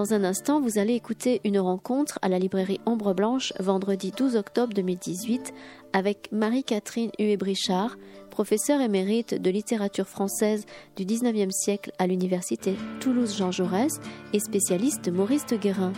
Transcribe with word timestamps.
Dans 0.00 0.14
un 0.14 0.24
instant, 0.24 0.62
vous 0.62 0.78
allez 0.78 0.94
écouter 0.94 1.42
une 1.44 1.58
rencontre 1.58 2.18
à 2.22 2.30
la 2.30 2.38
librairie 2.38 2.80
Ombre 2.86 3.12
Blanche 3.12 3.52
vendredi 3.60 4.12
12 4.16 4.34
octobre 4.34 4.72
2018 4.72 5.52
avec 5.92 6.32
Marie-Catherine 6.32 7.10
Huet-Brichard, 7.18 7.98
professeure 8.30 8.80
émérite 8.80 9.34
de 9.34 9.50
littérature 9.50 10.08
française 10.08 10.64
du 10.96 11.04
19e 11.04 11.50
siècle 11.50 11.92
à 11.98 12.06
l'université 12.06 12.76
Toulouse-Jean 13.00 13.52
Jaurès 13.52 14.00
et 14.32 14.40
spécialiste 14.40 15.04
de 15.04 15.10
Maurice 15.10 15.44
de 15.44 15.58
Guérin. 15.58 15.92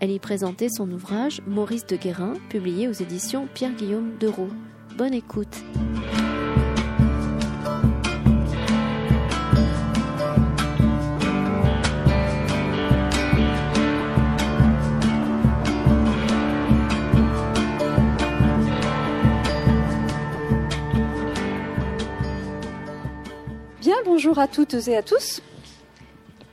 Elle 0.00 0.10
y 0.10 0.18
présentait 0.18 0.68
son 0.68 0.92
ouvrage 0.92 1.40
Maurice 1.46 1.86
de 1.86 1.96
Guérin, 1.96 2.34
publié 2.50 2.88
aux 2.88 2.92
éditions 2.92 3.48
Pierre-Guillaume 3.54 4.18
Deroux. 4.20 4.52
Bonne 4.98 5.14
écoute. 5.14 5.64
Bonjour 24.34 24.42
à 24.42 24.48
toutes 24.48 24.88
et 24.88 24.96
à 24.96 25.02
tous. 25.04 25.40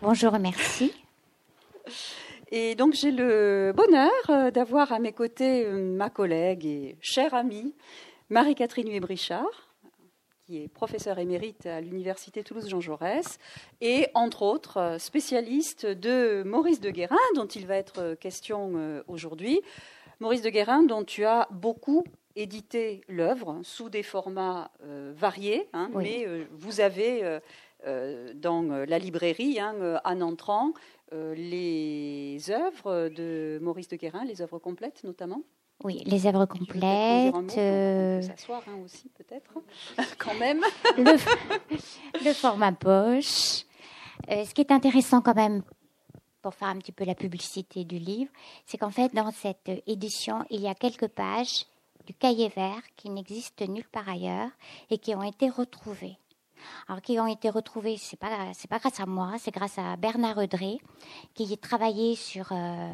Bonjour, 0.04 0.38
merci. 0.38 0.94
Et 2.52 2.76
donc 2.76 2.94
j'ai 2.94 3.10
le 3.10 3.74
bonheur 3.76 4.12
euh, 4.30 4.52
d'avoir 4.52 4.94
à 4.94 5.00
mes 5.00 5.14
côtés 5.14 5.66
euh, 5.66 5.82
ma 5.82 6.12
collègue 6.12 6.64
et 6.64 6.96
chère 7.02 7.34
amie 7.34 7.74
Marie-Catherine 8.30 8.88
Huet-Brichard, 8.88 9.72
qui 10.46 10.62
est 10.62 10.68
professeure 10.68 11.18
émérite 11.18 11.66
à 11.66 11.82
l'Université 11.82 12.44
Toulouse-Jean 12.44 12.82
Jaurès, 12.82 13.40
et 13.80 14.10
entre 14.14 14.44
autres 14.44 14.78
euh, 14.78 14.98
spécialiste 15.00 15.88
de 15.88 16.44
Maurice 16.46 16.82
de 16.82 16.92
Guérin, 16.92 17.18
dont 17.34 17.48
il 17.48 17.66
va 17.66 17.78
être 17.78 18.14
question 18.14 19.02
aujourd'hui. 19.08 19.60
Maurice 20.20 20.44
de 20.44 20.52
Guérin, 20.52 20.84
dont 20.84 21.04
tu 21.04 21.26
as 21.26 21.48
beaucoup 21.50 22.04
édité 22.36 23.02
l'œuvre 23.10 23.60
sous 23.64 23.90
des 23.90 24.04
formats 24.04 24.72
variés, 25.16 25.68
hein, 25.74 25.90
mais 25.94 26.26
vous 26.52 26.80
avez 26.80 27.42
dans 27.86 28.86
la 28.88 29.00
librairie, 29.00 29.60
hein, 29.60 30.00
en 30.04 30.22
entrant, 30.22 30.74
euh, 31.14 31.36
les 31.36 32.40
œuvres 32.52 33.10
de 33.10 33.60
Maurice 33.62 33.90
de 33.90 33.98
Guérin, 33.98 34.24
les 34.24 34.42
œuvres 34.42 34.60
complètes 34.60 35.04
notamment 35.04 35.42
oui, 35.84 36.04
les 36.06 36.28
œuvres 36.28 36.46
complètes. 36.46 37.34
Euh, 37.58 38.22
s'asseoir 38.22 38.62
hein, 38.68 38.78
aussi 38.86 39.10
peut-être, 39.18 39.52
quand 40.20 40.36
même. 40.36 40.62
le, 42.24 42.34
format 42.34 42.72
poche. 42.72 43.66
Euh, 44.30 44.46
ce 44.46 44.54
qui 44.54 44.62
est 44.62 44.72
intéressant 44.72 45.22
quand 45.22 45.34
même, 45.34 45.64
pour 46.44 46.54
faire 46.54 46.68
un 46.68 46.78
petit 46.78 46.92
peu 46.92 47.04
la 47.04 47.16
publicité 47.16 47.84
du 47.84 47.98
livre, 47.98 48.32
c'est 48.68 48.78
qu'en 48.78 48.92
fait 48.92 49.12
dans 49.16 49.32
cette 49.32 49.72
édition, 49.88 50.46
il 50.52 50.62
y 50.62 50.68
a 50.68 50.76
quelques 50.76 51.08
pages 51.08 51.66
du 52.06 52.14
cahier 52.14 52.50
vert 52.50 52.84
qui 52.96 53.10
n'existent 53.10 53.66
nulle 53.66 53.90
part 53.92 54.08
ailleurs 54.08 54.52
et 54.92 55.00
qui 55.00 55.16
ont 55.16 55.24
été 55.24 55.50
retrouvées 55.50 56.18
alors 56.88 57.02
qui 57.02 57.20
ont 57.20 57.28
été 57.28 57.50
retrouvés, 57.50 57.98
c'est 57.98 58.20
pas 58.20 58.30
pas 58.70 58.80
grâce 58.80 59.00
à 59.00 59.06
moi, 59.06 59.34
c'est 59.40 59.52
grâce 59.52 59.78
à 59.78 59.96
Bernard 59.98 60.36
Redré 60.36 60.80
qui 61.34 61.58
travaillé 61.58 62.16
sur 62.16 62.52
euh, 62.52 62.94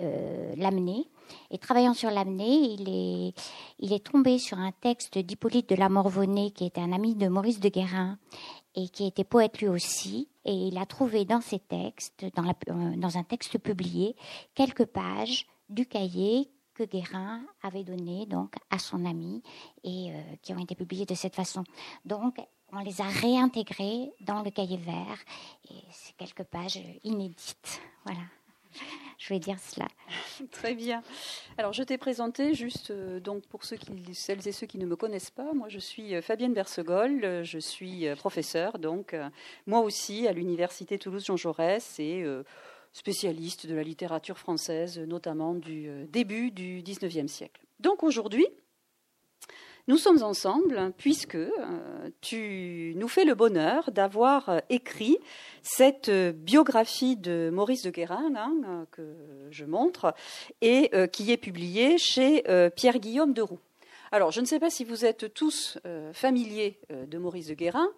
euh. 0.00 0.54
Et 1.50 1.58
travaillant 1.58 1.94
sur 1.94 2.10
l'amener, 2.10 2.74
il 2.74 2.88
est 2.88 3.34
il 3.78 3.92
est 3.92 4.04
tombé 4.04 4.38
sur 4.38 4.58
un 4.58 4.72
texte 4.72 5.18
d'Hippolyte 5.18 5.68
de 5.68 5.74
la 5.74 5.88
Morvonnais 5.88 6.50
qui 6.50 6.64
était 6.64 6.80
un 6.80 6.92
ami 6.92 7.14
de 7.14 7.28
Maurice 7.28 7.60
de 7.60 7.68
Guérin 7.68 8.18
et 8.74 8.88
qui 8.88 9.06
était 9.06 9.24
poète 9.24 9.60
lui 9.60 9.68
aussi. 9.68 10.28
Et 10.44 10.54
il 10.54 10.78
a 10.78 10.86
trouvé 10.86 11.24
dans 11.24 11.40
ses 11.40 11.58
textes, 11.58 12.24
dans, 12.34 12.42
la, 12.42 12.54
euh, 12.70 12.96
dans 12.96 13.18
un 13.18 13.24
texte 13.24 13.58
publié, 13.58 14.16
quelques 14.54 14.86
pages 14.86 15.46
du 15.68 15.86
cahier 15.86 16.50
que 16.74 16.84
Guérin 16.84 17.42
avait 17.62 17.84
donné 17.84 18.24
donc 18.26 18.54
à 18.70 18.78
son 18.78 19.04
ami 19.04 19.42
et 19.84 20.12
qui 20.42 20.52
ont 20.54 20.58
été 20.58 20.74
publiées 20.76 21.06
de 21.06 21.14
cette 21.14 21.34
façon. 21.34 21.64
Donc 22.04 22.36
on 22.72 22.80
les 22.80 23.00
a 23.00 23.04
réintégrés 23.04 24.12
dans 24.20 24.42
le 24.42 24.50
cahier 24.50 24.76
vert 24.76 25.18
et 25.70 25.82
c'est 25.90 26.16
quelques 26.16 26.44
pages 26.44 26.80
inédites. 27.04 27.80
Voilà. 28.04 28.20
Je 29.18 29.34
vais 29.34 29.40
dire 29.40 29.58
cela. 29.58 29.88
Très 30.52 30.74
bien. 30.74 31.02
Alors, 31.56 31.72
je 31.72 31.82
t'ai 31.82 31.98
présenté 31.98 32.54
juste 32.54 32.90
euh, 32.90 33.18
donc 33.18 33.46
pour 33.46 33.64
ceux 33.64 33.76
qui, 33.76 34.14
celles 34.14 34.46
et 34.46 34.52
ceux 34.52 34.66
qui 34.66 34.78
ne 34.78 34.86
me 34.86 34.96
connaissent 34.96 35.30
pas. 35.30 35.52
Moi, 35.54 35.68
je 35.68 35.78
suis 35.78 36.14
euh, 36.14 36.22
Fabienne 36.22 36.54
Bersegol. 36.54 37.24
Euh, 37.24 37.42
je 37.42 37.58
suis 37.58 38.06
professeure, 38.16 38.78
donc 38.78 39.16
moi 39.66 39.80
aussi 39.80 40.28
à 40.28 40.32
l'université 40.32 40.98
Toulouse-Jean 40.98 41.36
Jaurès 41.36 41.98
et 41.98 42.24
spécialiste 42.92 43.66
de 43.66 43.74
la 43.74 43.82
littérature 43.82 44.38
française, 44.38 44.98
notamment 44.98 45.54
du 45.54 46.06
début 46.08 46.50
du 46.50 46.82
XIXe 46.82 47.30
siècle. 47.30 47.62
Donc 47.80 48.02
aujourd'hui, 48.02 48.46
nous 49.88 49.96
sommes 49.96 50.22
ensemble 50.22 50.92
puisque 50.98 51.34
euh, 51.34 51.48
tu 52.20 52.92
nous 52.96 53.08
fais 53.08 53.24
le 53.24 53.34
bonheur 53.34 53.90
d'avoir 53.90 54.50
euh, 54.50 54.58
écrit 54.68 55.16
cette 55.62 56.10
euh, 56.10 56.30
biographie 56.30 57.16
de 57.16 57.48
Maurice 57.50 57.82
de 57.82 57.90
Guérin 57.90 58.30
hein, 58.36 58.86
que 58.90 59.16
je 59.50 59.64
montre 59.64 60.14
et 60.60 60.90
qui 61.10 61.32
est 61.32 61.38
publiée 61.38 61.96
chez 61.96 62.42
Pierre-Guillaume 62.76 63.32
de 63.32 63.40
Roux. 63.40 63.58
Alors, 64.12 64.30
je 64.30 64.40
ne 64.42 64.46
sais 64.46 64.60
pas 64.60 64.68
si 64.68 64.84
vous 64.84 65.06
êtes 65.06 65.32
tous 65.32 65.78
familiers 66.12 66.78
de 66.90 67.16
Maurice 67.16 67.46
de 67.46 67.54
Guérin. 67.54 67.88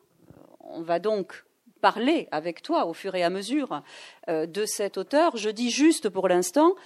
On 0.61 0.83
va 0.83 1.01
donc 1.01 1.45
parler 1.81 2.29
avec 2.31 2.63
toi 2.63 2.87
au 2.87 2.95
fur 2.95 3.17
et 3.17 3.25
à 3.25 3.31
mesure 3.31 3.83
de 4.29 4.65
cet 4.65 4.97
auteur. 4.97 5.37
Je 5.37 5.51
dis 5.51 5.71
juste 5.71 6.09
pour 6.09 6.29
l'instant 6.29 6.77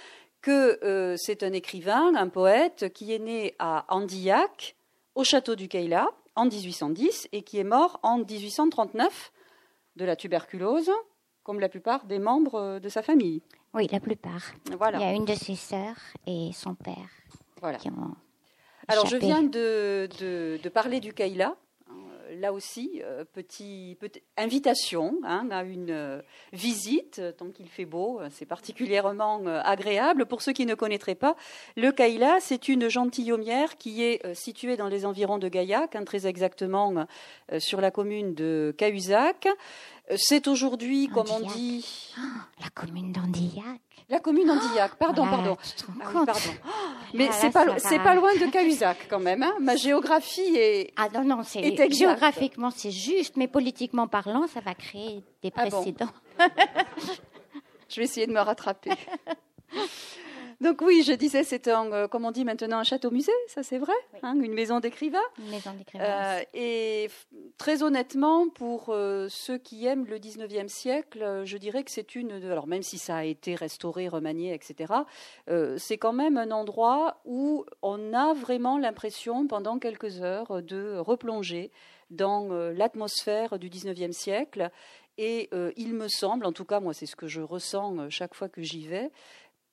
que 0.41 1.15
c'est 1.17 1.43
un 1.43 1.53
écrivain, 1.53 2.15
un 2.15 2.29
poète 2.29 2.91
qui 2.91 3.13
est 3.13 3.19
né 3.19 3.55
à 3.59 3.85
Andillac 3.89 4.75
au 5.15 5.23
château 5.23 5.55
du 5.55 5.67
Kayla 5.67 6.07
en 6.35 6.45
1810 6.45 7.29
et 7.31 7.41
qui 7.41 7.57
est 7.57 7.63
mort 7.63 7.99
en 8.03 8.19
1839 8.19 9.31
de 9.95 10.05
la 10.05 10.15
tuberculose, 10.15 10.91
comme 11.43 11.59
la 11.59 11.69
plupart 11.69 12.05
des 12.05 12.19
membres 12.19 12.79
de 12.79 12.89
sa 12.89 13.01
famille. 13.01 13.41
Oui, 13.73 13.87
la 13.91 13.99
plupart. 13.99 14.43
Voilà. 14.77 14.99
Il 14.99 15.01
y 15.01 15.05
a 15.05 15.13
une 15.13 15.25
de 15.25 15.33
ses 15.33 15.55
sœurs 15.55 15.97
et 16.27 16.51
son 16.53 16.75
père 16.75 17.09
voilà. 17.61 17.79
Alors, 18.87 19.07
je 19.07 19.17
viens 19.17 19.41
de, 19.41 20.07
de 20.61 20.69
parler 20.69 20.99
du 20.99 21.13
Kayla 21.13 21.55
là 22.39 22.53
aussi, 22.53 23.01
euh, 23.03 23.23
petit, 23.25 23.97
invitation 24.37 25.15
hein, 25.23 25.47
à 25.51 25.63
une 25.63 25.91
euh, 25.91 26.21
visite, 26.53 27.21
tant 27.37 27.49
qu'il 27.49 27.67
fait 27.67 27.85
beau, 27.85 28.21
c'est 28.31 28.45
particulièrement 28.45 29.41
euh, 29.45 29.61
agréable. 29.63 30.25
Pour 30.25 30.41
ceux 30.41 30.53
qui 30.53 30.65
ne 30.65 30.75
connaîtraient 30.75 31.15
pas, 31.15 31.35
le 31.75 31.91
Kaila, 31.91 32.39
c'est 32.39 32.67
une 32.67 32.89
gentilhommière 32.89 33.77
qui 33.77 34.03
est 34.03 34.33
située 34.35 34.77
dans 34.77 34.87
les 34.87 35.05
environs 35.05 35.37
de 35.37 35.47
Gaillac, 35.47 35.95
hein, 35.95 36.03
très 36.03 36.27
exactement 36.27 37.05
sur 37.59 37.81
la 37.81 37.91
commune 37.91 38.33
de 38.33 38.73
Cahuzac. 38.77 39.47
C'est 40.17 40.47
aujourd'hui, 40.47 41.07
comme 41.07 41.29
on 41.31 41.39
dit. 41.39 41.85
Ah, 42.17 42.47
la 42.61 42.69
commune 42.69 43.11
d'Andillac. 43.11 43.81
La 44.07 44.19
commune 44.19 44.47
d'Andillac, 44.47 44.95
pardon, 44.95 45.25
pardon. 45.25 45.57
Ah 45.99 46.11
pardon. 46.13 46.31
Mais 47.15 47.29
c'est 47.31 47.49
pas, 47.49 47.79
c'est 47.79 47.97
pas 47.97 48.13
loin 48.13 48.35
de 48.35 48.45
Cahuzac 48.51 49.07
quand 49.09 49.19
même. 49.19 49.41
Hein. 49.41 49.55
Ma 49.59 49.75
géographie 49.75 50.55
est. 50.55 50.93
Ah 50.95 51.07
non, 51.11 51.23
non, 51.23 51.43
c'est 51.43 51.91
géographiquement 51.91 52.69
c'est 52.69 52.91
juste, 52.91 53.35
mais 53.35 53.47
politiquement 53.47 54.07
parlant, 54.07 54.45
ça 54.47 54.59
va 54.59 54.75
créer 54.75 55.23
des 55.41 55.51
ah 55.55 55.65
précédents. 55.65 56.11
Je 57.89 57.95
vais 57.97 58.03
essayer 58.03 58.27
de 58.27 58.31
me 58.31 58.41
rattraper. 58.41 58.91
Donc 60.61 60.81
oui, 60.81 61.03
je 61.05 61.13
disais, 61.13 61.43
c'est 61.43 61.67
un, 61.67 61.91
euh, 61.91 62.07
comme 62.07 62.25
on 62.25 62.31
dit 62.31 62.45
maintenant, 62.45 62.79
un 62.79 62.83
château-musée, 62.83 63.31
ça 63.47 63.63
c'est 63.63 63.77
vrai, 63.77 63.93
hein, 64.23 64.35
une 64.39 64.53
maison 64.53 64.79
d'écrivain. 64.79 65.19
Une 65.39 65.49
maison 65.49 65.73
d'écrivain. 65.73 66.05
Euh, 66.05 66.41
et 66.53 67.09
très 67.57 67.83
honnêtement, 67.83 68.49
pour 68.49 68.89
euh, 68.89 69.27
ceux 69.29 69.57
qui 69.57 69.85
aiment 69.85 70.05
le 70.05 70.17
19e 70.17 70.67
siècle, 70.67 71.43
je 71.43 71.57
dirais 71.57 71.83
que 71.83 71.91
c'est 71.91 72.15
une, 72.15 72.31
alors 72.31 72.67
même 72.67 72.83
si 72.83 72.97
ça 72.97 73.17
a 73.17 73.23
été 73.23 73.55
restauré, 73.55 74.07
remanié, 74.07 74.53
etc., 74.53 74.93
c'est 75.77 75.97
quand 75.97 76.13
même 76.13 76.37
un 76.37 76.51
endroit 76.51 77.21
où 77.25 77.65
on 77.81 78.13
a 78.13 78.33
vraiment 78.33 78.77
l'impression, 78.77 79.47
pendant 79.47 79.79
quelques 79.79 80.21
heures, 80.21 80.61
de 80.61 80.97
replonger 80.97 81.71
dans 82.09 82.49
l'atmosphère 82.71 83.57
du 83.59 83.69
19e 83.69 84.11
siècle. 84.11 84.69
Et 85.17 85.49
il 85.77 85.93
me 85.93 86.07
semble, 86.07 86.45
en 86.45 86.51
tout 86.51 86.65
cas 86.65 86.79
moi 86.79 86.93
c'est 86.93 87.05
ce 87.05 87.15
que 87.15 87.27
je 87.27 87.41
ressens 87.41 88.09
chaque 88.09 88.33
fois 88.33 88.49
que 88.49 88.61
j'y 88.61 88.87
vais, 88.87 89.11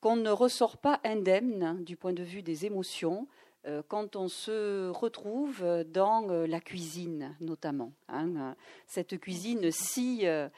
qu'on 0.03 0.17
ne 0.17 0.31
ressort 0.31 0.77
pas 0.77 1.01
indemne 1.05 1.83
du 1.85 1.97
point 1.97 2.13
de 2.13 2.25
vue 2.25 2.43
des 2.43 2.67
émotions 2.67 3.29
euh, 3.67 3.83
quand 3.87 4.17
on 4.17 4.27
se 4.27 4.89
retrouve 4.91 5.65
dans 5.87 6.29
euh, 6.29 6.47
la 6.49 6.61
cuisine 6.61 7.37
notamment. 7.41 7.93
Hein, 8.09 8.57
cette 8.89 9.19
cuisine 9.21 9.71
si 9.71 10.27
euh, 10.27 10.49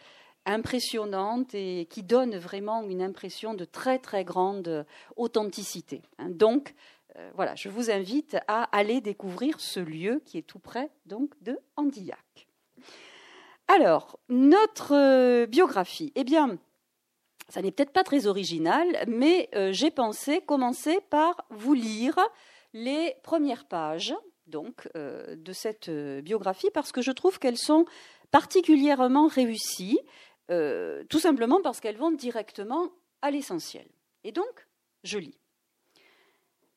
impressionnante 0.47 1.55
et 1.55 1.87
qui 1.91 2.03
donne 2.03 2.37
vraiment 2.39 2.83
une 2.85 3.03
impression 3.03 3.53
de 3.53 3.67
très 3.67 3.99
très 3.99 4.25
grande 4.25 4.87
authenticité. 5.17 6.03
Hein. 6.19 6.31
Donc 6.31 6.75
voilà, 7.37 7.55
je 7.55 7.69
vous 7.69 7.93
invite 7.93 8.37
à 8.49 8.65
aller 8.77 9.01
découvrir 9.01 9.61
ce 9.61 9.79
lieu 9.79 10.21
qui 10.25 10.37
est 10.37 10.43
tout 10.43 10.59
près 10.59 10.91
donc 11.07 11.31
de 11.43 11.61
Andillac. 11.77 12.49
Alors, 13.69 14.19
notre 14.29 15.47
biographie, 15.47 16.13
eh 16.17 16.25
bien, 16.25 16.59
ça 17.49 17.63
n'est 17.63 17.71
peut-être 17.73 17.93
pas 17.93 18.05
très 18.05 18.27
original, 18.27 19.05
mais 19.07 19.49
j'ai 19.73 19.91
pensé 19.91 20.41
commencer 20.41 21.01
par 21.11 21.47
vous 21.51 21.75
lire 21.75 22.19
les 22.73 23.15
premières 23.23 23.67
pages 23.67 24.15
donc 24.47 24.89
de 24.95 25.53
cette 25.53 25.91
biographie 25.91 26.71
parce 26.73 26.93
que 26.93 27.03
je 27.03 27.13
trouve 27.13 27.39
qu'elles 27.39 27.59
sont 27.59 27.85
particulièrement 28.31 29.27
réussies, 29.27 29.99
tout 30.49 31.19
simplement 31.19 31.61
parce 31.63 31.81
qu'elles 31.81 31.97
vont 31.97 32.11
directement 32.11 32.91
à 33.23 33.31
l'essentiel. 33.31 33.87
Et 34.25 34.33
donc, 34.33 34.67
je 35.03 35.19
lis. 35.19 35.39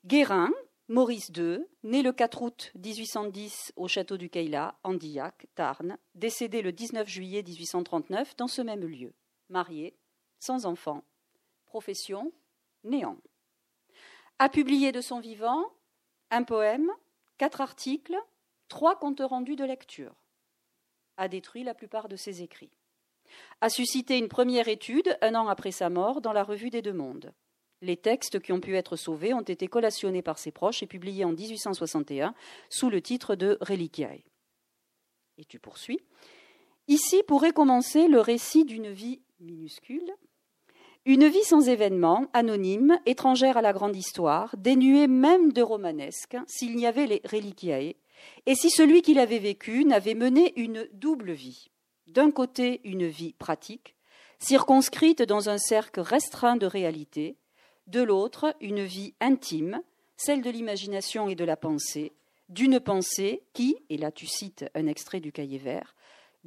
Guérin, 0.06 0.52
Maurice 0.90 1.30
II, 1.36 1.60
né 1.84 2.02
le 2.02 2.14
4 2.14 2.42
août 2.42 2.72
1810 2.76 3.74
au 3.76 3.88
château 3.90 4.16
du 4.16 4.30
Cayla, 4.30 4.78
Andillac, 4.84 5.48
Tarn, 5.56 5.98
décédé 6.16 6.62
le 6.62 6.72
19 6.72 7.08
juillet 7.08 7.44
1839 7.44 8.38
dans 8.38 8.48
ce 8.48 8.62
même 8.62 8.86
lieu. 8.86 9.14
Marié, 9.50 9.98
sans 10.48 10.66
enfant. 10.66 11.04
Profession, 11.66 12.32
néant. 12.86 13.18
A 14.40 14.48
publié 14.48 14.94
de 14.94 15.02
son 15.02 15.20
vivant 15.20 15.66
un 16.32 16.44
poème, 16.44 16.90
quatre 17.38 17.60
articles, 17.60 18.18
trois 18.70 18.98
comptes 18.98 19.22
rendus 19.22 19.58
de 19.58 19.66
lecture. 19.66 20.16
A 21.18 21.28
détruit 21.28 21.64
la 21.64 21.74
plupart 21.74 22.08
de 22.08 22.16
ses 22.16 22.44
écrits. 22.44 22.72
A 23.60 23.70
suscité 23.70 24.18
une 24.18 24.30
première 24.30 24.70
étude 24.70 25.18
un 25.22 25.36
an 25.36 25.50
après 25.50 25.72
sa 25.72 25.90
mort 25.90 26.22
dans 26.22 26.34
la 26.34 26.44
Revue 26.44 26.70
des 26.70 26.82
Deux 26.82 26.94
Mondes. 26.94 27.34
Les 27.82 27.98
textes 27.98 28.40
qui 28.40 28.54
ont 28.54 28.62
pu 28.62 28.76
être 28.78 28.96
sauvés 28.96 29.34
ont 29.34 29.42
été 29.42 29.68
collationnés 29.68 30.22
par 30.22 30.40
ses 30.40 30.52
proches 30.52 30.82
et 30.82 30.88
publiés 30.88 31.26
en 31.26 31.34
1861 31.34 32.34
sous 32.70 32.90
le 32.90 33.02
titre 33.02 33.36
de 33.36 33.58
Reliquiae. 33.60 34.24
Et 35.38 35.46
tu 35.46 35.60
poursuis. 35.60 36.00
Ici 36.88 37.22
pourrait 37.28 37.52
commencer 37.52 38.08
le 38.08 38.22
récit 38.22 38.64
d'une 38.64 38.90
vie 38.90 39.22
minuscule, 39.40 40.12
une 41.08 41.30
vie 41.30 41.44
sans 41.46 41.70
événements, 41.70 42.28
anonyme, 42.34 43.00
étrangère 43.06 43.56
à 43.56 43.62
la 43.62 43.72
grande 43.72 43.96
histoire, 43.96 44.54
dénuée 44.58 45.08
même 45.08 45.54
de 45.54 45.62
romanesque, 45.62 46.36
s'il 46.48 46.76
n'y 46.76 46.86
avait 46.86 47.08
les 47.08 47.22
Reliquiae, 47.24 47.96
et 48.46 48.56
si 48.56 48.70
celui 48.70 49.02
qui 49.02 49.14
l'avait 49.14 49.40
vécu 49.40 49.86
n'avait 49.86 50.16
mené 50.16 50.52
une 50.60 50.86
double 50.92 51.32
vie. 51.32 51.70
D'un 52.08 52.30
côté, 52.30 52.82
une 52.84 53.08
vie 53.08 53.32
pratique, 53.32 53.96
circonscrite 54.40 55.22
dans 55.22 55.50
un 55.50 55.58
cercle 55.58 56.02
restreint 56.02 56.58
de 56.58 56.66
réalité, 56.66 57.38
de 57.88 58.02
l'autre 58.02 58.54
une 58.60 58.84
vie 58.84 59.14
intime, 59.22 59.82
celle 60.18 60.42
de 60.42 60.50
l'imagination 60.50 61.30
et 61.30 61.36
de 61.36 61.46
la 61.46 61.56
pensée, 61.56 62.12
d'une 62.50 62.82
pensée 62.82 63.44
qui, 63.54 63.78
et 63.90 63.98
là 63.98 64.12
tu 64.12 64.26
cites 64.26 64.66
un 64.76 64.88
extrait 64.88 65.22
du 65.22 65.32
cahier 65.32 65.58
vert, 65.58 65.96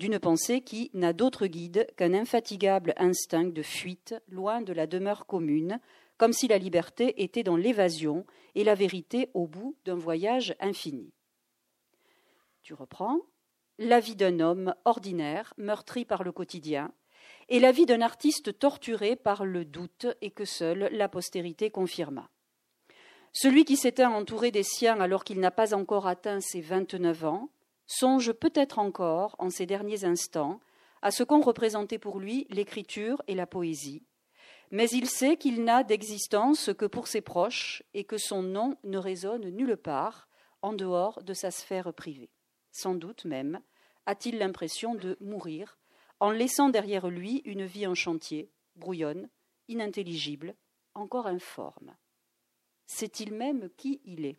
d'une 0.01 0.19
pensée 0.19 0.63
qui 0.63 0.91
n'a 0.95 1.13
d'autre 1.13 1.47
guide 1.47 1.87
qu'un 1.95 2.15
infatigable 2.15 2.95
instinct 2.97 3.45
de 3.45 3.63
fuite 3.63 4.15
loin 4.29 4.63
de 4.63 4.73
la 4.73 4.87
demeure 4.87 5.27
commune, 5.27 5.79
comme 6.17 6.33
si 6.33 6.49
la 6.49 6.57
liberté 6.57 7.23
était 7.23 7.43
dans 7.43 7.57
l'évasion 7.57 8.25
et 8.55 8.65
la 8.65 8.75
vérité 8.75 9.29
au 9.35 9.47
bout 9.47 9.77
d'un 9.85 9.97
voyage 9.97 10.57
infini. 10.59 11.13
Tu 12.63 12.73
reprends? 12.73 13.19
La 13.79 14.01
vie 14.01 14.17
d'un 14.17 14.41
homme 14.41 14.75
ordinaire, 14.87 15.53
meurtri 15.59 16.07
par 16.07 16.25
le 16.25 16.33
quotidien, 16.33 16.95
et 17.51 17.61
la 17.61 17.71
vie 17.71 17.85
d'un 17.85 18.01
artiste 18.01 18.59
torturé 18.59 19.17
par 19.17 19.45
le 19.45 19.67
doute 19.67 20.07
et 20.23 20.31
que 20.31 20.47
seule 20.47 20.89
la 20.93 21.11
postérité 21.11 21.71
confirma. 21.71 22.31
Celui 23.35 23.67
qui 23.67 23.77
s'était 23.77 24.07
entouré 24.07 24.51
des 24.51 24.63
siens 24.63 24.99
alors 24.99 25.25
qu'il 25.25 25.41
n'a 25.41 25.51
pas 25.51 25.75
encore 25.75 26.07
atteint 26.07 26.41
ses 26.41 26.63
vingt-neuf 26.63 27.23
ans 27.27 27.51
songe 27.91 28.33
peut-être 28.33 28.79
encore, 28.79 29.35
en 29.39 29.51
ces 29.51 29.67
derniers 29.67 30.05
instants, 30.05 30.61
à 31.03 31.11
ce 31.11 31.25
qu'ont 31.25 31.41
représenté 31.41 31.99
pour 31.99 32.21
lui 32.21 32.47
l'écriture 32.51 33.21
et 33.27 33.35
la 33.35 33.47
poésie, 33.47 34.05
mais 34.71 34.89
il 34.91 35.09
sait 35.09 35.37
qu'il 35.37 35.65
n'a 35.65 35.83
d'existence 35.83 36.71
que 36.79 36.85
pour 36.85 37.09
ses 37.09 37.21
proches 37.21 37.83
et 37.93 38.05
que 38.05 38.19
son 38.19 38.43
nom 38.43 38.77
ne 38.85 38.99
résonne 38.99 39.49
nulle 39.49 39.77
part 39.77 40.29
en 40.63 40.73
dehors 40.73 41.23
de 41.25 41.35
sa 41.35 41.51
sphère 41.51 41.93
privée. 41.93 42.31
Sans 42.71 42.95
doute 42.95 43.25
même 43.25 43.61
a-t-il 44.07 44.39
l'impression 44.39 44.95
de 44.95 45.17
mourir 45.21 45.79
en 46.21 46.31
laissant 46.31 46.69
derrière 46.69 47.09
lui 47.09 47.43
une 47.45 47.65
vie 47.65 47.87
en 47.87 47.95
chantier, 47.95 48.53
brouillonne, 48.77 49.29
inintelligible, 49.69 50.55
encore 50.95 51.27
informe. 51.27 51.97
Sait-il 52.87 53.33
même 53.33 53.71
qui 53.77 54.01
il 54.05 54.25
est? 54.25 54.39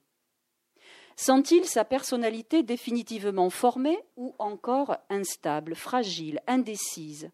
Sent-il 1.15 1.65
sa 1.65 1.85
personnalité 1.85 2.63
définitivement 2.63 3.49
formée 3.49 3.99
ou 4.15 4.35
encore 4.39 4.97
instable, 5.09 5.75
fragile, 5.75 6.41
indécise? 6.47 7.31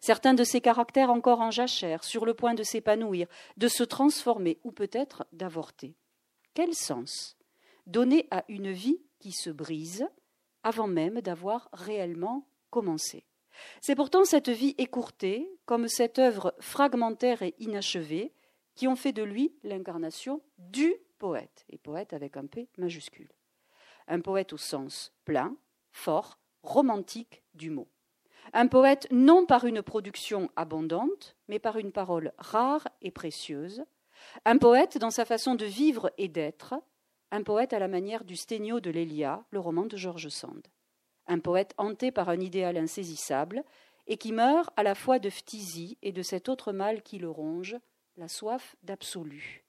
Certains 0.00 0.34
de 0.34 0.44
ses 0.44 0.60
caractères 0.60 1.10
encore 1.10 1.40
en 1.40 1.50
jachère, 1.50 2.04
sur 2.04 2.26
le 2.26 2.34
point 2.34 2.54
de 2.54 2.62
s'épanouir, 2.62 3.26
de 3.56 3.68
se 3.68 3.82
transformer 3.82 4.58
ou 4.62 4.70
peut-être 4.70 5.24
d'avorter. 5.32 5.94
Quel 6.52 6.74
sens 6.74 7.36
donner 7.86 8.28
à 8.30 8.44
une 8.48 8.70
vie 8.70 9.00
qui 9.18 9.32
se 9.32 9.50
brise 9.50 10.06
avant 10.62 10.86
même 10.86 11.20
d'avoir 11.20 11.68
réellement 11.72 12.46
commencé? 12.70 13.24
C'est 13.80 13.94
pourtant 13.94 14.24
cette 14.24 14.48
vie 14.48 14.74
écourtée, 14.78 15.48
comme 15.64 15.88
cette 15.88 16.18
œuvre 16.18 16.54
fragmentaire 16.60 17.42
et 17.42 17.54
inachevée, 17.58 18.32
qui 18.74 18.88
ont 18.88 18.96
fait 18.96 19.12
de 19.12 19.22
lui 19.22 19.54
l'incarnation 19.62 20.42
du 20.58 20.94
poète, 21.18 21.64
et 21.70 21.78
poète 21.78 22.12
avec 22.12 22.36
un 22.36 22.46
P 22.46 22.68
majuscule. 22.78 23.32
Un 24.08 24.20
poète 24.20 24.52
au 24.52 24.56
sens 24.56 25.12
plein, 25.24 25.56
fort, 25.92 26.38
romantique 26.62 27.42
du 27.54 27.70
mot. 27.70 27.88
Un 28.52 28.66
poète 28.66 29.06
non 29.10 29.46
par 29.46 29.64
une 29.64 29.82
production 29.82 30.50
abondante, 30.56 31.36
mais 31.48 31.58
par 31.58 31.78
une 31.78 31.92
parole 31.92 32.32
rare 32.38 32.86
et 33.00 33.10
précieuse. 33.10 33.84
Un 34.44 34.58
poète 34.58 34.98
dans 34.98 35.10
sa 35.10 35.24
façon 35.24 35.54
de 35.54 35.64
vivre 35.64 36.12
et 36.18 36.28
d'être. 36.28 36.74
Un 37.30 37.42
poète 37.42 37.72
à 37.72 37.78
la 37.78 37.88
manière 37.88 38.24
du 38.24 38.36
Sténio 38.36 38.80
de 38.80 38.90
l'Elia, 38.90 39.44
le 39.50 39.60
roman 39.60 39.86
de 39.86 39.96
George 39.96 40.28
Sand 40.28 40.68
un 41.26 41.38
poète 41.38 41.74
hanté 41.78 42.10
par 42.10 42.28
un 42.28 42.40
idéal 42.40 42.76
insaisissable, 42.76 43.64
et 44.06 44.18
qui 44.18 44.32
meurt 44.32 44.70
à 44.76 44.82
la 44.82 44.94
fois 44.94 45.18
de 45.18 45.30
phtisie 45.30 45.96
et 46.02 46.12
de 46.12 46.22
cet 46.22 46.48
autre 46.48 46.72
mal 46.72 47.02
qui 47.02 47.18
le 47.18 47.30
ronge, 47.30 47.76
la 48.16 48.28
soif 48.28 48.76
d'absolu. 48.82 49.63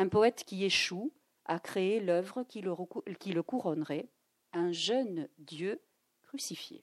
Un 0.00 0.08
poète 0.08 0.44
qui 0.46 0.64
échoue 0.64 1.12
à 1.44 1.58
créer 1.58 2.00
l'œuvre 2.00 2.42
qui, 2.48 2.62
le, 2.62 3.42
couronnerait, 3.42 4.08
un 4.54 4.72
jeune 4.72 5.28
Dieu 5.36 5.78
crucifié. 6.22 6.82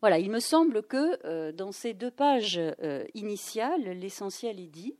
Voilà, 0.00 0.18
il 0.18 0.28
me 0.28 0.40
semble 0.40 0.82
que 0.82 1.24
euh, 1.24 1.52
dans 1.52 1.70
ces 1.70 1.94
deux 1.94 2.10
pages 2.10 2.58
euh, 2.58 3.04
initiales, 3.14 3.84
l'essentiel 3.96 4.58
est 4.58 4.66
dit. 4.66 4.96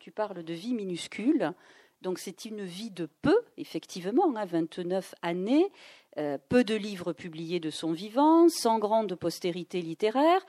Tu 0.00 0.10
parles 0.10 0.42
de 0.42 0.52
vie 0.52 0.74
minuscule, 0.74 1.54
donc 2.02 2.18
c'est 2.18 2.44
une 2.44 2.62
vie 2.62 2.90
de 2.90 3.06
peu, 3.06 3.40
effectivement, 3.56 4.36
hein, 4.36 4.44
29 4.44 5.14
années, 5.22 5.72
euh, 6.18 6.36
peu 6.50 6.62
de 6.62 6.74
livres 6.74 7.14
publiés 7.14 7.58
de 7.58 7.70
son 7.70 7.92
vivant, 7.92 8.50
sans 8.50 8.78
grande 8.78 9.14
postérité 9.14 9.80
littéraire. 9.80 10.44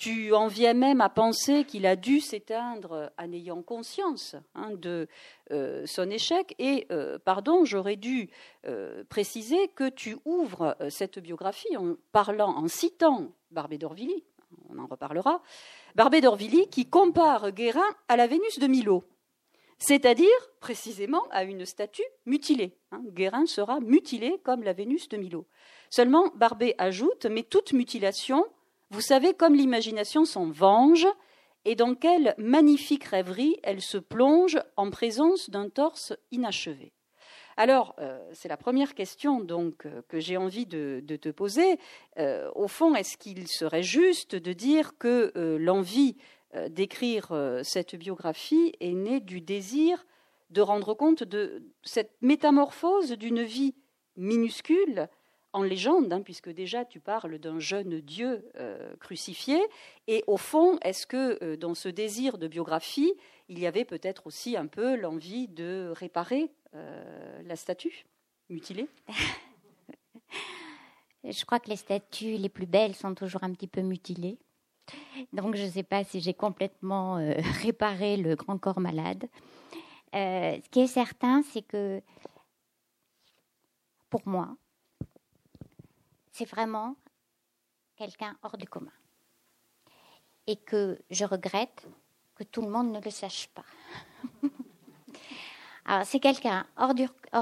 Tu 0.00 0.32
en 0.32 0.46
viens 0.46 0.72
même 0.72 1.02
à 1.02 1.10
penser 1.10 1.64
qu'il 1.64 1.84
a 1.84 1.94
dû 1.94 2.20
s'éteindre 2.20 3.12
en 3.18 3.32
ayant 3.32 3.60
conscience 3.60 4.34
hein, 4.54 4.70
de 4.72 5.08
euh, 5.50 5.84
son 5.84 6.08
échec. 6.08 6.54
Et, 6.58 6.86
euh, 6.90 7.18
pardon, 7.18 7.66
j'aurais 7.66 7.96
dû 7.96 8.30
préciser 9.10 9.68
que 9.68 9.90
tu 9.90 10.16
ouvres 10.24 10.74
cette 10.88 11.18
biographie 11.18 11.76
en 11.76 11.96
parlant, 12.12 12.56
en 12.56 12.66
citant 12.66 13.32
Barbé 13.50 13.76
d'Orvilly, 13.76 14.24
on 14.70 14.78
en 14.78 14.86
reparlera, 14.86 15.42
Barbé 15.96 16.22
d'Orvilly 16.22 16.68
qui 16.68 16.88
compare 16.88 17.50
Guérin 17.50 17.90
à 18.08 18.16
la 18.16 18.26
Vénus 18.26 18.58
de 18.58 18.66
Milo 18.66 19.04
c'est-à-dire 19.80 20.28
précisément 20.60 21.26
à 21.30 21.42
une 21.42 21.64
statue 21.64 22.04
mutilée. 22.26 22.76
Hein. 22.92 23.02
Guérin 23.08 23.46
sera 23.46 23.80
mutilé 23.80 24.38
comme 24.44 24.62
la 24.62 24.74
Vénus 24.74 25.08
de 25.08 25.16
Milo. 25.16 25.46
Seulement, 25.88 26.28
Barbet 26.36 26.74
ajoute, 26.76 27.24
mais 27.24 27.42
toute 27.42 27.72
mutilation, 27.72 28.44
vous 28.90 29.00
savez 29.00 29.34
comme 29.34 29.54
l'imagination 29.54 30.24
s'en 30.24 30.50
venge, 30.50 31.06
et 31.64 31.74
dans 31.74 31.94
quelle 31.94 32.34
magnifique 32.38 33.04
rêverie 33.04 33.56
elle 33.62 33.82
se 33.82 33.98
plonge 33.98 34.58
en 34.76 34.90
présence 34.90 35.50
d'un 35.50 35.68
torse 35.68 36.14
inachevé. 36.30 36.92
Alors, 37.56 37.94
euh, 37.98 38.18
c'est 38.32 38.48
la 38.48 38.56
première 38.56 38.94
question 38.94 39.40
donc 39.40 39.84
euh, 39.84 40.00
que 40.08 40.18
j'ai 40.18 40.36
envie 40.38 40.64
de, 40.64 41.02
te 41.06 41.28
poser. 41.28 41.78
Euh, 42.18 42.50
au 42.54 42.68
fond, 42.68 42.94
est-ce 42.94 43.18
qu'il 43.18 43.46
serait 43.48 43.82
juste 43.82 44.34
de 44.34 44.52
dire 44.52 44.96
que 44.98 45.32
l'envie 45.58 46.16
d'écrire 46.68 47.32
cette 47.62 47.94
biographie 47.94 48.72
est 48.80 48.94
née 48.94 49.20
du 49.20 49.40
désir 49.40 50.04
de 50.50 50.60
rendre 50.60 50.94
compte 50.94 51.22
de 51.22 51.62
cette 51.84 52.10
métamorphose 52.22 53.12
d'une 53.12 53.42
vie 53.42 53.76
minuscule 54.16 55.08
en 55.52 55.62
légende, 55.62 56.12
hein, 56.12 56.22
puisque 56.22 56.48
déjà 56.50 56.84
tu 56.84 57.00
parles 57.00 57.38
d'un 57.38 57.58
jeune 57.58 58.00
Dieu 58.00 58.48
euh, 58.56 58.94
crucifié, 58.96 59.60
et 60.06 60.22
au 60.26 60.36
fond, 60.36 60.78
est-ce 60.82 61.06
que 61.06 61.56
dans 61.56 61.74
ce 61.74 61.88
désir 61.88 62.38
de 62.38 62.48
biographie, 62.48 63.12
il 63.48 63.58
y 63.58 63.66
avait 63.66 63.84
peut-être 63.84 64.26
aussi 64.26 64.56
un 64.56 64.66
peu 64.66 64.96
l'envie 64.96 65.48
de 65.48 65.92
réparer 65.94 66.50
la 67.44 67.56
statue 67.56 68.06
mutilée 68.48 68.88
Je 71.24 71.44
crois 71.44 71.60
que 71.60 71.68
les 71.68 71.76
statues 71.76 72.36
les 72.36 72.48
plus 72.48 72.66
belles 72.66 72.94
sont 72.94 73.14
toujours 73.14 73.44
un 73.44 73.52
petit 73.52 73.66
peu 73.66 73.82
mutilées. 73.82 74.38
Donc 75.32 75.54
je 75.54 75.64
ne 75.64 75.70
sais 75.70 75.82
pas 75.82 76.04
si 76.04 76.20
j'ai 76.20 76.34
complètement 76.34 77.18
euh, 77.18 77.34
réparé 77.62 78.16
le 78.16 78.34
grand 78.36 78.58
corps 78.58 78.80
malade. 78.80 79.28
Euh, 80.14 80.58
ce 80.62 80.68
qui 80.70 80.80
est 80.80 80.86
certain, 80.86 81.42
c'est 81.42 81.62
que 81.62 82.02
pour 84.08 84.22
moi, 84.26 84.56
c'est 86.40 86.46
vraiment 86.46 86.96
quelqu'un 87.96 88.34
hors 88.42 88.56
du 88.56 88.66
commun. 88.66 88.92
Et 90.46 90.56
que 90.56 90.98
je 91.10 91.26
regrette 91.26 91.86
que 92.34 92.44
tout 92.44 92.62
le 92.62 92.70
monde 92.70 92.92
ne 92.92 93.00
le 93.00 93.10
sache 93.10 93.48
pas. 93.48 93.64
Alors 95.84 96.06
c'est 96.06 96.18
quelqu'un 96.18 96.66
hors 96.78 96.94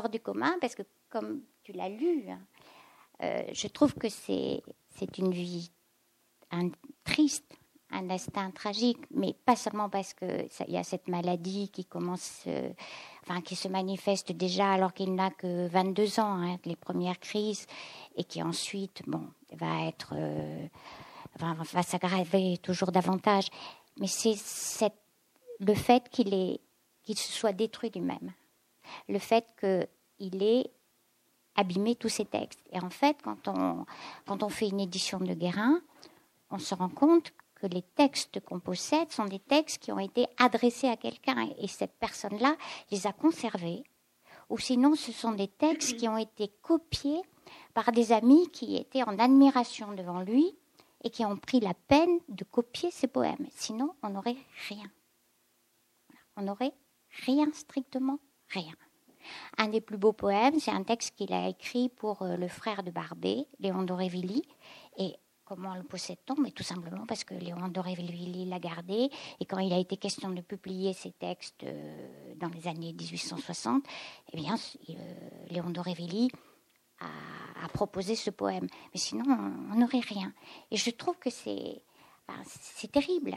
du, 0.09 0.21
commun 0.21 0.59
parce 0.61 0.75
que 0.75 0.83
comme 1.09 1.45
tu 1.63 1.71
l'as 1.71 1.89
lu, 1.89 2.29
hein, 2.29 2.41
euh, 3.23 3.45
je 3.53 3.69
trouve 3.69 3.95
que 3.95 4.09
c'est 4.09 4.63
une 5.17 5.31
vie 5.31 5.71
un, 6.51 6.71
triste, 7.05 7.57
un 7.91 8.03
destin 8.03 8.51
tragique, 8.51 8.99
mais 9.11 9.35
pas 9.45 9.57
seulement 9.57 9.89
parce 9.89 10.13
qu'il 10.13 10.49
y 10.69 10.77
a 10.77 10.85
cette 10.85 11.09
maladie 11.09 11.69
qui 11.71 11.85
commence, 11.85 12.43
euh, 12.47 12.71
enfin 13.23 13.41
qui 13.41 13.57
se 13.57 13.69
manifeste 13.69 14.33
déjà 14.33 14.73
alors 14.73 14.93
qu'il 14.93 15.15
n'a 15.15 15.31
que 15.31 15.69
22 15.69 16.21
ans, 16.21 16.43
hein, 16.43 16.59
les 16.65 16.77
premières 16.77 17.19
crises, 17.19 17.67
et 18.17 18.25
qui 18.25 18.43
ensuite, 18.43 19.03
bon, 19.07 19.27
va 19.53 19.87
être, 19.87 20.15
euh, 20.17 20.67
va 21.39 21.83
s'aggraver 21.83 22.59
toujours 22.59 22.93
davantage. 22.93 23.47
Mais 23.99 24.07
c'est 24.07 24.93
le 25.61 25.75
fait 25.75 26.09
qu'il 26.11 26.35
est, 26.35 26.61
qu'il 27.03 27.19
se 27.19 27.33
soit 27.33 27.53
détruit 27.53 27.91
lui-même, 27.91 28.33
le 29.09 29.19
fait 29.19 29.47
qu'il 29.59 30.43
ait 30.43 30.71
abîmé 31.57 31.97
tous 31.97 32.09
ses 32.09 32.25
textes. 32.25 32.61
Et 32.71 32.81
en 32.81 32.91
fait, 32.91 33.17
quand 33.23 33.49
on, 33.49 33.85
quand 34.27 34.43
on 34.43 34.49
fait 34.49 34.69
une 34.69 34.81
édition 34.81 35.19
de 35.19 35.35
Guérin, 35.35 35.81
on 36.51 36.59
se 36.59 36.75
rend 36.75 36.89
compte 36.89 37.33
que 37.61 37.67
les 37.67 37.83
textes 37.83 38.41
qu'on 38.41 38.61
possède 38.61 39.11
sont 39.11 39.27
des 39.27 39.39
textes 39.39 39.79
qui 39.83 39.93
ont 39.93 39.99
été 39.99 40.27
adressés 40.39 40.89
à 40.89 40.97
quelqu'un 40.97 41.49
et 41.59 41.69
cette 41.69 41.99
personne-là 41.99 42.57
les 42.91 43.07
a 43.07 43.13
conservés. 43.13 43.85
Ou 44.51 44.59
sinon, 44.59 44.95
ce 44.95 45.13
sont 45.13 45.33
des 45.33 45.49
textes 45.49 45.97
qui 45.97 46.09
ont 46.09 46.17
été 46.17 46.49
copiés 46.63 47.21
par 47.75 47.93
des 47.93 48.13
amis 48.13 48.49
qui 48.51 48.77
étaient 48.77 49.03
en 49.03 49.19
admiration 49.19 49.93
devant 49.93 50.21
lui 50.21 50.57
et 51.05 51.11
qui 51.11 51.25
ont 51.25 51.37
pris 51.37 51.61
la 51.61 51.75
peine 51.75 52.19
de 52.29 52.45
copier 52.45 52.91
ses 52.91 53.09
poèmes. 53.09 53.47
Sinon, 53.51 53.95
on 54.03 54.11
n'aurait 54.11 54.37
rien. 54.69 54.91
On 56.37 56.43
n'aurait 56.43 56.75
rien, 57.27 57.51
strictement 57.53 58.19
rien. 58.49 58.73
Un 59.59 59.69
des 59.69 59.81
plus 59.81 59.99
beaux 59.99 60.13
poèmes, 60.13 60.59
c'est 60.59 60.71
un 60.71 60.85
texte 60.85 61.17
qu'il 61.17 61.33
a 61.33 61.49
écrit 61.49 61.89
pour 61.89 62.23
euh, 62.23 62.37
le 62.37 62.49
frère 62.49 62.83
de 62.83 62.91
Barbé, 62.91 63.47
Léon 63.59 63.83
d'Aurevilly, 63.83 64.43
et 64.97 65.17
Comment 65.49 65.75
le 65.75 65.83
possède-t-on 65.83 66.35
Mais 66.43 66.51
tout 66.51 66.63
simplement 66.63 67.07
parce 67.07 67.25
que 67.25 67.33
Léon 67.33 67.69
d'Aurevilly 67.69 68.45
l'a 68.45 68.59
gardé. 68.59 69.09
Et 69.41 69.47
quand 69.47 69.59
il 69.61 69.73
a 69.73 69.79
été 69.79 69.97
question 69.97 70.29
de 70.29 70.43
publier 70.43 70.93
ses 70.93 71.13
textes 71.13 71.65
euh, 71.65 72.35
dans 72.37 72.49
les 72.49 72.69
années 72.69 72.93
1860, 72.93 73.83
eh 74.35 74.37
bien, 74.37 74.57
euh, 74.91 74.95
Léon 75.49 75.71
d'Aurevilly 75.71 76.29
a, 77.01 77.67
proposé 77.73 78.15
ce 78.15 78.29
poème. 78.29 78.67
Mais 78.93 79.01
sinon, 79.01 79.25
on 79.73 79.77
n'aurait 79.77 80.01
rien. 80.01 80.35
Et 80.71 80.77
je 80.77 80.91
trouve 80.91 81.19
que 81.19 81.31
c'est 81.31 81.81
c'est 82.45 82.93
terrible. 82.93 83.35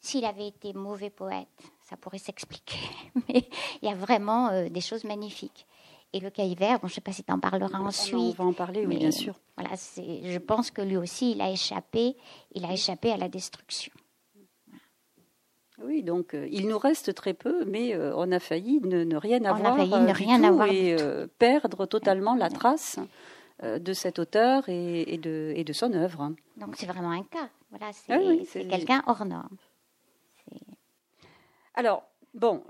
S'il 0.00 0.24
avait 0.24 0.48
été 0.48 0.72
mauvais 0.72 1.10
poète, 1.10 1.48
ça 1.82 1.98
pourrait 1.98 2.16
s'expliquer. 2.16 2.78
Mais 3.28 3.46
il 3.82 3.90
y 3.90 3.92
a 3.92 3.94
vraiment 3.94 4.48
euh, 4.48 4.70
des 4.70 4.80
choses 4.80 5.04
magnifiques. 5.04 5.66
Et 6.12 6.20
le 6.20 6.30
cahier 6.30 6.56
vert, 6.56 6.78
je 6.82 6.86
ne 6.86 6.90
sais 6.90 7.00
pas 7.00 7.12
si 7.12 7.22
tu 7.22 7.32
en 7.32 7.38
parleras 7.38 7.78
ensuite. 7.78 8.14
On 8.14 8.30
va 8.30 8.44
en 8.44 8.52
parler, 8.52 8.84
oui, 8.84 8.98
bien 8.98 9.12
sûr. 9.12 9.34
Voilà, 9.56 9.76
je 9.76 10.38
pense 10.38 10.70
que 10.70 10.82
lui 10.82 10.96
aussi, 10.96 11.32
il 11.32 11.40
a 11.40 11.50
échappé, 11.50 12.16
il 12.52 12.64
a 12.64 12.72
échappé 12.72 13.12
à 13.12 13.16
la 13.16 13.28
destruction. 13.28 13.92
Oui, 15.82 16.02
donc 16.02 16.34
euh, 16.34 16.46
il 16.50 16.68
nous 16.68 16.78
reste 16.78 17.14
très 17.14 17.32
peu, 17.32 17.64
mais 17.64 17.94
euh, 17.94 18.12
on 18.16 18.30
a 18.32 18.38
failli 18.38 18.80
ne, 18.80 19.16
rien 19.16 19.44
avoir. 19.44 19.72
On 19.72 19.74
a 19.74 19.76
failli 19.76 19.90
ne 19.90 20.08
euh, 20.08 20.12
rien 20.12 20.44
avoir. 20.44 20.68
Et 20.68 20.96
perdre 21.38 21.86
totalement 21.86 22.34
la 22.34 22.50
trace 22.50 22.98
de 23.62 23.92
cet 23.92 24.18
auteur 24.18 24.68
et, 24.68 25.18
de, 25.18 25.52
et 25.54 25.64
de 25.64 25.72
son 25.72 25.92
œuvre. 25.92 26.32
Donc 26.56 26.76
c'est 26.76 26.86
vraiment 26.86 27.10
un 27.10 27.22
cas. 27.22 27.48
Voilà, 27.70 27.92
c'est 27.92 28.12
ah 28.12 28.68
quelqu'un 28.68 29.02
hors 29.06 29.24
norme. 29.24 29.56
Alors, 31.74 32.02
bon, 32.34 32.64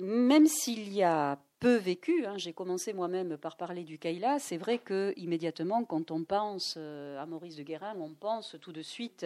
même 0.00 0.46
s'il 0.46 0.92
y 0.92 1.02
a 1.02 1.38
peu 1.64 1.76
vécu. 1.76 2.26
Hein. 2.26 2.36
J'ai 2.36 2.52
commencé 2.52 2.92
moi-même 2.92 3.38
par 3.38 3.56
parler 3.56 3.84
du 3.84 3.98
Kaila. 3.98 4.38
C'est 4.38 4.58
vrai 4.58 4.76
que 4.76 5.14
immédiatement, 5.16 5.82
quand 5.84 6.10
on 6.10 6.22
pense 6.22 6.74
euh, 6.76 7.18
à 7.18 7.24
Maurice 7.24 7.56
de 7.56 7.62
Guérin, 7.62 7.94
on 7.98 8.12
pense 8.12 8.56
tout 8.60 8.72
de 8.72 8.82
suite 8.82 9.24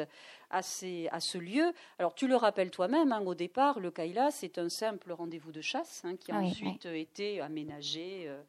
à, 0.50 0.58
à 0.58 1.20
ce 1.20 1.38
lieu. 1.38 1.72
Alors 1.98 2.14
tu 2.14 2.28
le 2.28 2.36
rappelles 2.36 2.70
toi-même, 2.70 3.10
hein, 3.10 3.22
au 3.26 3.34
départ, 3.34 3.80
le 3.80 3.90
Kaila, 3.90 4.30
c'est 4.30 4.58
un 4.58 4.68
simple 4.68 5.10
rendez-vous 5.10 5.50
de 5.50 5.60
chasse 5.60 6.02
hein, 6.04 6.14
qui 6.14 6.30
a 6.30 6.36
ensuite 6.36 6.86
été 6.86 7.40
aménagé. 7.40 8.26
Euh, 8.28 8.40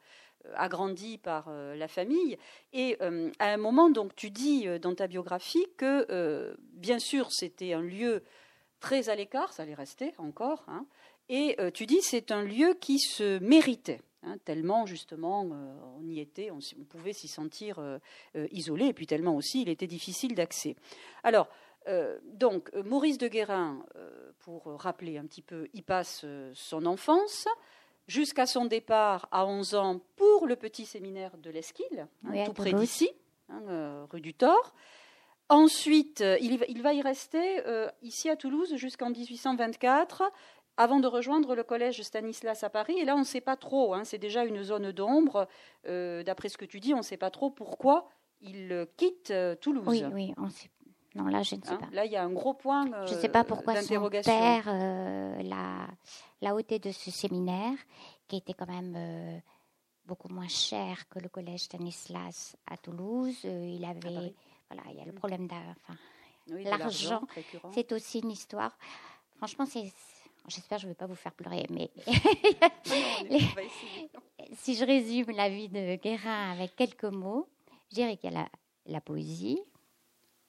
agrandi 0.54 1.18
par 1.18 1.48
euh, 1.48 1.76
la 1.76 1.86
famille. 1.86 2.38
Et 2.72 2.96
à 3.38 3.52
un 3.52 3.56
moment, 3.58 3.90
donc, 3.90 4.16
tu 4.16 4.30
dis 4.30 4.66
dans 4.78 4.94
ta 4.94 5.06
biographie 5.06 5.66
que, 5.76 6.56
bien 6.72 6.98
sûr, 6.98 7.30
c'était 7.30 7.74
un 7.74 7.82
lieu 7.82 8.22
très 8.80 9.10
à 9.10 9.14
l'écart, 9.14 9.52
ça 9.52 9.64
allait 9.64 9.74
rester 9.74 10.14
encore, 10.16 10.64
hein, 10.66 10.86
et 11.30 11.54
euh, 11.60 11.70
tu 11.70 11.86
dis 11.86 12.02
c'est 12.02 12.32
un 12.32 12.42
lieu 12.42 12.74
qui 12.78 12.98
se 12.98 13.38
méritait. 13.38 14.02
Hein, 14.22 14.36
tellement 14.44 14.84
justement 14.84 15.48
euh, 15.50 15.74
on 15.98 16.06
y 16.06 16.20
était, 16.20 16.50
on, 16.50 16.58
pouvait 16.84 17.14
s'y 17.14 17.28
sentir 17.28 17.78
euh, 17.78 17.98
isolé, 18.50 18.86
et 18.86 18.92
puis 18.92 19.06
tellement 19.06 19.34
aussi 19.34 19.62
il 19.62 19.70
était 19.70 19.86
difficile 19.86 20.34
d'accès. 20.34 20.76
Alors, 21.22 21.48
donc 22.34 22.70
Maurice 22.84 23.16
de 23.16 23.26
Guérin, 23.26 23.82
pour 24.40 24.66
rappeler 24.66 25.16
un 25.16 25.24
petit 25.24 25.40
peu, 25.42 25.66
il 25.72 25.82
passe 25.82 26.24
son 26.52 26.86
enfance 26.86 27.48
jusqu'à 28.06 28.46
son 28.46 28.66
départ 28.66 29.26
à 29.32 29.46
11 29.46 29.74
ans 29.74 30.00
pour 30.14 30.46
le 30.46 30.54
petit 30.56 30.84
séminaire 30.84 31.36
de 31.38 31.50
l'Esquile, 31.50 32.06
hein, 32.26 32.44
tout 32.44 32.52
près 32.52 32.74
d'ici, 32.74 33.10
hein, 33.48 34.06
rue 34.10 34.20
du 34.20 34.34
Thor. 34.34 34.74
Ensuite, 35.48 36.20
il, 36.20 36.62
il, 36.68 36.82
va 36.82 36.92
y 36.92 37.00
rester 37.00 37.60
ici 38.02 38.28
à 38.28 38.36
Toulouse 38.36 38.76
jusqu'en 38.76 39.10
1824 39.10 40.30
avant 40.80 40.98
de 40.98 41.06
rejoindre 41.06 41.54
le 41.54 41.62
collège 41.62 42.00
Stanislas 42.00 42.64
à 42.64 42.70
Paris. 42.70 42.98
Et 42.98 43.04
là, 43.04 43.14
on 43.14 43.18
ne 43.18 43.24
sait 43.24 43.42
pas 43.42 43.56
trop, 43.56 43.92
hein, 43.92 44.04
c'est 44.04 44.16
déjà 44.16 44.46
une 44.46 44.62
zone 44.62 44.92
d'ombre. 44.92 45.46
Euh, 45.86 46.22
d'après 46.22 46.48
ce 46.48 46.56
que 46.56 46.64
tu 46.64 46.80
dis, 46.80 46.94
on 46.94 46.98
ne 46.98 47.02
sait 47.02 47.18
pas 47.18 47.30
trop 47.30 47.50
pourquoi 47.50 48.08
il 48.40 48.86
quitte 48.96 49.30
euh, 49.30 49.54
Toulouse. 49.56 49.84
Oui, 49.86 50.02
oui, 50.10 50.34
on 50.38 50.48
sait. 50.48 50.70
Non, 51.14 51.24
là, 51.24 51.42
je 51.42 51.56
ne 51.56 51.60
sais 51.60 51.72
hein, 51.72 51.78
pas. 51.78 51.88
Là, 51.92 52.06
il 52.06 52.12
y 52.12 52.16
a 52.16 52.24
un 52.24 52.32
gros 52.32 52.54
point 52.54 52.84
d'interrogation. 52.84 53.12
je 53.12 53.16
ne 53.16 53.20
sais 53.20 53.28
pas 53.28 53.44
pourquoi 53.44 53.82
son 53.82 54.08
père 54.24 54.64
euh, 54.68 55.42
l'a, 55.42 56.54
ôté 56.54 56.78
de 56.78 56.92
ce 56.92 57.10
séminaire, 57.10 57.76
qui 58.26 58.36
était 58.36 58.54
quand 58.54 58.68
même 58.68 59.42
beaucoup 60.06 60.28
moins 60.28 60.48
cher 60.48 61.06
que 61.10 61.18
le 61.18 61.28
collège 61.28 61.64
Stanislas 61.64 62.56
à 62.66 62.78
Toulouse. 62.78 63.44
il 63.44 63.84
avait, 63.84 64.32
voilà, 64.70 64.90
il 64.92 64.96
y 64.96 65.02
a 65.02 65.04
le 65.04 65.12
problème 65.12 65.46
d'argent. 65.46 65.74
l'argent, 66.46 67.22
c'est 67.74 67.92
aussi 67.92 68.20
une 68.20 68.30
histoire. 68.30 68.78
Franchement, 69.36 69.66
c'est 69.66 69.92
J'espère 70.50 70.78
que 70.78 70.82
je 70.82 70.86
ne 70.88 70.90
vais 70.90 70.96
pas 70.96 71.06
vous 71.06 71.14
faire 71.14 71.32
pleurer, 71.32 71.64
mais 71.70 71.90
si 74.56 74.74
je 74.74 74.84
résume 74.84 75.30
la 75.30 75.48
vie 75.48 75.68
de 75.68 75.94
Guérin 75.94 76.50
avec 76.50 76.74
quelques 76.74 77.04
mots, 77.04 77.48
je 77.90 77.94
dirais 77.94 78.16
qu'il 78.16 78.32
y 78.32 78.36
a 78.36 78.48
la, 78.86 79.00
poésie, 79.00 79.60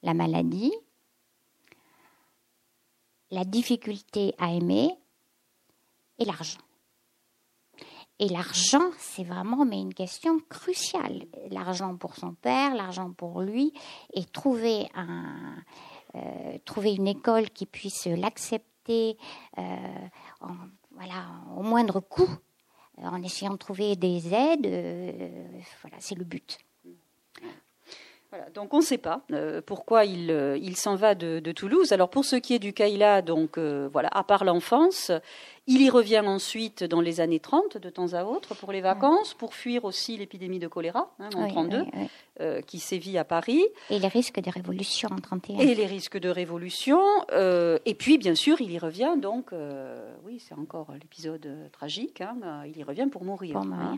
la 0.01 0.15
maladie, 0.15 0.73
la 3.29 3.45
difficulté 3.45 4.33
à 4.39 4.51
aimer 4.51 4.89
et 6.17 6.25
l'argent. 6.25 6.61
Et 8.17 8.27
l'argent, 8.27 8.89
c'est 8.97 9.23
vraiment 9.23 9.65
mais 9.65 9.81
une 9.81 9.93
question 9.93 10.39
cruciale. 10.49 11.27
L'argent 11.51 11.95
pour 11.95 12.15
son 12.15 12.33
père, 12.33 12.73
l'argent 12.73 13.11
pour 13.11 13.41
lui, 13.41 13.71
et 14.13 14.25
trouver, 14.25 14.87
un, 14.95 15.57
euh, 16.15 16.57
trouver 16.65 16.95
une 16.95 17.07
école 17.07 17.51
qui 17.51 17.67
puisse 17.67 18.07
l'accepter 18.07 18.70
euh, 19.57 19.61
voilà, 20.91 21.25
au 21.55 21.61
moindre 21.61 21.99
coût, 21.99 22.29
euh, 22.99 23.03
en 23.03 23.21
essayant 23.21 23.51
de 23.51 23.57
trouver 23.57 23.95
des 23.95 24.33
aides. 24.33 24.65
Euh, 24.65 25.39
voilà, 25.81 25.97
c'est 25.99 26.15
le 26.15 26.23
but. 26.23 26.59
Donc 28.53 28.73
on 28.73 28.77
ne 28.77 28.83
sait 28.83 28.97
pas 28.97 29.25
pourquoi 29.65 30.05
il, 30.05 30.77
s'en 30.77 30.95
va 30.95 31.15
de, 31.15 31.39
de, 31.39 31.51
Toulouse. 31.51 31.91
Alors 31.91 32.09
pour 32.09 32.23
ce 32.23 32.37
qui 32.37 32.53
est 32.53 32.59
du 32.59 32.71
Kaila, 32.71 33.21
donc 33.21 33.57
voilà, 33.57 34.07
à 34.13 34.23
part 34.23 34.45
l'enfance, 34.45 35.11
il 35.67 35.81
y 35.81 35.89
revient 35.89 36.23
ensuite 36.25 36.83
dans 36.83 37.01
les 37.01 37.19
années 37.21 37.39
30, 37.39 37.77
de 37.77 37.89
temps 37.89 38.13
à 38.13 38.23
autre, 38.23 38.55
pour 38.55 38.71
les 38.71 38.81
vacances, 38.81 39.33
pour 39.35 39.53
fuir 39.53 39.85
aussi 39.85 40.17
l'épidémie 40.17 40.59
de 40.59 40.67
choléra 40.67 41.13
hein, 41.19 41.29
en 41.35 41.47
32, 41.47 41.85
euh, 42.39 42.61
qui 42.61 42.79
sévit 42.79 43.17
à 43.17 43.23
Paris. 43.23 43.63
Et 43.89 43.99
les 43.99 44.07
risques 44.07 44.41
de 44.41 44.49
révolution 44.49 45.09
en 45.11 45.17
31. 45.17 45.59
Et 45.59 45.75
les 45.75 45.85
risques 45.85 46.17
de 46.17 46.29
révolution. 46.29 46.99
Euh, 47.31 47.77
et 47.85 47.93
puis, 47.93 48.17
bien 48.17 48.33
sûr, 48.33 48.59
il 48.59 48.71
y 48.71 48.79
revient, 48.79 49.13
donc, 49.17 49.53
euh, 49.53 50.11
oui, 50.25 50.39
c'est 50.39 50.55
encore 50.55 50.87
l'épisode 50.99 51.47
tragique, 51.71 52.21
hein, 52.21 52.63
il 52.65 52.77
y 52.77 52.83
revient 52.83 53.07
pour 53.11 53.23
mourir. 53.23 53.57
Euh, 53.57 53.95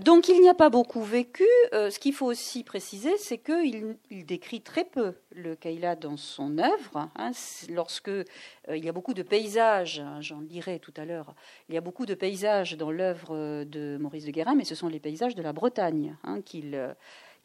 donc 0.00 0.28
il 0.28 0.40
n'y 0.40 0.48
a 0.48 0.54
pas 0.54 0.70
beaucoup 0.70 1.02
vécu. 1.02 1.46
Euh, 1.72 1.90
ce 1.90 1.98
qu'il 1.98 2.12
faut 2.12 2.26
aussi 2.26 2.64
préciser, 2.64 3.16
c'est 3.18 3.38
qu'il 3.38 3.96
il 4.10 4.26
décrit 4.26 4.60
très 4.60 4.84
peu 4.84 5.14
le 5.32 5.54
Kaila 5.54 5.96
dans 5.96 6.16
son 6.16 6.58
œuvre. 6.58 7.08
Hein. 7.16 7.30
lorsque 7.70 8.08
euh, 8.08 8.24
il 8.68 8.84
y 8.84 8.88
a 8.88 8.92
beaucoup 8.92 9.14
de 9.14 9.22
paysages, 9.22 10.00
hein, 10.00 10.20
j'en 10.20 10.40
lirai 10.40 10.78
tout 10.78 10.94
à 10.96 11.04
l'heure, 11.04 11.34
il 11.68 11.74
y 11.74 11.78
a 11.78 11.80
beaucoup 11.80 12.06
de 12.06 12.14
paysages 12.14 12.76
dans 12.76 12.90
l'œuvre 12.90 13.64
de 13.64 13.96
Maurice 14.00 14.24
de 14.24 14.30
Guérin, 14.30 14.54
mais 14.54 14.64
ce 14.64 14.74
sont 14.74 14.88
les 14.88 15.00
paysages 15.00 15.34
de 15.34 15.42
la 15.42 15.52
Bretagne 15.52 16.16
hein, 16.24 16.40
qu'il 16.42 16.94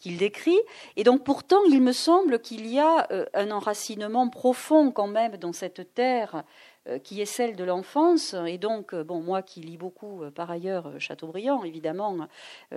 qu'il 0.02 0.18
décrit. 0.18 0.60
Et 0.98 1.06
donc 1.06 1.24
pourtant, 1.24 1.64
il 1.70 1.82
me 1.82 1.94
semble 1.94 2.40
qu'il 2.40 2.68
y 2.68 2.80
a 2.80 3.08
un 3.34 3.52
enracinement 3.52 4.28
profond 4.28 4.92
quand 4.92 5.08
même 5.08 5.38
dans 5.38 5.54
cette 5.54 5.94
terre 5.94 6.44
euh, 6.88 6.98
qui 6.98 7.22
est 7.22 7.26
celle 7.26 7.56
de 7.56 7.64
l'enfance. 7.64 8.36
Et 8.48 8.58
donc, 8.58 8.96
euh, 8.96 9.04
bon, 9.04 9.22
moi 9.22 9.44
qui 9.44 9.62
lis 9.62 9.78
beaucoup 9.78 10.24
euh, 10.24 10.32
par 10.32 10.50
ailleurs 10.50 11.00
Chateaubriand, 11.00 11.64
évidemment, 11.64 12.28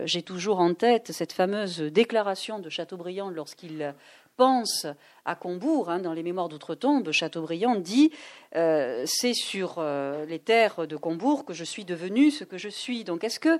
j'ai 0.04 0.20
toujours 0.20 0.60
en 0.60 0.74
tête 0.74 1.10
cette 1.10 1.32
fameuse 1.32 1.80
déclaration 1.80 2.58
de 2.58 2.68
Chateaubriand 2.68 3.30
lorsqu'il 3.30 3.94
pense 4.36 4.86
à 5.24 5.34
Combourg, 5.36 5.88
hein, 5.88 6.00
dans 6.00 6.12
les 6.12 6.22
Mémoires 6.22 6.50
d'outre-tombe, 6.50 7.12
Chateaubriand 7.12 7.76
dit 7.76 8.10
C'est 8.52 9.32
sur 9.32 9.82
les 9.82 10.38
terres 10.38 10.86
de 10.86 10.96
Combourg 10.96 11.46
que 11.46 11.54
je 11.54 11.64
suis 11.64 11.86
devenu 11.86 12.30
ce 12.30 12.44
que 12.44 12.58
je 12.58 12.68
suis. 12.68 13.04
Donc, 13.04 13.24
est-ce 13.24 13.40
que 13.40 13.58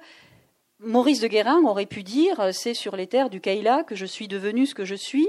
Maurice 0.84 1.20
de 1.20 1.28
Guérin 1.28 1.62
aurait 1.64 1.86
pu 1.86 2.02
dire 2.02 2.52
C'est 2.52 2.74
sur 2.74 2.96
les 2.96 3.06
terres 3.06 3.30
du 3.30 3.40
Kaila 3.40 3.84
que 3.84 3.94
je 3.94 4.06
suis 4.06 4.28
devenu 4.28 4.66
ce 4.66 4.74
que 4.74 4.84
je 4.84 4.94
suis 4.94 5.28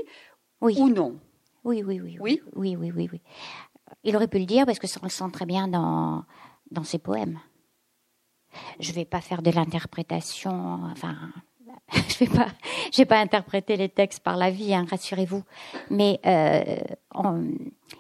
oui. 0.61 0.75
ou 0.77 0.89
non 0.89 1.19
oui 1.63 1.83
oui 1.83 1.99
oui, 1.99 2.17
oui, 2.19 2.41
oui, 2.55 2.75
oui, 2.75 2.91
oui, 2.95 3.09
oui. 3.11 3.21
Il 4.03 4.15
aurait 4.15 4.27
pu 4.27 4.39
le 4.39 4.45
dire 4.45 4.65
parce 4.65 4.79
que 4.79 4.87
ça 4.87 4.99
on 5.01 5.05
le 5.05 5.11
sent 5.11 5.25
très 5.33 5.45
bien 5.45 5.67
dans, 5.67 6.23
dans 6.71 6.83
ses 6.83 6.99
poèmes. 6.99 7.39
Je 8.79 8.91
ne 8.91 8.95
vais 8.95 9.05
pas 9.05 9.21
faire 9.21 9.41
de 9.41 9.51
l'interprétation, 9.51 10.81
enfin, 10.91 11.15
je 11.93 12.19
vais 12.19 12.27
pas, 12.27 12.47
je 12.91 12.97
vais 12.97 13.05
pas 13.05 13.19
interpréter 13.19 13.77
les 13.77 13.89
textes 13.89 14.23
par 14.23 14.37
la 14.37 14.51
vie, 14.51 14.73
hein, 14.73 14.85
rassurez-vous. 14.89 15.43
Mais 15.89 16.19
euh, 16.25 16.77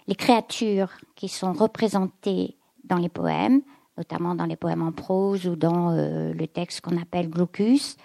les 0.07 0.15
créatures 0.15 0.93
qui 1.15 1.27
sont 1.27 1.53
représentées 1.53 2.57
dans 2.83 2.97
les 2.97 3.09
poèmes, 3.09 3.61
notamment 3.97 4.35
dans 4.35 4.45
les 4.45 4.55
poèmes 4.55 4.81
en 4.81 4.91
prose 4.91 5.47
ou 5.47 5.55
dans 5.55 5.91
euh, 5.91 6.33
le 6.33 6.47
texte 6.47 6.81
qu'on 6.81 6.97
appelle 7.01 7.29
Glaucus, 7.29 7.97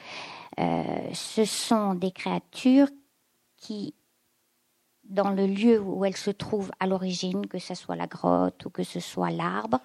euh, 0.58 0.84
ce 1.12 1.44
sont 1.44 1.94
des 1.94 2.10
créatures 2.10 2.88
qui 3.56 3.94
dans 5.04 5.30
le 5.30 5.46
lieu 5.46 5.80
où 5.80 6.04
elles 6.04 6.16
se 6.16 6.30
trouvent 6.30 6.70
à 6.78 6.86
l'origine, 6.86 7.46
que 7.48 7.58
ce 7.58 7.74
soit 7.74 7.96
la 7.96 8.06
grotte 8.06 8.64
ou 8.64 8.70
que 8.70 8.84
ce 8.84 9.00
soit 9.00 9.30
l'arbre. 9.30 9.80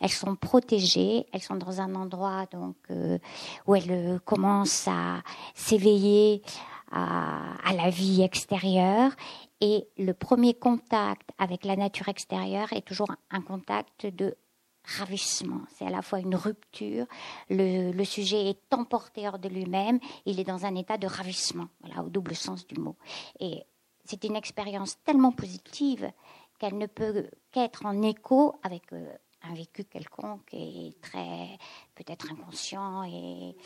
Elles 0.00 0.08
sont 0.08 0.34
protégées, 0.34 1.26
elles 1.32 1.42
sont 1.42 1.56
dans 1.56 1.82
un 1.82 1.94
endroit 1.94 2.46
donc 2.50 2.76
euh, 2.90 3.18
où 3.66 3.74
elles 3.74 4.18
commencent 4.24 4.88
à 4.88 5.20
s'éveiller 5.54 6.42
à, 6.90 7.74
la 7.74 7.90
vie 7.90 8.22
extérieure. 8.22 9.12
Et 9.60 9.86
le 9.96 10.12
premier 10.12 10.54
contact 10.54 11.30
avec 11.38 11.64
la 11.64 11.76
nature 11.76 12.08
extérieure 12.08 12.72
est 12.72 12.86
toujours 12.86 13.08
un 13.30 13.40
contact 13.40 14.06
de 14.06 14.36
ravissement. 14.84 15.62
C'est 15.74 15.86
à 15.86 15.90
la 15.90 16.02
fois 16.02 16.20
une 16.20 16.34
rupture. 16.34 17.06
Le, 17.50 18.04
sujet 18.04 18.50
est 18.50 18.74
emporté 18.74 19.28
hors 19.28 19.38
de 19.38 19.48
lui-même. 19.48 19.98
Il 20.26 20.40
est 20.40 20.44
dans 20.44 20.64
un 20.64 20.74
état 20.74 20.98
de 20.98 21.06
ravissement, 21.06 21.68
voilà, 21.80 22.02
au 22.02 22.08
double 22.08 22.34
sens 22.34 22.66
du 22.66 22.80
mot. 22.80 22.96
Et 23.40 23.62
c'est 24.04 24.24
une 24.24 24.36
expérience 24.36 25.02
tellement 25.04 25.32
positive 25.32 26.10
qu'elle 26.58 26.78
ne 26.78 26.86
peut 26.86 27.28
qu'être 27.50 27.86
en 27.86 28.02
écho 28.02 28.54
avec 28.62 28.92
euh, 28.92 29.12
un 29.42 29.54
vécu 29.54 29.84
quelconque 29.84 30.52
et 30.52 30.94
très 31.00 31.58
peut-être 31.94 32.30
inconscient 32.30 33.02
et 33.04 33.56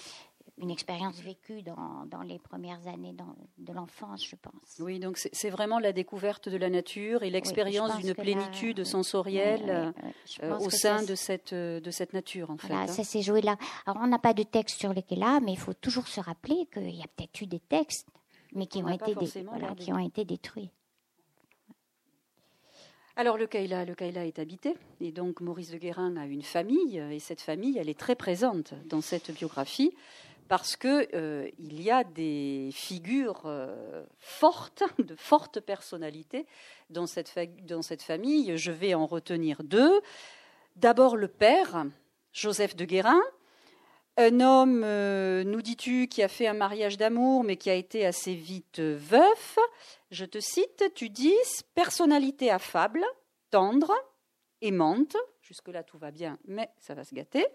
une 0.59 0.71
expérience 0.71 1.21
vécue 1.21 1.63
dans, 1.63 2.07
dans 2.07 2.23
les 2.23 2.39
premières 2.39 2.87
années 2.89 3.15
de 3.59 3.73
l'enfance, 3.73 4.27
je 4.27 4.37
pense. 4.37 4.79
Oui, 4.81 4.99
donc 4.99 5.19
c'est 5.19 5.51
vraiment 5.51 5.79
la 5.79 5.93
découverte 5.93 6.49
de 6.49 6.57
la 6.57 6.71
nature 6.71 7.23
et 7.23 7.31
l'expérience 7.31 7.97
d'une 7.99 8.15
plénitude 8.15 8.85
sensorielle 8.85 9.93
euh, 10.43 10.59
au 10.59 10.71
sein 10.71 11.03
de 11.03 11.15
cette, 11.15 11.53
de 11.53 11.91
cette 11.91 12.15
nature, 12.15 12.51
en 12.51 12.57
fait. 12.57 12.73
Hein. 12.73 12.87
Ça 12.87 13.05
s'est 13.05 13.23
joué 13.23 13.43
là. 13.43 13.57
Alors, 13.85 14.03
on 14.03 14.07
n'a 14.07 14.19
pas 14.19 14.33
de 14.33 14.43
texte 14.45 14.81
sur 14.81 14.93
lesquels 14.93 15.19
là, 15.19 15.41
mais 15.41 15.53
il 15.53 15.59
faut 15.59 15.75
toujours 15.75 16.09
se 16.09 16.21
rappeler 16.21 16.67
qu'il 16.73 16.95
y 16.95 17.03
a 17.03 17.09
peut-être 17.09 17.41
eu 17.41 17.47
des 17.47 17.61
textes 17.61 18.09
mais 18.57 18.67
qui, 18.67 18.83
ont 18.83 18.89
été, 18.89 19.15
qui 19.77 19.93
ont 19.93 19.99
été 19.99 20.25
détruits. 20.25 20.71
Alors 23.19 23.39
le 23.39 23.47
Kaila, 23.47 23.87
le 23.87 23.95
Kaila 23.95 24.27
est 24.27 24.39
habité 24.39 24.75
et 25.01 25.11
donc 25.11 25.41
Maurice 25.41 25.71
de 25.71 25.79
Guérin 25.79 26.17
a 26.19 26.27
une 26.27 26.43
famille 26.43 26.99
et 26.99 27.19
cette 27.19 27.41
famille 27.41 27.79
elle 27.79 27.89
est 27.89 27.99
très 27.99 28.15
présente 28.15 28.75
dans 28.85 29.01
cette 29.01 29.31
biographie 29.31 29.95
parce 30.49 30.77
que 30.77 31.09
euh, 31.15 31.49
il 31.59 31.83
y 31.83 31.91
a 31.91 32.05
des 32.05 32.71
figures 32.73 33.43
euh, 33.47 34.05
fortes, 34.19 34.83
de 34.99 35.15
fortes 35.15 35.61
personnalités 35.61 36.47
dans 36.91 37.07
cette, 37.07 37.29
famille. 37.29 38.57
Je 38.57 38.71
vais 38.71 38.95
en 38.95 39.07
retenir 39.07 39.63
deux. 39.63 40.01
D'abord 40.77 41.17
le 41.17 41.29
père, 41.29 41.85
Joseph 42.33 42.77
de 42.77 42.85
Guérin, 42.85 43.21
un 44.19 44.41
homme, 44.41 44.83
euh, 44.85 45.45
nous 45.45 45.63
dis-tu, 45.63 46.09
qui 46.09 46.23
a 46.23 46.29
fait 46.29 46.47
un 46.47 46.55
mariage 46.55 46.97
d'amour, 46.97 47.45
mais 47.45 47.57
qui 47.57 47.69
a 47.69 47.75
été 47.75 48.07
assez 48.07 48.35
vite 48.35 48.81
veuf. 48.81 49.59
Je 50.11 50.25
te 50.25 50.41
cite, 50.41 50.85
tu 50.95 51.11
dis 51.11 51.35
personnalité 51.75 52.51
affable, 52.51 53.05
tendre, 53.51 53.93
aimante. 54.63 55.17
Jusque-là, 55.43 55.83
tout 55.83 55.99
va 55.99 56.11
bien, 56.11 56.39
mais 56.47 56.71
ça 56.79 56.95
va 56.95 57.05
se 57.05 57.15
gâter. 57.15 57.47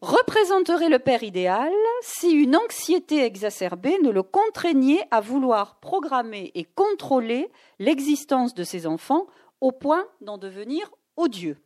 Représenterait 0.00 0.88
le 0.88 1.00
père 1.00 1.24
idéal 1.24 1.72
si 2.02 2.30
une 2.30 2.54
anxiété 2.54 3.24
exacerbée 3.24 3.98
ne 4.02 4.10
le 4.10 4.22
contraignait 4.22 5.04
à 5.10 5.20
vouloir 5.20 5.80
programmer 5.80 6.52
et 6.54 6.64
contrôler 6.64 7.50
l'existence 7.80 8.54
de 8.54 8.62
ses 8.62 8.86
enfants 8.86 9.26
au 9.60 9.72
point 9.72 10.06
d'en 10.20 10.38
devenir 10.38 10.88
odieux. 11.16 11.58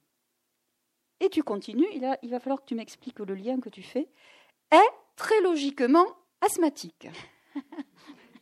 Et 1.21 1.29
tu 1.29 1.43
continues, 1.43 1.87
il, 1.93 2.19
il 2.23 2.31
va 2.31 2.41
falloir 2.41 2.61
que 2.61 2.67
tu 2.67 2.75
m'expliques 2.75 3.19
le 3.19 3.35
lien 3.35 3.61
que 3.61 3.69
tu 3.69 3.83
fais, 3.83 4.09
est 4.71 4.91
très 5.17 5.41
logiquement 5.43 6.07
asthmatique. 6.41 7.09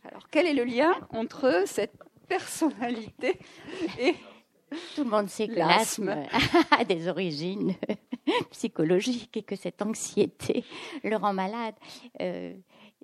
Alors 0.04 0.28
quel 0.30 0.46
est 0.46 0.54
le 0.54 0.64
lien 0.64 0.94
entre 1.10 1.64
cette 1.66 1.94
personnalité 2.28 3.38
et 3.98 4.14
tout 4.94 5.04
le 5.04 5.10
monde 5.10 5.28
sait 5.28 5.48
que 5.48 5.54
l'asthme 5.54 6.14
a 6.70 6.84
des 6.84 7.08
origines 7.08 7.74
psychologiques 8.50 9.36
et 9.36 9.42
que 9.42 9.56
cette 9.56 9.82
anxiété 9.82 10.64
le 11.04 11.16
rend 11.16 11.32
malade. 11.32 11.74
Euh, 12.20 12.54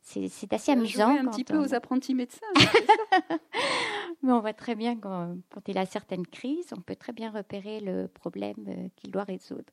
c'est 0.03 0.53
assez 0.53 0.71
amusant. 0.71 1.09
un 1.09 1.27
petit 1.27 1.43
peu 1.43 1.59
aux 1.59 1.75
apprentis 1.75 2.15
médecins. 2.15 2.47
Mais 4.23 4.33
on 4.33 4.41
voit 4.41 4.53
très 4.53 4.77
bien 4.77 4.97
quand, 4.97 5.37
quand, 5.53 5.69
il 5.69 5.77
a 5.79 5.87
certaines 5.87 6.27
crises, 6.27 6.73
on 6.77 6.81
peut 6.81 6.95
très 6.95 7.13
bien 7.13 7.31
repérer 7.31 7.81
le 7.81 8.07
problème 8.07 8.55
euh, 8.69 8.89
qu'il 8.95 9.11
doit 9.11 9.25
résoudre. 9.25 9.73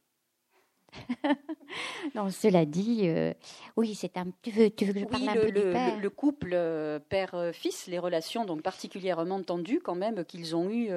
non, 2.15 2.29
cela 2.29 2.65
dit, 2.65 3.01
euh, 3.03 3.33
oui, 3.75 3.95
c'est 3.95 4.17
un. 4.17 4.27
Tu 4.41 4.51
veux, 4.51 4.69
tu 4.69 4.85
veux 4.85 4.93
que 4.93 4.99
je 4.99 5.05
parle 5.05 5.29
un 5.29 5.33
peu 5.33 5.51
du 5.51 5.61
père 5.61 5.99
le, 5.99 6.09
couple 6.09 6.51
euh, 6.53 6.99
père-fils, 6.99 7.87
les 7.87 7.99
relations 7.99 8.45
donc 8.45 8.61
particulièrement 8.61 9.41
tendues 9.41 9.79
quand 9.83 9.95
même 9.95 10.23
qu'ils 10.25 10.55
ont 10.55 10.69
eues 10.69 10.89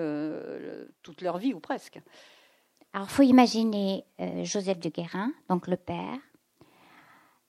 toute 1.03 1.23
leur 1.23 1.39
vie 1.39 1.55
ou 1.55 1.61
presque. 1.61 2.01
Alors, 2.93 3.11
faut 3.11 3.23
imaginer 3.23 4.05
Joseph 4.43 4.79
de 4.79 4.89
Guérin, 4.89 5.33
donc 5.49 5.67
le 5.67 5.77
père, 5.77 6.19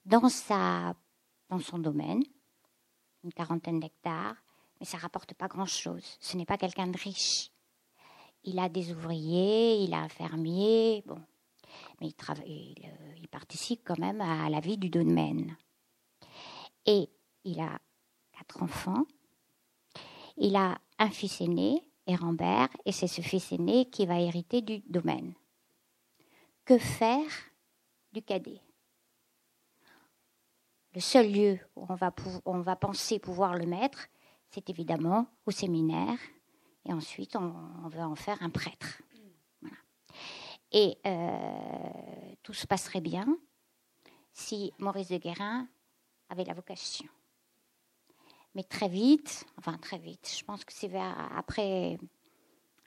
dans 0.04 0.28
sa 0.28 0.94
dans 1.48 1.58
son 1.58 1.78
domaine, 1.78 2.22
une 3.24 3.32
quarantaine 3.32 3.80
d'hectares, 3.80 4.36
mais 4.80 4.86
ça 4.86 4.98
rapporte 4.98 5.34
pas 5.34 5.48
grand-chose. 5.48 6.16
Ce 6.20 6.36
n'est 6.36 6.44
pas 6.44 6.58
quelqu'un 6.58 6.86
de 6.86 6.98
riche. 6.98 7.50
Il 8.44 8.58
a 8.58 8.68
des 8.68 8.92
ouvriers, 8.92 9.82
il 9.82 9.94
a 9.94 9.98
un 9.98 10.08
fermier, 10.08 11.02
bon, 11.06 11.20
mais 12.00 12.08
euh, 12.08 13.14
il, 13.16 13.28
participe 13.28 13.82
quand 13.84 13.98
même 13.98 14.20
à 14.20 14.48
la 14.48 14.60
vie 14.60 14.78
du 14.78 14.88
domaine. 14.90 15.56
Et 16.86 17.08
il 17.44 17.60
a 17.60 17.78
quatre 18.32 18.62
enfants. 18.62 19.04
Il 20.36 20.56
a 20.56 20.78
un 20.98 21.10
fils 21.10 21.40
aîné, 21.40 21.82
Hérambert, 22.06 22.68
et 22.84 22.92
c'est 22.92 23.08
ce 23.08 23.20
fils 23.20 23.52
aîné 23.52 23.90
qui 23.90 24.06
va 24.06 24.20
hériter 24.20 24.62
du 24.62 24.80
domaine. 24.88 25.34
Que 26.64 26.78
faire 26.78 27.30
du 28.12 28.22
cadet? 28.22 28.60
Le 30.94 31.00
seul 31.00 31.30
lieu 31.30 31.58
où 31.76 31.86
on 32.44 32.60
va 32.60 32.76
penser 32.76 33.18
pouvoir 33.18 33.54
le 33.54 33.66
mettre, 33.66 34.08
c'est 34.50 34.70
évidemment 34.70 35.26
au 35.46 35.50
séminaire. 35.50 36.18
Et 36.84 36.92
ensuite, 36.92 37.36
on, 37.36 37.88
va 37.88 38.08
en 38.08 38.14
faire 38.14 38.42
un 38.42 38.50
prêtre. 38.50 39.02
Et 40.72 40.98
euh, 41.06 42.34
tout 42.42 42.52
se 42.52 42.66
passerait 42.66 43.00
bien 43.00 43.26
si 44.32 44.72
Maurice 44.78 45.08
de 45.08 45.16
Guérin 45.16 45.66
avait 46.28 46.44
la 46.44 46.54
vocation. 46.54 47.08
Mais 48.54 48.62
très 48.62 48.88
vite, 48.88 49.46
enfin 49.56 49.78
très 49.78 49.98
vite, 49.98 50.34
je 50.38 50.44
pense 50.44 50.64
que 50.64 50.72
c'est 50.72 50.88
vers 50.88 51.16
après, 51.36 51.98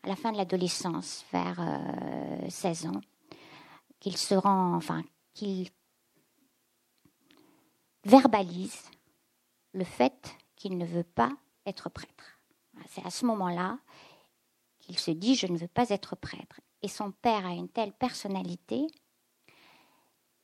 la 0.04 0.16
fin 0.16 0.32
de 0.32 0.38
l'adolescence, 0.38 1.26
vers 1.32 1.60
16 2.50 2.86
euh, 2.86 2.90
ans, 2.90 3.02
qu'il 4.00 4.18
se 4.18 4.36
rend, 4.36 4.76
enfin, 4.76 5.04
qu'il 5.34 5.70
verbalise 8.04 8.90
le 9.74 9.84
fait 9.84 10.36
qu'il 10.56 10.78
ne 10.78 10.86
veut 10.86 11.04
pas 11.04 11.32
être 11.66 11.90
prêtre. 11.90 12.40
C'est 12.90 13.06
à 13.06 13.10
ce 13.10 13.26
moment-là 13.26 13.80
qu'il 14.80 14.98
se 14.98 15.12
dit 15.12 15.36
je 15.36 15.48
ne 15.48 15.58
veux 15.58 15.68
pas 15.68 15.90
être 15.90 16.16
prêtre. 16.16 16.60
Et 16.82 16.88
son 16.88 17.12
père 17.12 17.46
a 17.46 17.52
une 17.52 17.70
telle 17.70 17.94
personnalité, 17.94 18.88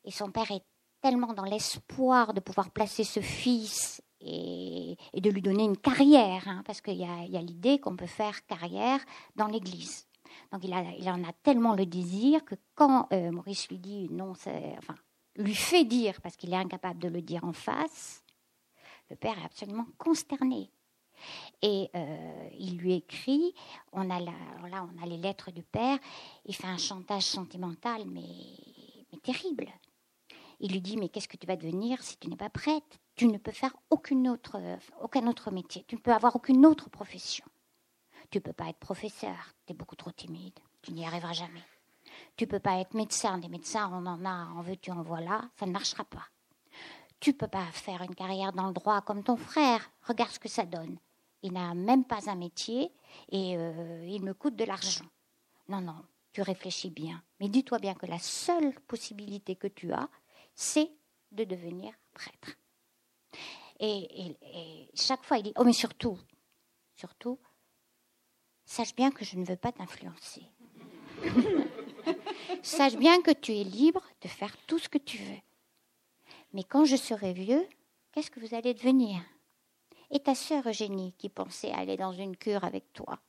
et 0.04 0.12
son 0.12 0.32
père 0.32 0.52
est 0.52 0.64
tellement 1.02 1.34
dans 1.34 1.44
l'espoir 1.44 2.34
de 2.34 2.40
pouvoir 2.40 2.72
placer 2.72 3.04
ce 3.04 3.20
fils 3.20 4.02
et, 4.22 4.98
de 5.14 5.30
lui 5.30 5.42
donner 5.42 5.64
une 5.64 5.78
carrière, 5.78 6.48
hein, 6.48 6.64
parce 6.66 6.82
qu'il 6.82 6.98
y 6.98 7.06
a, 7.06 7.42
l'idée 7.42 7.80
qu'on 7.80 7.96
peut 7.96 8.08
faire 8.08 8.46
carrière 8.46 9.00
dans 9.36 9.48
l'Église. 9.48 10.08
Donc 10.52 10.64
il, 10.64 10.74
en 10.74 11.24
a 11.24 11.34
tellement 11.44 11.74
le 11.74 11.86
désir 11.86 12.44
que 12.46 12.56
quand 12.76 13.08
euh, 13.12 13.32
Maurice 13.32 13.68
lui 13.70 13.80
dit 13.80 14.08
non, 14.12 14.32
enfin, 14.32 14.96
lui 15.36 15.56
fait 15.56 15.86
dire, 15.86 16.22
parce 16.22 16.36
qu'il 16.36 16.54
est 16.54 16.58
incapable 16.58 17.00
de 17.00 17.10
le 17.10 17.22
dire 17.22 17.44
en 17.44 17.54
face, 17.54 18.24
le 19.10 19.16
père 19.16 19.38
est 19.40 19.46
absolument 19.46 19.88
consterné. 19.98 20.72
Et 21.62 21.90
euh, 21.96 22.50
il 22.58 22.78
lui 22.78 22.94
écrit, 22.94 23.54
on 23.92 24.10
a 24.10 24.20
les 25.06 25.18
lettres 25.18 25.52
du 25.52 25.64
père, 25.64 25.98
il 26.46 26.56
fait 26.56 26.68
un 26.68 26.78
chantage 26.78 27.24
sentimental, 27.24 28.04
mais, 28.06 28.24
terrible. 29.24 29.68
Il 30.60 30.72
lui 30.72 30.82
dit, 30.82 30.98
mais 30.98 31.10
qu'est-ce 31.10 31.28
que 31.28 31.38
tu 31.38 31.48
vas 31.48 31.56
devenir 31.56 32.02
si 32.02 32.18
tu 32.18 32.28
n'es 32.30 32.36
pas 32.36 32.50
prête? 32.50 33.00
Tu 33.16 33.28
ne 33.28 33.38
peux 33.38 33.52
faire 33.52 33.76
aucune 33.90 34.28
autre, 34.30 34.60
aucun 35.02 35.28
autre 35.28 35.52
métier, 35.52 35.84
tu 35.88 35.96
ne 35.96 36.02
peux 36.02 36.14
avoir 36.14 36.36
aucune 36.36 36.66
autre 36.66 36.90
profession. 36.90 37.46
Tu 38.30 38.40
ne 38.40 38.44
peux 38.44 38.54
pas 38.54 38.70
être 38.70 38.80
professeur, 38.80 39.54
tu 39.66 39.74
es 39.74 39.76
beaucoup 39.76 39.96
trop 39.96 40.12
timide, 40.12 40.60
tu 40.82 40.92
n'y 40.92 41.06
arriveras 41.06 41.34
jamais. 41.34 41.64
Tu 42.36 42.46
ne 42.46 42.50
peux 42.50 42.60
pas 42.60 42.80
être 42.80 42.94
médecin, 42.94 43.38
des 43.38 43.50
médecins, 43.50 43.90
on 43.94 44.06
en 44.06 44.26
a, 44.26 44.48
en 44.56 44.62
veux-tu, 44.62 44.92
en 44.92 45.02
voilà, 45.02 45.50
ça 45.56 45.66
ne 45.66 45.72
marchera 45.72 46.04
pas. 46.04 46.28
Tu 47.20 47.34
peux 47.34 47.48
pas 47.48 47.66
faire 47.72 48.02
une 48.04 48.16
carrière 48.16 48.54
dans 48.54 48.68
le 48.68 48.74
droit 48.74 49.02
comme 49.02 49.24
ton 49.24 49.38
frère, 49.38 49.90
regarde 50.04 50.32
ce 50.32 50.40
que 50.40 50.50
ça 50.50 50.66
donne. 50.66 50.98
Il 51.44 51.54
n'a 51.54 51.74
même 51.74 52.04
pas 52.04 52.30
un 52.30 52.36
métier 52.36 52.92
et 53.30 53.58
euh, 53.58 54.06
il 54.08 54.24
me 54.24 54.34
coûte 54.34 54.56
de 54.56 54.66
l'argent. 54.66 55.06
Non, 55.68 55.82
non, 55.82 56.04
tu 56.34 56.42
réfléchis 56.42 56.90
bien. 56.90 57.22
Mais 57.40 57.50
dis-toi 57.50 57.80
bien 57.80 57.94
que 57.94 58.06
la 58.06 58.20
seule 58.20 58.74
possibilité 58.88 59.56
que 59.56 59.68
tu 59.68 59.94
as, 59.94 60.10
c'est 60.56 60.90
de 61.32 61.44
devenir 61.44 61.94
prêtre. 62.14 62.58
Et, 63.80 64.36
chaque 64.96 65.24
fois, 65.24 65.38
il 65.38 65.44
dit, 65.44 65.54
oh 65.58 65.64
mais 65.64 65.74
surtout, 65.74 66.18
surtout, 66.96 67.38
sache 68.66 68.96
bien 68.96 69.12
que 69.12 69.24
je 69.24 69.38
ne 69.38 69.46
veux 69.46 69.56
pas 69.56 69.72
t'influencer. 69.72 70.44
sache 72.64 72.96
bien 72.96 73.22
que 73.22 73.32
tu 73.32 73.54
es 73.54 73.64
libre 73.64 74.04
de 74.22 74.28
faire 74.28 74.56
tout 74.66 74.80
ce 74.80 74.90
que 74.90 74.98
tu 74.98 75.18
veux. 75.18 75.42
Mais 76.54 76.64
quand 76.64 76.86
je 76.86 76.96
serai 76.96 77.34
vieux, 77.34 77.68
qu'est-ce 78.12 78.32
que 78.32 78.40
vous 78.40 78.56
allez 78.56 78.74
devenir? 78.74 79.22
Et 80.12 80.20
ta 80.20 80.36
sœur 80.36 80.68
Eugénie, 80.68 81.14
qui 81.18 81.30
pensait 81.30 81.72
aller 81.72 81.98
dans 81.98 82.14
une 82.14 82.38
cure 82.38 82.64
avec 82.64 82.94
toi, 82.94 83.20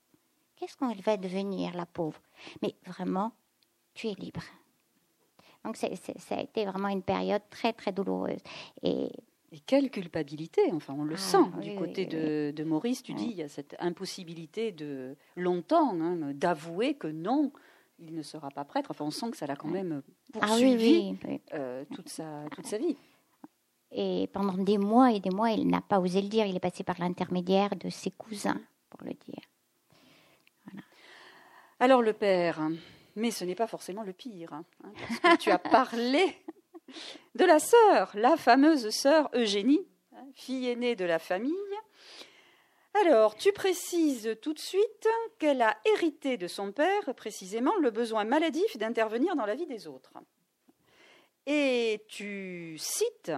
qu'est-ce 0.56 0.76
qu'elle 0.76 1.00
va 1.02 1.16
devenir, 1.16 1.74
la 1.74 1.86
pauvre? 1.86 2.20
Mais 2.62 2.74
vraiment, 2.86 3.32
tu 3.94 4.08
es 4.08 4.14
libre. 4.14 4.42
Donc 5.64 5.76
ça 5.76 5.88
a 5.88 6.40
été 6.40 6.64
vraiment 6.64 6.88
une 6.88 7.02
période 7.02 7.42
très 7.50 7.72
très 7.72 7.92
douloureuse. 7.92 8.40
Et, 8.82 9.10
quelle 9.66 9.90
culpabilité, 9.90 10.60
enfin 10.72 10.94
on 10.96 11.04
le 11.04 11.14
ah, 11.14 11.18
sent 11.18 11.44
du 11.62 11.74
côté 11.74 12.04
De, 12.04 12.64
Maurice, 12.64 13.02
tu 13.02 13.14
dis, 13.14 13.28
il 13.30 13.36
y 13.36 13.42
a 13.42 13.48
cette 13.48 13.74
impossibilité 13.78 14.72
de 14.72 15.16
longtemps 15.36 15.98
hein, 16.00 16.32
d'avouer 16.34 16.94
que 16.94 17.06
non, 17.06 17.50
il 17.98 18.14
ne 18.14 18.22
sera 18.22 18.50
pas 18.50 18.64
prêtre. 18.64 18.90
Enfin 18.90 19.06
on 19.06 19.10
sent 19.10 19.30
que 19.30 19.38
ça 19.38 19.46
l'a 19.46 19.56
quand 19.56 19.68
même 19.68 20.02
ah 20.34 20.38
poursuivi 20.38 21.16
euh, 21.54 21.84
toute, 21.94 22.10
sa, 22.10 22.44
toute 22.50 22.66
sa 22.66 22.76
vie. 22.76 22.96
Et 23.90 24.28
pendant 24.32 24.58
des 24.58 24.78
mois 24.78 25.12
et 25.12 25.20
des 25.20 25.30
mois, 25.30 25.50
il 25.50 25.66
n'a 25.66 25.80
pas 25.80 26.00
osé 26.00 26.20
le 26.20 26.28
dire. 26.28 26.46
Il 26.46 26.56
est 26.56 26.60
passé 26.60 26.84
par 26.84 26.98
l'intermédiaire 26.98 27.74
de 27.76 27.88
ses 27.88 28.10
cousins 28.10 28.60
pour 28.90 29.02
le 29.02 29.12
dire. 29.12 29.42
Alors 31.80 32.02
le 32.02 32.12
père, 32.12 32.60
mais 33.14 33.30
ce 33.30 33.44
n'est 33.44 33.54
pas 33.54 33.68
forcément 33.68 34.02
le 34.02 34.12
pire, 34.12 34.52
hein, 34.52 34.64
hein, 34.82 34.92
parce 35.22 35.36
que 35.36 35.42
tu 35.42 35.50
as 35.50 35.58
parlé 35.58 36.36
de 37.36 37.44
la 37.44 37.60
sœur, 37.60 38.10
la 38.14 38.36
fameuse 38.36 38.90
sœur 38.90 39.30
Eugénie, 39.34 39.86
hein, 40.12 40.26
fille 40.34 40.68
aînée 40.68 40.96
de 40.96 41.04
la 41.04 41.20
famille. 41.20 41.54
Alors, 42.94 43.36
tu 43.36 43.52
précises 43.52 44.36
tout 44.42 44.54
de 44.54 44.58
suite 44.58 45.08
qu'elle 45.38 45.62
a 45.62 45.76
hérité 45.94 46.36
de 46.36 46.48
son 46.48 46.72
père 46.72 47.14
précisément 47.14 47.76
le 47.80 47.90
besoin 47.90 48.24
maladif 48.24 48.76
d'intervenir 48.76 49.36
dans 49.36 49.46
la 49.46 49.54
vie 49.54 49.66
des 49.66 49.86
autres. 49.86 50.12
Et 51.46 52.04
tu 52.08 52.76
cites 52.78 53.32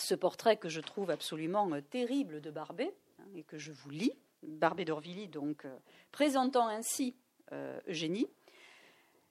ce 0.00 0.14
portrait 0.14 0.56
que 0.56 0.68
je 0.68 0.80
trouve 0.80 1.10
absolument 1.10 1.68
terrible 1.90 2.40
de 2.40 2.50
Barbé, 2.50 2.92
et 3.34 3.42
que 3.42 3.58
je 3.58 3.72
vous 3.72 3.90
lis, 3.90 4.12
Barbé 4.42 4.84
d'Orvilly, 4.84 5.28
donc 5.28 5.64
euh, 5.64 5.76
présentant 6.12 6.68
ainsi 6.68 7.16
euh, 7.52 7.78
Eugénie. 7.88 8.28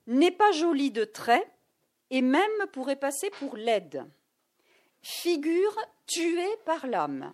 N'est 0.06 0.32
pas 0.32 0.52
jolie 0.52 0.92
de 0.92 1.06
trait 1.06 1.46
et 2.10 2.22
même 2.22 2.68
pourrait 2.72 2.96
passer 2.96 3.30
pour 3.32 3.58
laide. 3.58 4.06
Figure 5.02 5.78
tuée 6.06 6.58
par 6.66 6.88
l'âme, 6.88 7.34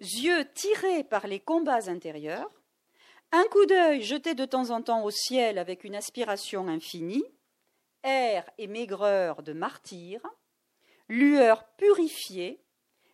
yeux 0.00 0.44
tirés 0.54 1.04
par 1.04 1.26
les 1.26 1.40
combats 1.40 1.88
intérieurs, 1.88 2.50
un 3.30 3.44
coup 3.44 3.64
d'œil 3.66 4.02
jeté 4.02 4.34
de 4.34 4.44
temps 4.44 4.70
en 4.70 4.82
temps 4.82 5.04
au 5.04 5.10
ciel 5.10 5.58
avec 5.58 5.84
une 5.84 5.94
aspiration 5.94 6.68
infinie, 6.68 7.24
air 8.02 8.48
et 8.58 8.66
maigreur 8.66 9.42
de 9.42 9.52
martyr, 9.52 10.20
lueur 11.08 11.64
purifiée, 11.76 12.60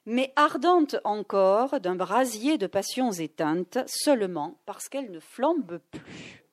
mais 0.07 0.33
ardente 0.37 0.97
encore 1.05 1.81
d'un 1.81 1.97
brasier 1.97 2.59
de 2.59 2.67
passions 2.67 3.13
éteintes 3.13 3.79
seulement 3.87 4.59
parce 4.65 4.89
qu'elle 4.89 5.11
ne 5.11 5.21
flambe 5.21 5.81
plus. 5.91 6.45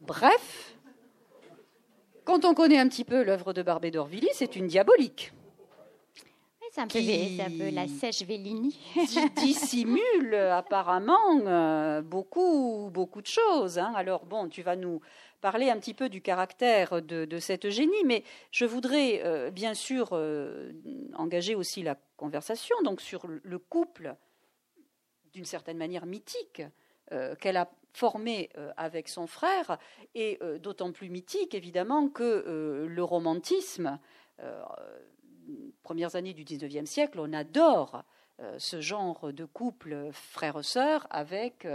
Bref, 0.00 0.76
quand 2.24 2.44
on 2.44 2.54
connaît 2.54 2.78
un 2.78 2.88
petit 2.88 3.04
peu 3.04 3.22
l'œuvre 3.22 3.52
de 3.52 3.62
Barbé 3.62 3.90
d'Orvilly, 3.90 4.28
c'est 4.32 4.56
une 4.56 4.66
diabolique. 4.66 5.32
C'est 6.72 6.82
un, 6.82 6.86
peu 6.88 7.70
la 7.70 7.88
sèche 7.88 8.22
Vellini. 8.22 8.78
dissimule 9.36 10.34
apparemment 10.52 11.40
euh, 11.46 12.02
beaucoup, 12.02 12.90
beaucoup 12.92 13.22
de 13.22 13.26
choses. 13.26 13.78
Hein. 13.78 13.94
Alors 13.96 14.26
bon, 14.26 14.48
tu 14.48 14.60
vas 14.60 14.76
nous 14.76 15.00
parler 15.40 15.70
un 15.70 15.78
petit 15.78 15.94
peu 15.94 16.08
du 16.08 16.20
caractère 16.20 17.02
de, 17.02 17.38
cette 17.38 17.70
génie, 17.70 18.04
mais 18.04 18.24
je 18.50 18.64
voudrais 18.64 19.22
euh, 19.24 19.50
bien 19.50 19.74
sûr 19.74 20.10
euh, 20.12 20.72
engager 21.14 21.54
aussi 21.54 21.82
la 21.82 21.96
conversation 22.16 22.76
sur 22.98 23.26
le 23.26 23.58
couple 23.58 24.14
d'une 25.32 25.44
certaine 25.44 25.76
manière 25.76 26.06
mythique 26.06 26.62
qu'elle 27.38 27.56
a 27.56 27.70
formé 27.96 28.50
euh, 28.58 28.70
avec 28.76 29.08
son 29.08 29.26
frère, 29.26 29.78
et 30.14 30.38
euh, 30.42 30.58
d'autant 30.58 30.92
plus 30.92 31.08
mythique 31.08 31.54
évidemment 31.54 32.08
que 32.08 32.22
euh, 32.22 32.86
le 32.86 33.02
romantisme, 33.02 33.98
premières 35.82 36.14
années 36.14 36.34
du 36.34 36.44
XIXe 36.44 36.88
siècle, 36.88 37.18
on 37.20 37.32
adore 37.32 38.02
ce 38.58 38.82
genre 38.82 39.32
de 39.32 39.46
couple 39.46 40.10
frère-sœur 40.12 41.06
avec 41.08 41.66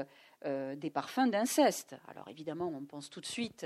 des 0.45 0.89
parfums 0.89 1.30
d'inceste. 1.30 1.95
Alors 2.08 2.27
évidemment, 2.27 2.71
on 2.75 2.86
pense 2.86 3.10
tout 3.10 3.21
de 3.21 3.25
suite 3.25 3.65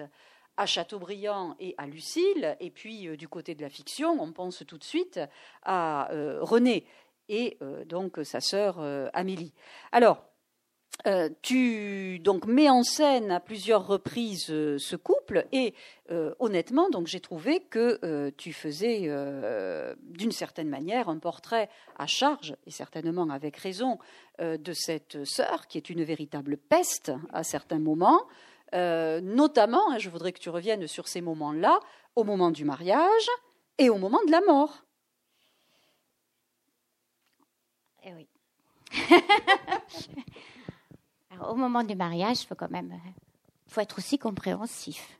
à 0.58 0.66
Chateaubriand 0.66 1.56
et 1.60 1.76
à 1.78 1.86
Lucille, 1.86 2.56
et 2.60 2.70
puis 2.70 3.18
du 3.18 3.28
côté 3.28 3.56
de 3.56 3.62
la 3.62 3.70
fiction, 3.70 4.18
on 4.22 4.32
pense 4.32 4.64
tout 4.66 4.78
de 4.78 4.84
suite 4.84 5.20
à 5.64 6.10
René 6.42 6.86
et 7.30 7.58
donc 7.86 8.20
sa 8.24 8.40
sœur 8.40 8.80
Amélie. 9.14 9.54
Alors, 9.92 10.24
euh, 11.08 11.30
tu 11.42 12.20
donc 12.20 12.46
mets 12.48 12.70
en 12.70 12.82
scène 12.82 13.30
à 13.30 13.40
plusieurs 13.40 13.86
reprises 13.86 14.50
euh, 14.50 14.78
ce 14.80 14.96
couple 14.96 15.46
et 15.52 15.76
euh, 16.10 16.34
honnêtement 16.40 16.90
donc 16.90 17.06
j'ai 17.06 17.20
trouvé 17.20 17.60
que 17.60 18.32
tu 18.38 18.54
faisais 18.54 19.10
d'une 20.02 20.32
certaine 20.32 20.70
manière 20.70 21.10
un 21.10 21.20
portrait 21.20 21.70
à 21.98 22.08
charge 22.08 22.56
et 22.66 22.72
certainement 22.72 23.30
avec 23.30 23.58
raison 23.58 24.00
de 24.40 24.74
cette 24.74 25.26
sœur 25.26 25.68
qui 25.68 25.78
est 25.78 25.90
une 25.90 26.04
véritable 26.04 26.58
peste 26.58 27.12
à 27.34 27.44
certains 27.44 27.80
moments 27.80 28.24
notamment 28.74 29.92
hein, 29.92 29.98
je 30.00 30.10
voudrais 30.10 30.32
que 30.32 30.40
tu 30.40 30.50
reviennes 30.50 30.88
sur 30.88 31.08
ces 31.08 31.22
moments-là 31.22 31.80
au 32.16 32.24
moment 32.24 32.52
du 32.52 32.66
mariage 32.66 33.28
et 33.78 33.90
au 33.90 33.98
moment 33.98 34.24
de 34.26 34.32
la 34.32 34.42
mort. 34.42 34.86
Eh 38.04 38.14
oui. 38.14 38.28
au 41.41 41.56
moment 41.56 41.84
du 41.84 41.95
mariage, 41.95 42.43
il 42.43 42.48
faut 42.48 42.56
quand 42.56 42.71
même, 42.71 42.91
euh, 42.91 43.10
faut 43.67 43.82
être 43.82 43.98
aussi 43.98 44.17
compréhensif. 44.17 45.19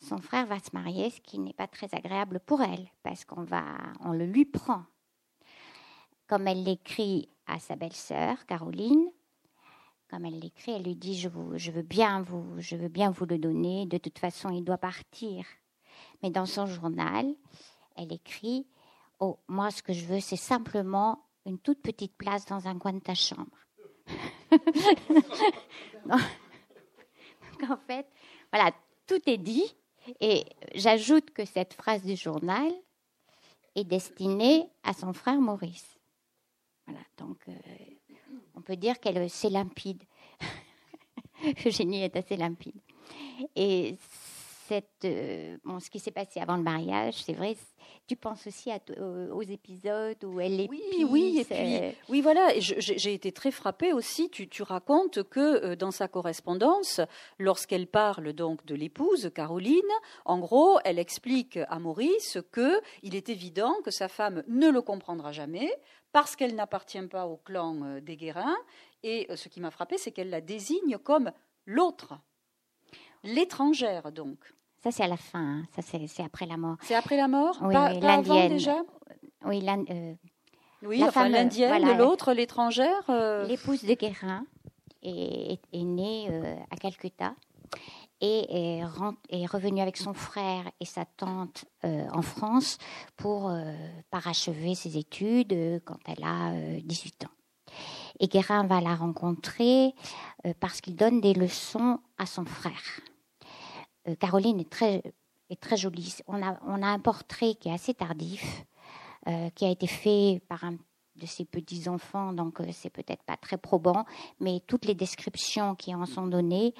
Son 0.00 0.18
frère 0.18 0.46
va 0.46 0.58
se 0.60 0.70
marier, 0.72 1.10
ce 1.10 1.20
qui 1.20 1.38
n'est 1.38 1.52
pas 1.52 1.66
très 1.66 1.92
agréable 1.94 2.40
pour 2.40 2.62
elle, 2.62 2.88
parce 3.02 3.24
qu'on 3.24 3.42
va, 3.42 3.64
on 4.00 4.12
le 4.12 4.26
lui 4.26 4.44
prend. 4.44 4.84
Comme 6.26 6.46
elle 6.46 6.62
l'écrit 6.62 7.28
à 7.46 7.58
sa 7.58 7.74
belle-sœur 7.74 8.46
Caroline, 8.46 9.10
comme 10.08 10.24
elle 10.24 10.38
l'écrit, 10.38 10.72
elle 10.72 10.84
lui 10.84 10.94
dit 10.94 11.18
je, 11.18 11.28
je, 11.56 11.70
veux 11.70 11.82
bien 11.82 12.22
vous, 12.22 12.54
je 12.58 12.76
veux 12.76 12.88
bien 12.88 13.10
vous 13.10 13.26
le 13.26 13.38
donner. 13.38 13.86
De 13.86 13.98
toute 13.98 14.18
façon, 14.18 14.50
il 14.50 14.64
doit 14.64 14.78
partir. 14.78 15.44
Mais 16.22 16.30
dans 16.30 16.46
son 16.46 16.66
journal, 16.66 17.34
elle 17.96 18.12
écrit 18.12 18.66
Oh, 19.20 19.40
moi, 19.48 19.70
ce 19.70 19.82
que 19.82 19.92
je 19.92 20.06
veux, 20.06 20.20
c'est 20.20 20.36
simplement 20.36 21.24
une 21.44 21.58
toute 21.58 21.82
petite 21.82 22.16
place 22.16 22.46
dans 22.46 22.68
un 22.68 22.78
coin 22.78 22.92
de 22.92 23.00
ta 23.00 23.14
chambre. 23.14 23.67
Donc, 27.60 27.70
en 27.70 27.76
fait, 27.86 28.06
voilà, 28.52 28.72
tout 29.06 29.20
est 29.26 29.38
dit. 29.38 29.74
Et 30.20 30.46
j'ajoute 30.74 31.30
que 31.32 31.44
cette 31.44 31.74
phrase 31.74 32.02
du 32.02 32.16
journal 32.16 32.72
est 33.74 33.84
destinée 33.84 34.70
à 34.82 34.92
son 34.92 35.12
frère 35.12 35.40
Maurice. 35.40 35.98
Voilà, 36.86 37.02
donc 37.18 37.36
euh, 37.48 37.52
on 38.54 38.62
peut 38.62 38.76
dire 38.76 38.98
qu'elle 38.98 39.28
c'est 39.28 39.50
limpide. 39.50 40.02
Eugénie 41.66 42.02
est 42.02 42.16
assez 42.16 42.36
limpide. 42.36 42.80
Et 43.54 43.96
cette, 44.68 45.04
euh, 45.06 45.56
bon, 45.64 45.80
ce 45.80 45.88
qui 45.88 45.98
s'est 45.98 46.10
passé 46.10 46.40
avant 46.40 46.56
le 46.56 46.62
mariage, 46.62 47.14
c'est 47.24 47.32
vrai. 47.32 47.56
Tu 48.06 48.16
penses 48.16 48.46
aussi 48.46 48.70
à, 48.70 48.78
aux, 49.32 49.42
épisodes 49.42 50.22
où 50.24 50.40
elle 50.40 50.60
est 50.60 50.68
oui, 50.68 51.06
oui, 51.08 51.38
et 51.40 51.44
puis, 51.44 51.76
euh, 51.76 51.90
oui, 52.10 52.20
voilà. 52.20 52.50
J'ai 52.58 53.14
été 53.14 53.32
très 53.32 53.50
frappée 53.50 53.94
aussi. 53.94 54.28
Tu, 54.28 54.46
tu 54.48 54.62
racontes 54.62 55.22
que 55.22 55.40
euh, 55.40 55.76
dans 55.76 55.90
sa 55.90 56.06
correspondance, 56.06 57.00
lorsqu'elle 57.38 57.86
parle 57.86 58.34
donc 58.34 58.64
de 58.66 58.74
l'épouse 58.74 59.30
Caroline, 59.34 59.80
en 60.26 60.38
gros, 60.38 60.78
elle 60.84 60.98
explique 60.98 61.58
à 61.68 61.78
Maurice 61.78 62.38
que 62.52 62.80
il 63.02 63.14
est 63.14 63.30
évident 63.30 63.74
que 63.84 63.90
sa 63.90 64.08
femme 64.08 64.44
ne 64.48 64.68
le 64.68 64.82
comprendra 64.82 65.32
jamais 65.32 65.70
parce 66.12 66.36
qu'elle 66.36 66.54
n'appartient 66.54 67.06
pas 67.06 67.26
au 67.26 67.38
clan 67.38 68.00
des 68.02 68.16
Guérins. 68.16 68.56
Et 69.02 69.28
ce 69.34 69.48
qui 69.48 69.60
m'a 69.60 69.70
frappée, 69.70 69.98
c'est 69.98 70.12
qu'elle 70.12 70.30
la 70.30 70.40
désigne 70.40 70.98
comme 70.98 71.32
l'autre. 71.64 72.14
L'étrangère, 73.24 74.12
donc. 74.12 74.38
Ça, 74.82 74.92
c'est 74.92 75.02
à 75.02 75.08
la 75.08 75.16
fin. 75.16 75.40
Hein. 75.40 75.64
Ça, 75.74 75.82
c'est 75.82 76.22
après 76.22 76.46
la 76.46 76.56
mort. 76.56 76.76
C'est 76.82 76.94
après 76.94 77.16
la 77.16 77.28
mort? 77.28 77.58
Oui, 77.62 77.74
pas, 77.74 77.92
l'indienne. 77.94 78.52
déjà? 78.52 78.76
Oui, 79.44 79.64
euh, 79.68 80.14
oui 80.82 81.02
enfin, 81.04 81.28
l'indienne, 81.28 81.96
l'autre, 81.96 82.32
l'étrangère. 82.32 83.02
Euh, 83.08 83.46
l'épouse 83.46 83.84
de 83.84 83.94
Guérin 83.94 84.44
est, 85.02 85.60
est, 85.72 85.84
née 85.84 86.28
euh, 86.30 86.56
à 86.70 86.76
Calcutta 86.76 87.34
et 88.20 88.78
est, 88.78 88.84
est, 89.30 89.46
revenue 89.46 89.80
avec 89.80 89.96
son 89.96 90.12
frère 90.12 90.64
et 90.80 90.84
sa 90.84 91.04
tante 91.04 91.66
en 91.84 92.22
France 92.22 92.78
pour 93.16 93.52
parachever 94.10 94.74
ses 94.74 94.98
études 94.98 95.80
quand 95.84 95.98
elle 96.04 96.24
a 96.24 96.52
18 96.82 97.26
ans. 97.26 97.72
Et 98.18 98.26
Guérin 98.26 98.66
va 98.66 98.80
la 98.80 98.96
rencontrer 98.96 99.94
parce 100.58 100.80
qu'il 100.80 100.96
donne 100.96 101.20
des 101.20 101.32
leçons 101.32 102.00
à 102.18 102.26
son 102.26 102.44
frère. 102.44 103.00
Euh, 104.08 104.14
Caroline 104.16 104.60
est 104.60 104.70
très, 104.70 105.02
est 105.50 105.60
très 105.60 105.76
jolie. 105.76 106.16
On 106.26 106.42
a, 106.42 106.58
on 106.66 106.82
a 106.82 106.86
un 106.86 106.98
portrait 106.98 107.54
qui 107.54 107.68
est 107.68 107.72
assez 107.72 107.94
tardif, 107.94 108.64
euh, 109.26 109.50
qui 109.50 109.64
a 109.64 109.70
été 109.70 109.86
fait 109.86 110.42
par 110.48 110.64
un 110.64 110.76
de 111.16 111.26
ses 111.26 111.44
petits-enfants, 111.44 112.32
donc 112.32 112.60
euh, 112.60 112.66
c'est 112.70 112.90
peut-être 112.90 113.24
pas 113.24 113.36
très 113.36 113.58
probant, 113.58 114.04
mais 114.38 114.60
toutes 114.66 114.84
les 114.84 114.94
descriptions 114.94 115.74
qui 115.74 115.94
en 115.94 116.06
sont 116.06 116.26
données 116.26 116.74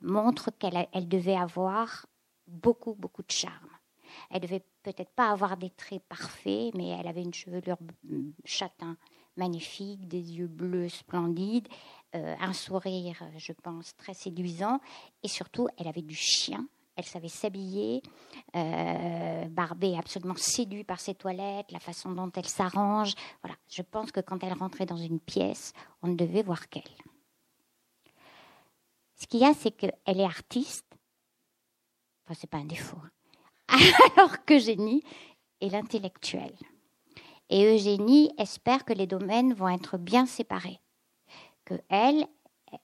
montrent 0.00 0.50
qu'elle 0.58 0.88
elle 0.92 1.06
devait 1.06 1.36
avoir 1.36 2.06
beaucoup, 2.48 2.94
beaucoup 2.94 3.22
de 3.22 3.30
charme. 3.30 3.68
Elle 4.28 4.40
devait 4.40 4.64
peut-être 4.82 5.12
pas 5.14 5.30
avoir 5.30 5.56
des 5.56 5.70
traits 5.70 6.02
parfaits, 6.08 6.74
mais 6.74 6.88
elle 6.88 7.06
avait 7.06 7.22
une 7.22 7.32
chevelure 7.32 7.76
châtain 8.44 8.96
magnifique, 9.36 10.08
des 10.08 10.34
yeux 10.34 10.48
bleus 10.48 10.88
splendides, 10.88 11.68
euh, 12.14 12.34
un 12.40 12.52
sourire, 12.52 13.22
je 13.36 13.52
pense, 13.52 13.96
très 13.96 14.14
séduisant, 14.14 14.80
et 15.22 15.28
surtout, 15.28 15.68
elle 15.78 15.88
avait 15.88 16.02
du 16.02 16.14
chien. 16.14 16.66
Elle 16.94 17.04
savait 17.04 17.28
s'habiller. 17.28 18.02
Euh, 18.54 19.46
Barbet 19.48 19.96
absolument 19.96 20.36
séduit 20.36 20.84
par 20.84 21.00
ses 21.00 21.14
toilettes, 21.14 21.72
la 21.72 21.80
façon 21.80 22.12
dont 22.12 22.30
elle 22.36 22.48
s'arrange. 22.48 23.14
Voilà, 23.42 23.56
je 23.70 23.80
pense 23.80 24.12
que 24.12 24.20
quand 24.20 24.44
elle 24.44 24.52
rentrait 24.52 24.84
dans 24.84 24.98
une 24.98 25.20
pièce, 25.20 25.72
on 26.02 26.08
ne 26.08 26.16
devait 26.16 26.42
voir 26.42 26.68
qu'elle. 26.68 26.82
Ce 29.16 29.26
qu'il 29.26 29.40
y 29.40 29.44
a, 29.44 29.54
c'est 29.54 29.70
qu'elle 29.70 29.94
est 30.04 30.24
artiste. 30.24 30.84
Enfin, 32.24 32.38
c'est 32.38 32.50
pas 32.50 32.58
un 32.58 32.66
défaut. 32.66 32.98
Hein. 33.68 33.78
Alors 34.16 34.44
que 34.44 34.58
génie 34.58 35.02
est 35.62 35.70
l'intellectuel. 35.70 36.52
Et 37.48 37.64
Eugénie 37.74 38.32
espère 38.36 38.84
que 38.84 38.92
les 38.92 39.06
domaines 39.06 39.54
vont 39.54 39.68
être 39.68 39.96
bien 39.96 40.26
séparés. 40.26 40.81
Que 41.72 41.82
elle, 41.88 42.26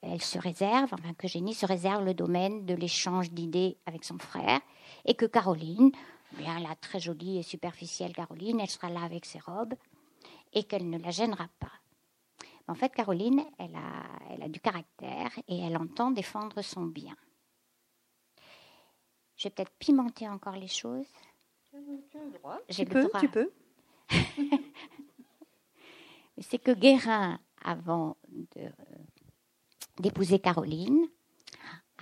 elle 0.01 0.21
se 0.21 0.39
réserve, 0.39 0.91
enfin 0.93 1.13
que 1.13 1.27
Eugénie 1.27 1.53
se 1.53 1.67
réserve 1.67 2.03
le 2.03 2.15
domaine 2.15 2.65
de 2.65 2.73
l'échange 2.73 3.29
d'idées 3.29 3.77
avec 3.85 4.03
son 4.03 4.17
frère, 4.17 4.61
et 5.05 5.13
que 5.13 5.25
Caroline, 5.27 5.91
bien 6.33 6.59
la 6.59 6.75
très 6.75 6.99
jolie 6.99 7.37
et 7.37 7.43
superficielle 7.43 8.13
Caroline, 8.13 8.59
elle 8.59 8.69
sera 8.69 8.89
là 8.89 9.01
avec 9.03 9.25
ses 9.25 9.39
robes, 9.39 9.75
et 10.53 10.63
qu'elle 10.63 10.89
ne 10.89 10.97
la 10.97 11.11
gênera 11.11 11.47
pas. 11.59 11.71
En 12.67 12.73
fait, 12.73 12.89
Caroline, 12.89 13.43
elle 13.59 13.75
a, 13.75 14.05
elle 14.31 14.43
a 14.43 14.49
du 14.49 14.59
caractère 14.59 15.31
et 15.47 15.59
elle 15.59 15.77
entend 15.77 16.09
défendre 16.11 16.61
son 16.63 16.85
bien. 16.85 17.15
Je 19.35 19.43
vais 19.43 19.49
peut-être 19.51 19.73
pimenter 19.77 20.27
encore 20.27 20.55
les 20.55 20.67
choses. 20.67 21.07
Tu, 22.69 22.85
peux, 22.85 23.09
tu 23.19 23.29
peux. 23.29 23.51
c'est 26.39 26.57
que 26.57 26.71
Guérin, 26.71 27.39
avant 27.69 28.17
d'épouser 29.99 30.39
Caroline, 30.39 31.05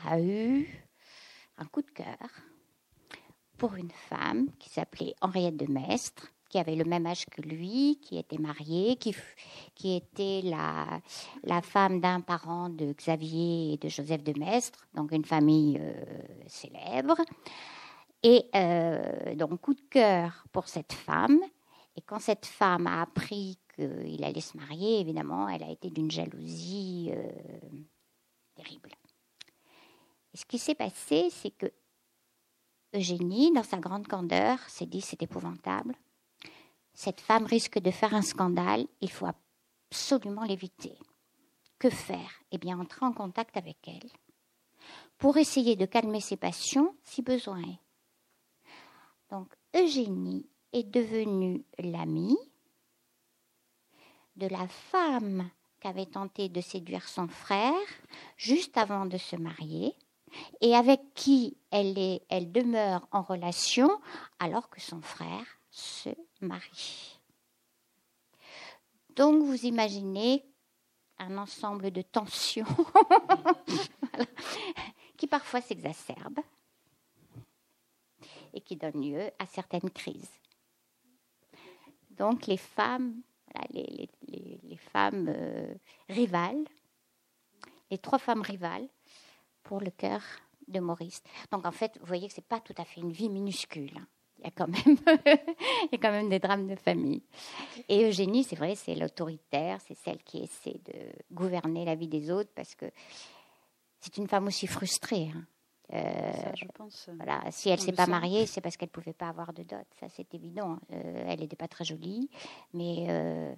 a 0.06 0.20
eu 0.22 0.66
un 1.58 1.66
coup 1.66 1.82
de 1.82 1.92
cœur 1.92 2.30
pour 3.58 3.76
une 3.76 3.92
femme 3.92 4.48
qui 4.60 4.70
s'appelait 4.70 5.14
Henriette 5.20 5.58
de 5.58 5.70
Mestre, 5.70 6.32
qui 6.50 6.58
avait 6.58 6.76
le 6.76 6.86
même 6.86 7.06
âge 7.06 7.26
que 7.26 7.42
lui, 7.42 8.00
qui 8.02 8.18
était 8.18 8.38
mariée, 8.38 8.96
qui, 8.96 9.14
qui 9.76 9.98
était 9.98 10.42
la, 10.44 11.02
la 11.44 11.62
femme 11.62 12.00
d'un 12.00 12.22
parent 12.22 12.70
de 12.70 12.94
Xavier 12.94 13.74
et 13.74 13.78
de 13.78 13.90
Joseph 13.90 14.24
de 14.24 14.40
Mestre, 14.40 14.88
donc 14.94 15.12
une 15.12 15.26
famille 15.26 15.78
euh, 15.82 15.94
célèbre. 16.48 17.18
Et 18.24 18.46
euh, 18.56 19.36
donc, 19.36 19.60
coup 19.60 19.74
de 19.74 19.84
cœur 19.90 20.46
pour 20.54 20.70
cette 20.70 20.94
femme. 20.94 21.40
Et 21.98 22.02
quand 22.02 22.20
cette 22.20 22.46
femme 22.46 22.88
a 22.88 23.02
appris 23.02 23.58
qu'il 23.78 24.24
allait 24.24 24.42
se 24.42 24.58
marier, 24.58 25.00
évidemment, 25.00 25.48
elle 25.48 25.64
a 25.64 25.70
été 25.70 25.90
d'une 25.90 26.12
jalousie 26.12 27.12
euh, 27.14 27.30
terrible. 28.56 28.92
Et 30.34 30.38
ce 30.38 30.46
qui 30.46 30.58
s'est 30.58 30.76
passé, 30.76 31.30
c'est 31.30 31.52
que 31.52 31.72
Eugénie, 32.94 33.52
dans 33.54 33.64
sa 33.64 33.78
grande 33.78 34.08
candeur, 34.08 34.60
s'est 34.70 34.86
dit 34.86 35.02
c'est 35.02 35.22
épouvantable. 35.22 35.96
Cette 36.94 37.22
femme 37.22 37.46
risque 37.46 37.80
de 37.80 37.92
faire 37.92 38.16
un 38.16 38.24
scandale, 38.24 38.88
il 39.02 39.12
faut 39.12 39.28
absolument 39.28 40.44
l'éviter. 40.44 40.98
Que 41.78 41.90
faire? 41.90 42.42
Eh 42.52 42.58
bien, 42.58 42.80
entrer 42.80 43.06
en 43.06 43.14
contact 43.14 43.56
avec 43.56 43.78
elle 43.88 44.10
pour 45.20 45.38
essayer 45.38 45.76
de 45.76 45.86
calmer 45.86 46.22
ses 46.22 46.38
passions 46.38 46.96
si 47.04 47.22
besoin 47.22 47.62
est. 47.62 47.80
Donc, 49.30 49.54
Eugénie 49.76 50.50
est 50.74 50.90
devenue 50.90 51.64
l'amie 51.78 52.38
de 54.38 54.48
la 54.48 54.68
femme 54.68 55.50
qu'avait 55.80 56.06
tenté 56.06 56.50
de 56.50 56.62
séduire 56.62 57.08
son 57.08 57.28
frère 57.28 57.74
juste 58.38 58.78
avant 58.78 59.06
de 59.06 59.18
se 59.18 59.36
marier 59.36 59.94
et 60.62 60.76
avec 60.76 61.02
qui 61.14 61.58
elle, 61.72 61.98
est, 61.98 62.24
elle 62.30 62.52
demeure 62.52 63.08
en 63.12 63.22
relation 63.22 63.90
alors 64.40 64.70
que 64.70 64.82
son 64.82 65.02
frère 65.02 65.46
se 65.70 66.10
marie. 66.42 67.20
Donc 69.16 69.44
vous 69.44 69.66
imaginez 69.66 70.44
un 71.20 71.38
ensemble 71.38 71.92
de 71.92 72.02
tensions 72.02 72.66
qui 75.18 75.28
parfois 75.28 75.62
s'exacerbent 75.62 76.42
et 78.54 78.62
qui 78.62 78.76
donnent 78.76 79.02
lieu 79.02 79.32
à 79.40 79.46
certaines 79.48 79.90
crises. 79.90 80.40
Donc 82.12 82.48
les 82.48 82.58
femmes, 82.58 83.22
les, 83.72 84.10
femmes 84.92 85.28
euh, 85.30 85.74
rivales, 86.10 86.64
les 87.90 87.98
trois 87.98 88.20
femmes 88.20 88.42
rivales 88.42 88.88
pour 89.64 89.82
le 89.82 89.92
cœur 89.92 90.22
de 90.68 90.80
Maurice. 90.80 91.22
Donc 91.52 91.66
en 91.66 91.72
fait, 91.72 91.98
vous 92.00 92.06
voyez 92.06 92.28
que 92.28 92.34
ce 92.34 92.42
n'est 92.42 92.48
pas 92.48 92.60
tout 92.60 92.76
à 92.78 92.86
fait 92.86 93.02
une 93.02 93.12
vie 93.12 93.30
minuscule. 93.30 93.92
Hein. 93.98 94.08
Il 94.40 94.44
y, 94.44 94.48
a 94.48 94.52
quand 94.52 94.68
même 94.68 94.98
il 95.26 95.90
y 95.92 95.96
a 95.96 95.98
quand 95.98 96.12
même 96.12 96.30
des 96.30 96.38
drames 96.38 96.68
de 96.68 96.76
famille. 96.76 97.24
Et 97.90 98.08
Eugénie, 98.08 98.44
c'est 98.44 98.56
vrai, 98.56 98.76
c'est 98.76 98.94
l'autoritaire, 98.94 99.82
c'est 99.82 99.98
celle 99.98 100.22
qui 100.24 100.44
essaie 100.44 100.80
de 100.86 101.12
gouverner 101.32 101.86
la 101.86 101.96
vie 101.96 102.08
des 102.08 102.30
autres 102.30 102.52
parce 102.56 102.76
que 102.76 102.86
c'est 104.00 104.18
une 104.18 104.28
femme 104.28 104.46
aussi 104.46 104.68
frustrée. 104.68 105.32
Hein. 105.36 105.44
Euh, 105.94 106.32
je 106.56 106.66
pense. 106.74 107.10
Voilà, 107.16 107.42
si 107.52 107.70
elle 107.70 107.80
s'est 107.80 107.94
pas 107.94 108.08
mariée, 108.08 108.46
c'est 108.46 108.62
parce 108.62 108.76
qu'elle 108.76 108.90
pouvait 108.90 109.14
pas 109.14 109.30
avoir 109.30 109.54
de 109.54 109.64
dot, 109.64 109.86
ça 110.00 110.08
c'est 110.10 110.34
évident. 110.34 110.80
Euh, 110.92 111.24
elle 111.28 111.40
n'était 111.40 111.56
pas 111.56 111.70
très 111.70 111.86
jolie, 111.86 112.30
mais 112.74 113.06
euh, 113.10 113.54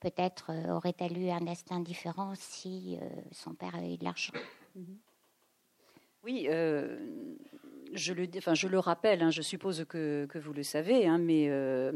peut-être 0.00 0.50
aurait-elle 0.70 1.18
eu 1.18 1.28
un 1.28 1.42
destin 1.42 1.80
différent 1.80 2.32
si 2.36 2.98
son 3.32 3.54
père 3.54 3.74
avait 3.74 3.94
eu 3.94 3.98
de 3.98 4.04
l'argent? 4.04 4.32
Mhm. 4.76 4.98
Oui, 6.24 6.48
je 7.94 8.12
le, 8.12 8.28
enfin, 8.36 8.54
je 8.54 8.66
le 8.66 8.78
rappelle, 8.78 9.22
hein, 9.22 9.30
je 9.30 9.40
suppose 9.40 9.84
que, 9.88 10.26
que, 10.26 10.38
vous 10.38 10.52
le 10.52 10.62
savez, 10.62 11.06
hein, 11.06 11.18
mais 11.18 11.50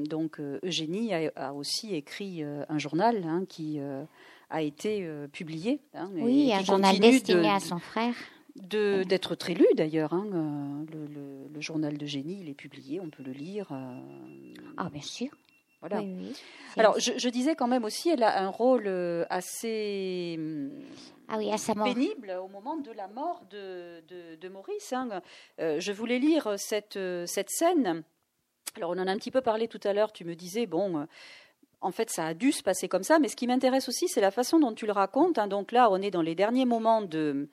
donc 0.07 0.39
Eugénie 0.63 1.13
a, 1.15 1.53
aussi 1.55 1.95
écrit 1.95 2.43
un 2.43 2.79
journal 2.79 3.25
hein, 3.25 3.45
qui 3.49 3.81
a 4.51 4.63
été 4.63 5.07
publié. 5.33 5.81
oui, 6.13 6.53
un 6.53 6.63
journal 6.63 6.99
destiné 6.99 7.49
à 7.49 7.61
son 7.61 7.79
frère 7.79 8.15
d'être 8.57 9.35
très 9.35 9.55
lu 9.55 9.67
d'ailleurs. 9.75 10.13
Hein, 10.13 10.85
le, 10.93 11.07
le, 11.07 11.61
journal 11.61 11.97
de 11.97 12.07
génie, 12.07 12.41
il 12.41 12.49
est 12.49 12.55
publié, 12.55 13.01
on 13.01 13.09
peut 13.09 13.23
le 13.23 13.33
lire. 13.33 13.69
Ah, 14.77 14.91
bien 14.91 15.03
sûr. 15.03 15.31
Voilà. 15.81 16.01
Alors, 16.77 16.99
je, 17.01 17.29
disais 17.29 17.57
quand 17.57 17.67
même 17.67 17.85
aussi, 17.85 18.09
elle 18.09 18.23
a 18.23 18.41
un 18.41 18.49
rôle 18.49 18.87
euh, 18.87 19.25
assez 19.31 20.39
ah 21.27 21.39
oui, 21.39 21.51
pénible 21.83 22.31
au 22.41 22.47
moment 22.47 22.77
de 22.77 22.93
la 22.93 23.09
mort 23.09 23.43
de, 23.51 24.01
de, 24.37 24.49
Maurice. 24.49 24.93
Hein. 24.93 25.23
Euh, 25.59 25.81
je 25.81 25.91
voulais 25.91 26.21
lire 26.21 26.55
cette, 26.57 26.99
cette 27.27 27.51
scène. 27.51 28.05
Alors, 28.77 28.91
on 28.91 28.99
en 28.99 29.09
a 29.09 29.11
un 29.11 29.17
petit 29.17 29.33
peu 29.33 29.41
parlé 29.41 29.67
tout 29.67 29.81
à 29.83 29.93
l'heure. 29.93 30.13
Tu 30.13 30.25
me 30.25 30.37
disais, 30.37 30.67
bon, 30.67 31.07
en 31.83 31.91
fait, 31.91 32.11
ça 32.11 32.27
a 32.27 32.35
dû 32.35 32.53
se 32.53 32.63
passer 32.63 32.89
comme 32.89 33.03
ça. 33.03 33.19
Mais 33.19 33.29
ce 33.29 33.37
qui 33.37 33.47
m'intéresse 33.47 33.89
aussi, 33.89 34.09
c'est 34.09 34.21
la 34.21 34.31
façon 34.31 34.59
dont 34.59 34.73
tu 34.73 34.87
le 34.87 34.93
racontes. 34.93 35.39
Hein. 35.39 35.49
Donc 35.49 35.73
là, 35.73 35.91
on 35.91 36.01
est 36.01 36.11
dans 36.11 36.23
les 36.23 36.35
derniers 36.35 36.65
moments 36.65 37.03
de 37.03 37.49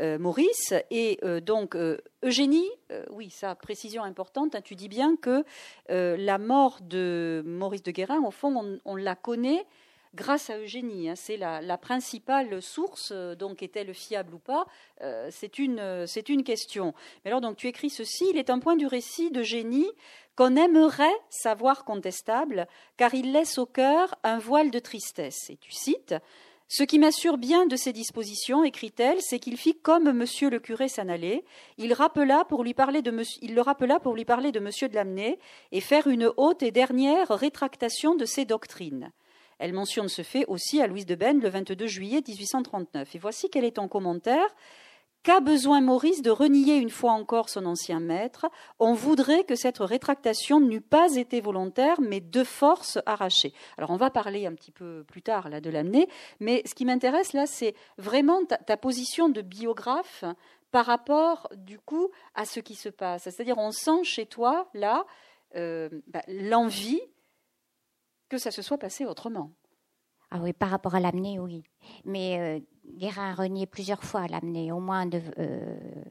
euh, 0.00 0.18
Maurice. 0.18 0.74
Et 0.90 1.18
euh, 1.22 1.40
donc, 1.40 1.76
euh, 1.76 1.98
Eugénie, 2.24 2.68
oui, 3.10 3.30
ça, 3.30 3.54
précision 3.54 4.02
importante. 4.02 4.54
Hein. 4.54 4.60
tu 4.62 4.74
dis 4.74 4.88
bien 4.88 5.16
que 5.16 5.44
la 5.88 6.38
mort 6.38 6.78
de 6.80 7.42
Maurice 7.46 7.82
de 7.82 7.90
Guérin, 7.90 8.22
au 8.24 8.30
fond, 8.30 8.80
on, 8.84 8.96
la 8.96 9.14
connaît 9.14 9.66
grâce 10.14 10.48
à 10.48 10.58
Eugénie. 10.58 11.10
Hein. 11.10 11.16
c'est 11.16 11.36
la, 11.36 11.78
principale 11.78 12.62
source, 12.62 13.12
donc 13.12 13.62
est-elle 13.62 13.92
fiable 13.92 14.34
ou 14.34 14.38
pas 14.38 14.66
C'est 15.30 15.58
une, 15.58 16.06
une 16.28 16.44
question. 16.44 16.94
Mais 17.24 17.30
alors, 17.30 17.40
donc, 17.40 17.56
tu 17.56 17.66
écris 17.66 17.90
ceci 17.90 18.26
il 18.30 18.38
est 18.38 18.48
un 18.48 18.60
point 18.60 18.76
du 18.76 18.86
récit 18.86 19.30
d'Eugénie 19.30 19.90
qu'on 20.36 20.56
aimerait 20.56 21.20
savoir 21.30 21.84
contestable, 21.84 22.66
car 22.96 23.14
il 23.14 23.32
laisse 23.32 23.58
au 23.58 23.66
cœur 23.66 24.14
un 24.24 24.38
voile 24.38 24.70
de 24.70 24.78
tristesse. 24.78 25.50
Et 25.50 25.56
tu 25.56 25.72
cites 25.72 26.14
ce 26.68 26.82
qui 26.82 26.98
m'assure 26.98 27.36
bien 27.36 27.66
de 27.66 27.76
ces 27.76 27.92
dispositions, 27.92 28.64
écrit-elle, 28.64 29.20
c'est 29.20 29.38
qu'il 29.38 29.58
fit 29.58 29.74
comme 29.74 30.10
monsieur 30.12 30.48
le 30.48 30.58
curé 30.58 30.88
s'en 30.88 31.08
allait. 31.08 31.44
Il, 31.76 31.88
le 31.88 31.94
rappela 31.94 32.44
pour 32.44 32.64
lui 32.64 32.72
parler 32.72 33.02
de 33.02 33.10
monsieur 33.10 34.88
de 34.88 34.94
Lamennais 34.94 35.38
et 35.72 35.80
faire 35.80 36.06
une 36.06 36.32
haute 36.36 36.62
et 36.62 36.70
dernière 36.70 37.28
rétractation 37.28 38.14
de 38.14 38.24
ses 38.24 38.46
doctrines. 38.46 39.12
Elle 39.58 39.74
mentionne 39.74 40.08
ce 40.08 40.22
fait 40.22 40.46
aussi 40.46 40.80
à 40.80 40.86
Louise 40.86 41.06
de 41.06 41.14
Benne 41.14 41.40
le 41.40 41.48
22 41.48 41.86
juillet 41.86 42.22
1839. 42.26 43.14
Et 43.14 43.18
voici 43.18 43.48
quel 43.50 43.64
est 43.64 43.76
ton 43.76 43.86
commentaire 43.86 44.48
Qu'a 45.24 45.40
besoin 45.40 45.80
Maurice 45.80 46.20
de 46.20 46.30
renier 46.30 46.76
une 46.76 46.90
fois 46.90 47.12
encore 47.12 47.48
son 47.48 47.64
ancien 47.64 47.98
maître? 47.98 48.44
On 48.78 48.92
voudrait 48.92 49.44
que 49.44 49.54
cette 49.54 49.78
rétractation 49.78 50.60
n'eût 50.60 50.82
pas 50.82 51.16
été 51.16 51.40
volontaire, 51.40 51.98
mais 52.02 52.20
de 52.20 52.44
force 52.44 52.98
arrachée. 53.06 53.54
Alors 53.78 53.88
on 53.88 53.96
va 53.96 54.10
parler 54.10 54.44
un 54.44 54.52
petit 54.52 54.70
peu 54.70 55.02
plus 55.08 55.22
tard 55.22 55.48
là 55.48 55.62
de 55.62 55.70
l'amener, 55.70 56.10
mais 56.40 56.60
ce 56.66 56.74
qui 56.74 56.84
m'intéresse 56.84 57.32
là, 57.32 57.46
c'est 57.46 57.74
vraiment 57.96 58.44
ta, 58.44 58.76
position 58.76 59.30
de 59.30 59.40
biographe 59.40 60.26
par 60.70 60.84
rapport 60.84 61.48
du 61.56 61.78
coup 61.78 62.10
à 62.34 62.44
ce 62.44 62.60
qui 62.60 62.74
se 62.74 62.90
passe. 62.90 63.22
C'est-à-dire 63.22 63.56
on 63.56 63.70
sent 63.70 64.04
chez 64.04 64.26
toi 64.26 64.68
là 64.74 65.06
euh, 65.56 65.88
bah, 66.06 66.22
l'envie 66.28 67.00
que 68.28 68.36
ça 68.36 68.50
se 68.50 68.60
soit 68.60 68.76
passé 68.76 69.06
autrement. 69.06 69.52
Ah 70.36 70.40
oui, 70.42 70.52
par 70.52 70.70
rapport 70.70 70.96
à 70.96 71.00
l'amener, 71.00 71.38
oui. 71.38 71.62
Mais 72.04 72.40
euh, 72.40 72.60
Guérin 72.98 73.30
a 73.30 73.34
renié 73.34 73.66
plusieurs 73.66 74.02
fois 74.02 74.26
l'amener, 74.26 74.72
au 74.72 74.80
moins, 74.80 75.06
de, 75.06 75.22
euh, 75.38 76.04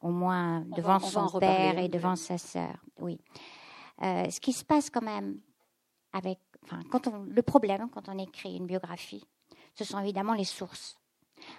au 0.00 0.10
moins 0.10 0.60
devant 0.76 1.00
son 1.00 1.40
père 1.40 1.76
et 1.80 1.88
devant 1.88 2.14
sa 2.14 2.38
sœur. 2.38 2.76
Oui. 3.00 3.18
Euh, 4.02 4.30
ce 4.30 4.38
qui 4.38 4.52
se 4.52 4.64
passe 4.64 4.90
quand 4.90 5.02
même 5.02 5.40
avec, 6.12 6.38
enfin, 6.62 6.78
quand 6.88 7.08
on, 7.08 7.24
le 7.24 7.42
problème 7.42 7.90
quand 7.90 8.08
on 8.08 8.16
écrit 8.16 8.56
une 8.56 8.66
biographie, 8.66 9.26
ce 9.74 9.82
sont 9.82 9.98
évidemment 9.98 10.34
les 10.34 10.44
sources, 10.44 10.96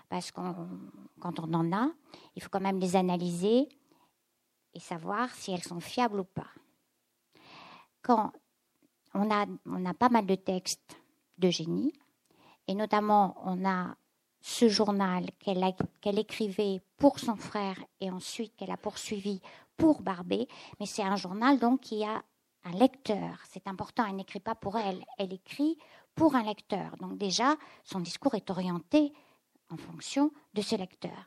parce 0.08 0.32
que 0.32 0.40
quand 1.20 1.40
on 1.42 1.54
en 1.54 1.74
a, 1.74 1.90
il 2.38 2.42
faut 2.42 2.50
quand 2.50 2.62
même 2.62 2.80
les 2.80 2.96
analyser 2.96 3.68
et 4.74 4.80
savoir 4.80 5.36
si 5.36 5.52
elles 5.52 5.64
sont 5.64 5.82
fiables 5.82 6.22
ou 6.22 6.24
pas. 6.24 6.48
Quand 8.02 8.32
on 9.14 9.30
a, 9.30 9.46
on 9.66 9.86
a 9.86 9.94
pas 9.94 10.08
mal 10.08 10.26
de 10.26 10.36
textes 10.36 10.98
de 11.38 11.50
génie, 11.50 11.92
et 12.68 12.76
notamment 12.76 13.36
on 13.44 13.66
a 13.68 13.96
ce 14.42 14.70
journal 14.70 15.26
qu'elle 15.40 16.20
écrivait 16.20 16.82
pour 16.98 17.20
son 17.20 17.36
frère 17.36 17.78
et 18.00 18.12
ensuite 18.12 18.56
qu'elle 18.56 18.72
a 18.72 18.78
poursuivi 18.78 19.42
pour 19.76 20.02
Barbé, 20.02 20.48
mais 20.80 20.86
c'est 20.86 21.04
un 21.04 21.16
journal 21.16 21.60
donc 21.60 21.82
qui 21.82 22.04
a 22.04 22.24
un 22.64 22.72
lecteur. 22.72 23.40
C'est 23.50 23.68
important, 23.68 24.06
elle 24.08 24.16
n'écrit 24.16 24.40
pas 24.40 24.56
pour 24.56 24.78
elle, 24.78 25.04
elle 25.18 25.34
écrit 25.34 25.78
pour 26.14 26.36
un 26.36 26.44
lecteur. 26.44 26.96
Donc 26.98 27.18
déjà, 27.18 27.56
son 27.84 28.00
discours 28.00 28.36
est 28.36 28.50
orienté 28.50 29.14
en 29.70 29.78
fonction 29.78 30.32
de 30.54 30.62
ce 30.62 30.76
lecteur. 30.76 31.26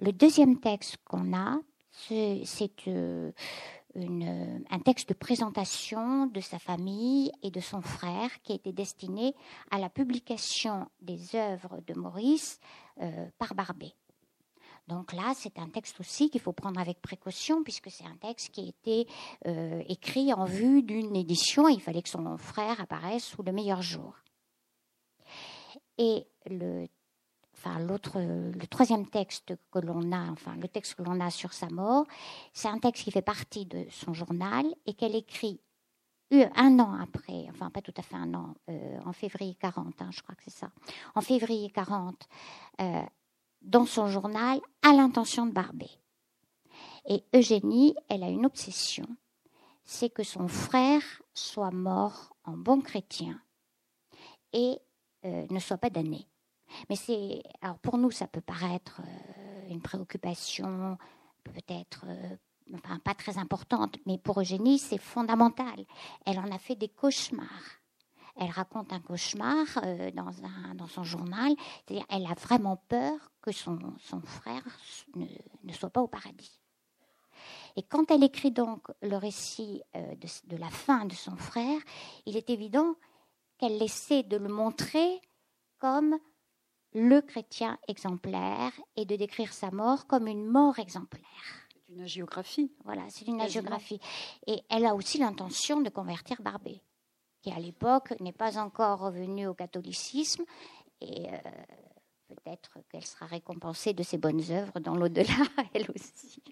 Le 0.00 0.12
deuxième 0.12 0.60
texte 0.60 0.96
qu'on 1.04 1.36
a, 1.36 1.58
c'est 1.90 2.44
euh, 2.88 3.32
un 3.96 4.78
texte 4.80 5.08
de 5.08 5.14
présentation 5.14 6.26
de 6.26 6.40
sa 6.40 6.58
famille 6.58 7.30
et 7.42 7.50
de 7.50 7.60
son 7.60 7.80
frère 7.80 8.30
qui 8.42 8.52
était 8.52 8.72
destiné 8.72 9.34
à 9.70 9.78
la 9.78 9.88
publication 9.88 10.88
des 11.00 11.36
œuvres 11.36 11.80
de 11.86 11.94
Maurice 11.94 12.60
euh, 13.00 13.28
par 13.38 13.54
Barbet. 13.54 13.92
Donc 14.86 15.12
là, 15.12 15.32
c'est 15.34 15.58
un 15.58 15.68
texte 15.68 15.98
aussi 16.00 16.28
qu'il 16.28 16.40
faut 16.40 16.52
prendre 16.52 16.78
avec 16.78 17.00
précaution 17.00 17.62
puisque 17.62 17.90
c'est 17.90 18.04
un 18.04 18.16
texte 18.16 18.50
qui 18.50 18.60
a 18.60 18.68
été 18.68 19.08
euh, 19.46 19.82
écrit 19.88 20.32
en 20.32 20.44
vue 20.44 20.82
d'une 20.82 21.16
édition. 21.16 21.68
Il 21.68 21.80
fallait 21.80 22.02
que 22.02 22.08
son 22.08 22.36
frère 22.36 22.80
apparaisse 22.80 23.24
sous 23.24 23.42
le 23.42 23.52
meilleur 23.52 23.80
jour. 23.80 24.14
Et 25.96 26.26
le 26.46 26.86
enfin 27.56 27.78
l'autre, 27.78 28.20
le 28.20 28.66
troisième 28.66 29.06
texte 29.06 29.54
que 29.70 29.78
l'on 29.78 30.12
a, 30.12 30.30
enfin 30.30 30.56
le 30.56 30.68
texte 30.68 30.94
que 30.96 31.02
l'on 31.02 31.20
a 31.20 31.30
sur 31.30 31.52
sa 31.52 31.68
mort, 31.68 32.04
c'est 32.52 32.68
un 32.68 32.78
texte 32.78 33.04
qui 33.04 33.10
fait 33.10 33.22
partie 33.22 33.66
de 33.66 33.86
son 33.90 34.12
journal 34.12 34.66
et 34.86 34.94
qu'elle 34.94 35.14
écrit 35.14 35.60
un 36.30 36.78
an 36.78 36.98
après, 37.00 37.46
enfin 37.50 37.70
pas 37.70 37.82
tout 37.82 37.94
à 37.96 38.02
fait 38.02 38.16
un 38.16 38.34
an, 38.34 38.54
euh, 38.68 38.98
en 39.04 39.12
février 39.12 39.54
40, 39.54 40.00
hein, 40.00 40.10
je 40.10 40.22
crois 40.22 40.34
que 40.34 40.42
c'est 40.44 40.58
ça, 40.58 40.70
en 41.14 41.20
février 41.20 41.70
40, 41.70 42.28
euh, 42.80 43.02
dans 43.62 43.86
son 43.86 44.08
journal, 44.08 44.60
à 44.82 44.92
l'intention 44.92 45.46
de 45.46 45.52
Barbet. 45.52 45.90
Et 47.06 47.24
Eugénie, 47.34 47.94
elle 48.08 48.24
a 48.24 48.28
une 48.28 48.46
obsession, 48.46 49.06
c'est 49.84 50.10
que 50.10 50.22
son 50.22 50.48
frère 50.48 51.02
soit 51.34 51.70
mort 51.70 52.34
en 52.44 52.56
bon 52.56 52.80
chrétien 52.80 53.40
et 54.52 54.78
euh, 55.24 55.46
ne 55.50 55.58
soit 55.58 55.78
pas 55.78 55.90
damné. 55.90 56.26
Mais 56.88 56.96
c'est, 56.96 57.42
alors 57.60 57.78
pour 57.78 57.98
nous, 57.98 58.10
ça 58.10 58.26
peut 58.26 58.40
paraître 58.40 59.00
euh, 59.00 59.70
une 59.70 59.80
préoccupation 59.80 60.98
peut-être 61.42 62.06
euh, 62.08 62.36
pas 63.04 63.14
très 63.14 63.38
importante, 63.38 63.96
mais 64.06 64.18
pour 64.18 64.40
Eugénie, 64.40 64.78
c'est 64.78 64.98
fondamental. 64.98 65.84
Elle 66.24 66.38
en 66.38 66.50
a 66.50 66.58
fait 66.58 66.76
des 66.76 66.88
cauchemars. 66.88 67.80
Elle 68.36 68.50
raconte 68.50 68.92
un 68.92 69.00
cauchemar 69.00 69.66
euh, 69.84 70.10
dans, 70.10 70.32
un, 70.44 70.74
dans 70.74 70.88
son 70.88 71.04
journal. 71.04 71.54
C'est-à-dire, 71.86 72.06
elle 72.08 72.26
a 72.26 72.34
vraiment 72.34 72.76
peur 72.76 73.32
que 73.42 73.52
son, 73.52 73.78
son 74.00 74.20
frère 74.22 74.64
ne, 75.14 75.26
ne, 75.62 75.72
soit 75.72 75.90
pas 75.90 76.00
au 76.00 76.08
paradis. 76.08 76.58
Et 77.76 77.82
quand 77.82 78.10
elle 78.10 78.24
écrit 78.24 78.50
donc 78.50 78.86
le 79.02 79.16
récit 79.16 79.82
de, 79.94 80.54
de 80.54 80.56
la 80.56 80.70
fin 80.70 81.04
de 81.04 81.12
son 81.12 81.36
frère, 81.36 81.80
il 82.24 82.36
est 82.36 82.48
évident 82.48 82.94
qu'elle 83.58 83.82
essaie 83.82 84.22
de 84.22 84.36
le 84.36 84.48
montrer 84.48 85.20
comme 85.78 86.18
le 86.94 87.20
chrétien 87.20 87.78
exemplaire 87.88 88.72
et 88.96 89.04
de 89.04 89.16
décrire 89.16 89.52
sa 89.52 89.70
mort 89.70 90.06
comme 90.06 90.28
une 90.28 90.46
mort 90.46 90.78
exemplaire. 90.78 91.22
C'est 91.68 91.92
une 91.92 92.06
géographie. 92.06 92.72
Voilà, 92.84 93.02
c'est 93.08 93.26
une 93.26 93.46
géographie. 93.48 94.00
Et 94.46 94.62
elle 94.70 94.86
a 94.86 94.94
aussi 94.94 95.18
l'intention 95.18 95.80
de 95.80 95.90
convertir 95.90 96.40
Barbet, 96.40 96.80
qui 97.42 97.50
à 97.50 97.58
l'époque 97.58 98.14
n'est 98.20 98.32
pas 98.32 98.58
encore 98.58 99.00
revenu 99.00 99.46
au 99.46 99.54
catholicisme 99.54 100.44
et 101.00 101.28
euh, 101.28 101.38
peut-être 102.28 102.78
qu'elle 102.88 103.04
sera 103.04 103.26
récompensée 103.26 103.92
de 103.92 104.02
ses 104.02 104.18
bonnes 104.18 104.42
œuvres 104.50 104.80
dans 104.80 104.94
l'au-delà, 104.94 105.34
elle 105.74 105.90
aussi. 105.94 106.42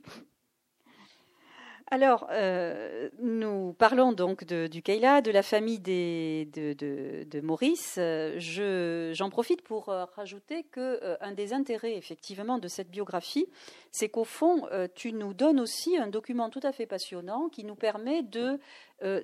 Alors, 1.92 2.26
euh, 2.30 3.10
nous 3.18 3.74
parlons 3.74 4.14
donc 4.14 4.44
du 4.44 4.80
Keila, 4.80 5.20
de 5.20 5.30
la 5.30 5.42
famille 5.42 5.78
de, 5.78 7.40
Maurice. 7.42 8.00
j'en 8.38 9.28
profite 9.28 9.60
pour 9.60 9.90
euh, 9.90 10.06
rajouter 10.16 10.62
que 10.62 10.80
euh, 11.02 11.16
un 11.20 11.32
des 11.32 11.52
intérêts, 11.52 11.94
effectivement, 11.98 12.56
de 12.56 12.66
cette 12.66 12.90
biographie, 12.90 13.46
c'est 13.90 14.08
qu'au 14.08 14.24
fond, 14.24 14.66
tu 14.94 15.12
nous 15.12 15.34
donnes 15.34 15.60
aussi 15.60 15.98
un 15.98 16.06
document 16.06 16.48
tout 16.48 16.62
à 16.62 16.72
fait 16.72 16.86
passionnant 16.86 17.50
qui 17.50 17.62
nous 17.62 17.74
permet 17.74 18.22
de 18.22 18.58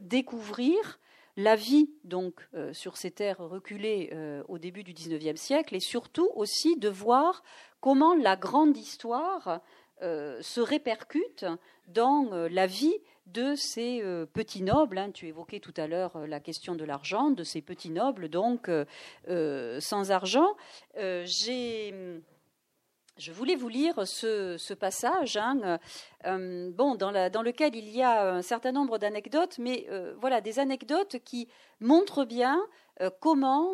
découvrir 0.02 1.00
la 1.38 1.56
vie 1.56 1.88
donc 2.04 2.46
sur 2.72 2.98
ces 2.98 3.10
terres 3.10 3.38
reculées 3.38 4.12
au 4.46 4.58
début 4.58 4.82
du 4.82 4.92
XIXe 4.92 5.40
siècle 5.40 5.74
et 5.74 5.80
surtout 5.80 6.28
aussi 6.34 6.76
de 6.76 6.90
voir 6.90 7.42
comment 7.80 8.14
la 8.14 8.36
grande 8.36 8.76
histoire 8.76 9.62
se 10.00 10.60
répercute 10.60 11.44
dans 11.88 12.30
la 12.50 12.66
vie 12.66 12.94
de 13.26 13.54
ces 13.54 14.02
petits 14.32 14.62
nobles. 14.62 14.98
Hein. 14.98 15.10
Tu 15.12 15.26
évoquais 15.26 15.60
tout 15.60 15.74
à 15.76 15.86
l'heure 15.86 16.26
la 16.26 16.40
question 16.40 16.74
de 16.74 16.84
l'argent, 16.84 17.30
de 17.30 17.44
ces 17.44 17.62
petits 17.62 17.90
nobles, 17.90 18.28
donc 18.28 18.70
sans 19.26 20.10
argent. 20.10 20.56
J'ai 20.96 22.22
je 23.18 23.32
voulais 23.32 23.56
vous 23.56 23.68
lire 23.68 24.06
ce, 24.06 24.74
passage, 24.74 25.36
hein, 25.36 25.78
euh, 26.24 26.70
bon, 26.72 26.94
dans, 26.94 27.10
lequel 27.10 27.74
il 27.74 27.88
y 27.88 28.02
a 28.02 28.34
un 28.34 28.42
certain 28.42 28.72
nombre 28.72 28.98
d'anecdotes, 28.98 29.58
mais 29.58 29.86
euh, 29.90 30.14
voilà, 30.20 30.40
des 30.40 30.60
anecdotes 30.60 31.16
qui 31.24 31.48
montrent 31.80 32.24
bien 32.24 32.60
euh, 33.00 33.10
comment, 33.20 33.72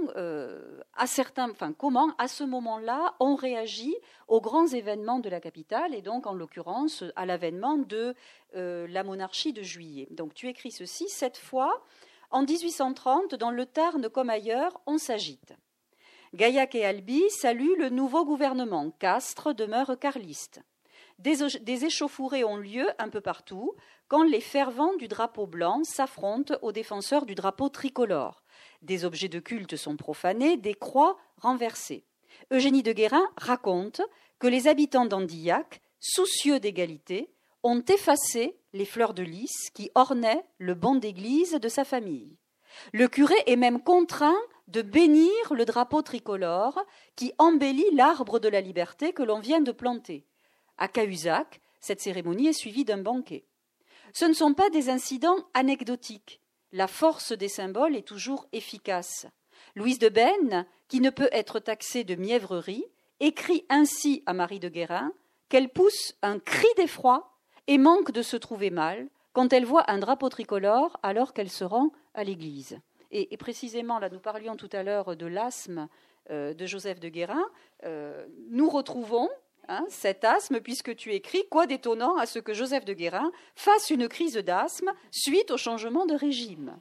à 0.95 1.07
certains, 1.07 1.51
enfin, 1.51 1.73
comment, 1.73 2.13
à 2.19 2.29
ce 2.29 2.45
moment-là, 2.45 3.15
on 3.21 3.35
réagit 3.35 3.95
aux 4.29 4.41
grands 4.41 4.67
événements 4.67 5.19
de 5.19 5.29
la 5.29 5.41
capitale, 5.41 5.95
et 5.95 6.03
donc, 6.03 6.27
en 6.27 6.35
l'occurrence, 6.35 7.05
à 7.17 7.27
l'avènement 7.27 7.79
de 7.79 8.15
la 8.55 9.05
monarchie 9.05 9.53
de 9.53 9.63
Juillet. 9.63 10.09
Donc, 10.11 10.35
tu 10.35 10.49
écris 10.49 10.71
ceci 10.71 11.09
cette 11.09 11.39
fois, 11.39 11.83
en 12.31 12.43
1830, 12.43 13.35
dans 13.35 13.51
le 13.51 13.67
Tarn 13.67 14.09
comme 14.09 14.31
ailleurs, 14.31 14.81
on 14.87 14.99
s'agite. 14.99 15.55
Gaillac 16.35 16.75
et 16.75 16.85
Albi 16.85 17.23
saluent 17.31 17.77
le 17.79 17.91
nouveau 17.91 18.25
gouvernement. 18.25 18.91
Castres 18.99 19.55
demeure 19.55 19.97
carliste. 20.01 20.61
Des, 21.21 21.85
échauffourées 21.85 22.43
ont 22.43 22.57
lieu 22.57 22.89
un 22.99 23.09
peu 23.09 23.21
partout 23.21 23.75
quand 24.09 24.25
les 24.25 24.41
fervents 24.41 24.97
du 24.97 25.07
drapeau 25.07 25.47
blanc 25.47 25.85
s'affrontent 25.85 26.57
aux 26.61 26.73
défenseurs 26.73 27.25
du 27.25 27.37
drapeau 27.37 27.69
tricolore. 27.69 28.43
Des 28.85 29.07
objets 29.07 29.29
de 29.29 29.41
culte 29.41 29.77
sont 29.77 29.97
profanés, 29.97 30.59
des 30.59 30.75
croix 30.75 31.17
renversées. 31.39 32.05
Eugénie 32.53 32.83
de 32.83 32.93
Guérin 32.93 33.27
raconte 33.39 34.03
que 34.39 34.47
les 34.47 34.69
habitants 34.69 35.07
d'Andillac, 35.07 35.81
soucieux 36.01 36.61
d'égalité, 36.61 37.31
ont 37.63 37.83
effacé 37.89 38.59
les 38.75 38.85
fleurs 38.85 39.15
de 39.15 39.23
lys 39.23 39.71
qui 39.73 39.91
ornaient 39.95 40.45
le 40.59 40.75
banc 40.75 40.97
d'église 40.97 41.55
de 41.55 41.69
sa 41.71 41.85
famille. 41.85 42.37
Le 42.93 43.09
curé 43.09 43.37
est 43.47 43.57
même 43.57 43.83
contraint 43.83 44.37
de 44.69 44.83
bénir 44.83 45.33
le 45.53 45.65
drapeau 45.65 46.03
tricolore 46.03 46.79
qui 47.17 47.33
embellit 47.39 47.91
l'arbre 47.95 48.39
de 48.39 48.49
la 48.51 48.61
liberté 48.61 49.15
que 49.15 49.23
l'on 49.23 49.41
vient 49.41 49.63
de 49.63 49.73
planter. 49.73 50.27
À 50.77 50.89
Cahuzac, 50.89 51.63
cette 51.81 52.03
cérémonie 52.03 52.49
est 52.49 52.53
suivie 52.53 52.85
d'un 52.85 52.99
banquet. 52.99 53.47
Ce 54.13 54.27
ne 54.27 54.35
sont 54.35 54.53
pas 54.53 54.69
des 54.69 54.91
incidents 54.91 55.49
anecdotiques. 55.55 56.43
La 56.75 56.89
force 56.89 57.31
des 57.31 57.49
symboles 57.49 57.95
est 57.95 58.03
toujours 58.03 58.49
efficace. 58.53 59.29
Louise 59.77 60.01
de 60.01 60.09
Benne, 60.09 60.67
qui 60.89 61.01
ne 61.01 61.11
peut 61.11 61.29
être 61.31 61.61
taxée 61.61 62.03
de 62.03 62.17
mièvrerie, 62.17 62.85
écrit 63.21 63.65
ainsi 63.69 64.25
à 64.27 64.33
Marie 64.33 64.59
de 64.59 64.69
Guérin 64.69 65.13
qu'elle 65.49 65.69
pousse 65.69 66.17
un 66.21 66.41
cri 66.41 66.67
d'effroi 66.77 67.39
et 67.69 67.79
manque 67.79 68.11
de 68.11 68.23
se 68.23 68.37
trouver 68.37 68.71
mal 68.71 69.09
quand 69.33 69.53
elle 69.53 69.65
voit 69.65 69.89
un 69.89 69.99
drapeau 69.99 70.29
tricolore 70.29 70.99
alors 71.05 71.33
qu'elle 71.33 71.49
se 71.49 71.63
rend 71.63 71.93
à 72.13 72.25
l'église. 72.25 72.81
Et, 73.13 73.37
précisément, 73.37 74.01
là, 74.01 74.09
nous 74.09 74.19
parlions 74.19 74.57
tout 74.57 74.71
à 74.73 74.83
l'heure 74.83 75.15
de 75.15 75.27
l'asthme 75.27 75.87
euh, 76.31 76.55
de 76.55 76.67
Joseph 76.67 76.99
de 76.99 77.09
Guérin. 77.09 77.49
Euh, 77.85 78.27
nous 78.51 78.69
retrouvons 78.69 79.29
hein, 79.69 79.85
cet 79.89 80.25
asthme, 80.25 80.61
puisque 80.61 80.95
tu 80.97 81.13
écris 81.13 81.45
Quoi 81.51 81.67
d'étonnant 81.67 82.17
à 82.17 82.27
ce 82.27 82.39
que 82.39 82.55
Joseph 82.55 82.85
de 82.85 82.93
Guérin 82.93 83.31
fasse 83.55 83.91
une 83.91 84.09
crise 84.09 84.37
d'asthme 84.37 84.93
suite 85.11 85.51
au 85.51 85.57
changement 85.57 86.07
de 86.07 86.15
régime 86.15 86.77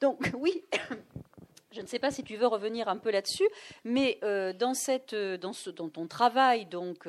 Donc, 0.00 0.30
oui. 0.34 0.62
Je 1.72 1.80
ne 1.80 1.86
sais 1.88 1.98
pas 1.98 2.12
si 2.12 2.22
tu 2.22 2.36
veux 2.36 2.46
revenir 2.46 2.88
un 2.88 2.96
peu 2.96 3.10
là-dessus, 3.10 3.48
mais 3.82 4.20
euh, 4.22 4.52
dans, 4.52 4.74
cette, 4.74 5.12
dans, 5.12 5.52
ton 5.52 6.06
travail 6.06 6.66
donc 6.66 7.08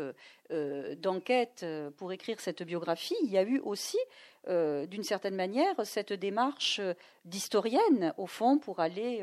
d'enquête 0.50 1.64
pour 1.98 2.12
écrire 2.12 2.40
cette 2.40 2.64
biographie, 2.64 3.16
il 3.24 3.30
y 3.30 3.38
a 3.38 3.44
eu 3.44 3.60
aussi 3.60 4.00
euh, 4.48 4.86
d'une 4.86 5.04
certaine 5.04 5.36
manière, 5.36 5.74
cette 5.86 6.14
démarche 6.14 6.80
d'historienne, 7.26 8.14
au 8.18 8.28
fond, 8.28 8.60
pour 8.60 8.80
aller 8.80 9.22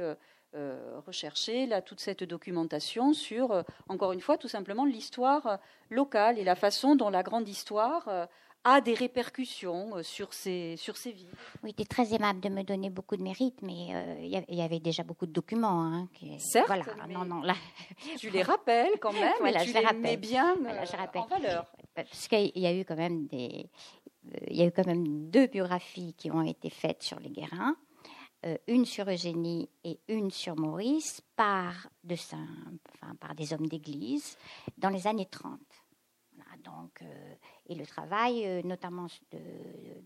euh, 0.55 0.62
euh, 0.62 1.00
rechercher 1.07 1.66
là, 1.66 1.82
toute 1.82 2.00
cette 2.00 2.24
documentation 2.24 3.12
sur, 3.14 3.64
encore 3.88 4.12
une 4.12 4.20
fois, 4.20 4.38
tout 4.38 4.48
simplement 4.48 4.84
l'histoire 4.84 5.59
locale 5.90 6.38
et 6.38 6.44
la 6.44 6.55
façon 6.55 6.94
dont 6.94 7.11
la 7.11 7.22
grande 7.22 7.48
histoire 7.48 8.28
a 8.64 8.80
des 8.80 8.94
répercussions 8.94 10.03
sur 10.03 10.32
ces, 10.32 10.76
sur 10.76 10.96
ces 10.96 11.12
vies. 11.12 11.28
Oui, 11.62 11.74
tu 11.74 11.82
es 11.82 11.86
très 11.86 12.14
aimable 12.14 12.40
de 12.40 12.48
me 12.48 12.62
donner 12.62 12.90
beaucoup 12.90 13.16
de 13.16 13.22
mérite, 13.22 13.61
mais 13.62 13.88
il 14.20 14.55
y 14.57 14.62
avait 14.62 14.78
déjà 14.80 15.03
beaucoup 15.03 15.26
de 15.26 15.32
documents. 15.32 15.82
Hein, 15.82 16.09
Certes, 16.38 16.66
voilà, 16.68 16.84
non, 17.09 17.24
non, 17.24 17.42
là... 17.42 17.55
tu 18.18 18.30
les 18.30 18.42
rappelles 18.42 18.98
quand 19.00 19.12
même, 19.12 19.34
voilà, 19.40 19.61
tu 19.64 19.70
je 19.70 19.74
les, 19.74 19.84
les 19.84 19.92
mets 19.94 20.16
bien 20.16 20.57
je 20.84 20.96
rappelle. 20.96 21.22
en 21.22 21.26
valeur. 21.26 21.66
Parce 21.94 22.28
qu'il 22.28 22.53
y 22.57 22.66
a 22.66 22.74
eu 22.74 22.84
quand 22.84 22.96
même 22.96 23.26
des, 23.26 23.68
il 24.48 24.57
y 24.57 24.62
a 24.62 24.66
eu 24.66 24.72
quand 24.72 24.86
même 24.86 25.30
deux 25.30 25.46
biographies 25.46 26.14
qui 26.16 26.30
ont 26.30 26.42
été 26.42 26.70
faites 26.70 27.03
sur 27.03 27.18
les 27.20 27.30
Guérins, 27.30 27.76
euh, 28.45 28.57
une 28.66 28.84
sur 28.84 29.09
Eugénie 29.09 29.68
et 29.84 30.01
une 30.09 30.32
sur 30.32 30.57
Maurice 30.57 31.20
par, 31.36 31.88
de 32.03 32.14
enfin, 32.14 33.14
par 33.20 33.34
des 33.36 33.53
hommes 33.53 33.68
d'église 33.68 34.36
dans 34.76 34.88
les 34.88 35.07
années 35.07 35.26
30. 35.26 35.61
donc, 36.64 37.03
euh, 37.03 37.34
et 37.66 37.76
le 37.76 37.86
travail, 37.86 38.45
euh, 38.45 38.62
notamment 38.62 39.07
de, 39.30 39.38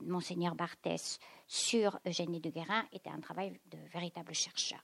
Monseigneur 0.03 0.55
Barthès 0.55 1.18
sur 1.47 1.99
Eugénie 2.07 2.41
de 2.41 2.51
Guérin, 2.51 2.84
était 2.93 3.11
un 3.11 3.20
travail 3.20 3.59
de 3.66 3.78
véritable 3.93 4.34
chercheur. 4.34 4.80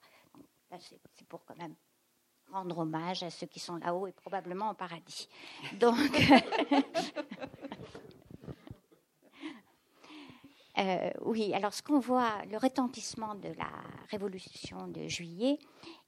c'est 0.78 1.28
pour 1.28 1.44
quand 1.44 1.56
même 1.56 1.74
rendre 2.50 2.78
hommage 2.78 3.22
à 3.22 3.30
ceux 3.30 3.46
qui 3.46 3.60
sont 3.60 3.76
là-haut 3.76 4.06
et 4.06 4.12
probablement 4.12 4.70
au 4.70 4.74
paradis. 4.74 5.28
Donc, 5.74 5.98
Euh, 10.78 11.10
oui, 11.20 11.52
alors 11.52 11.74
ce 11.74 11.82
qu'on 11.82 11.98
voit, 11.98 12.44
le 12.46 12.56
retentissement 12.56 13.34
de 13.34 13.48
la 13.48 13.70
révolution 14.10 14.88
de 14.88 15.06
juillet 15.06 15.58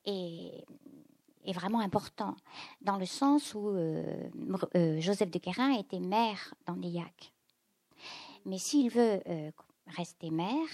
est, 0.04 0.64
vraiment 1.52 1.80
important, 1.80 2.34
dans 2.80 2.96
le 2.96 3.04
sens 3.04 3.54
où 3.54 3.68
euh, 3.68 4.30
euh, 4.74 5.00
Joseph 5.00 5.30
de 5.30 5.38
Guérin 5.38 5.78
était 5.78 6.00
maire 6.00 6.54
d'Andillac. 6.66 7.32
Mais 8.46 8.58
s'il 8.58 8.90
veut 8.90 9.22
rester 9.86 10.30
maire, 10.30 10.68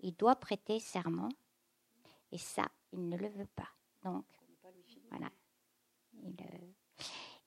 il 0.00 0.14
doit 0.14 0.36
prêter 0.36 0.78
serment, 0.80 1.28
et 2.32 2.38
ça, 2.38 2.66
il 2.92 3.08
ne 3.08 3.16
le 3.16 3.28
veut 3.28 3.48
pas. 3.54 3.68
Donc, 4.04 4.24
voilà. 5.10 5.30
Il, 6.22 6.34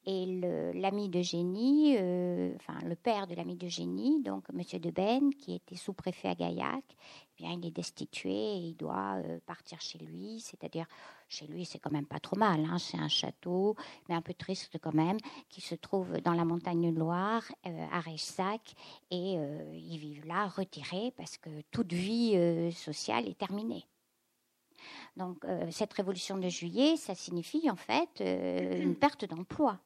et 0.06 0.26
l'ami 0.74 1.10
de 1.10 1.22
Génie, 1.22 1.98
euh, 1.98 2.54
enfin 2.56 2.80
le 2.86 2.96
père 2.96 3.28
de 3.28 3.36
l'ami 3.36 3.56
de 3.56 3.68
Génie, 3.68 4.22
donc 4.22 4.50
Monsieur 4.54 4.80
de 4.80 4.92
Ben, 4.92 5.34
qui 5.34 5.56
était 5.56 5.76
sous-préfet 5.76 6.30
à 6.30 6.36
Gaillac, 6.36 6.84
eh 6.90 7.44
bien 7.44 7.52
il 7.52 7.66
est 7.66 7.72
destitué 7.72 8.32
et 8.32 8.58
il 8.58 8.76
doit 8.76 9.18
euh, 9.18 9.40
partir 9.46 9.82
chez 9.82 10.00
lui. 10.00 10.40
C'est-à-dire 10.40 10.86
chez 11.28 11.48
lui, 11.48 11.66
c'est 11.66 11.80
quand 11.80 11.92
même 11.92 12.06
pas 12.06 12.20
trop 12.20 12.38
mal. 12.38 12.64
Hein, 12.66 12.78
c'est 12.80 12.98
un 12.98 13.10
château, 13.10 13.76
mais 14.08 14.16
un 14.16 14.22
peu 14.22 14.34
triste 14.34 14.78
quand 14.82 14.94
même, 14.94 15.18
qui 15.50 15.60
se 15.60 15.76
trouve 15.76 16.20
dans 16.22 16.34
la 16.34 16.46
montagne 16.46 16.94
de 16.94 17.00
Loire, 17.00 17.44
euh, 17.68 17.86
à 17.92 18.00
Reissac, 18.00 18.74
et 19.12 19.34
ils 19.34 19.98
vivent 19.98 20.26
là 20.26 20.48
retirés 20.48 21.14
parce 21.18 21.38
que 21.38 21.50
toute 21.72 21.94
vie 21.94 22.72
sociale 22.72 23.28
est 23.28 23.38
terminée. 23.38 23.86
Donc 25.18 25.46
cette 25.72 25.94
révolution 25.94 26.38
de 26.38 26.48
juillet, 26.48 26.96
ça 26.96 27.16
signifie 27.16 27.70
en 27.70 27.76
fait 27.76 28.22
une 28.22 28.96
perte 28.96 29.26
d'emploi 29.26 29.80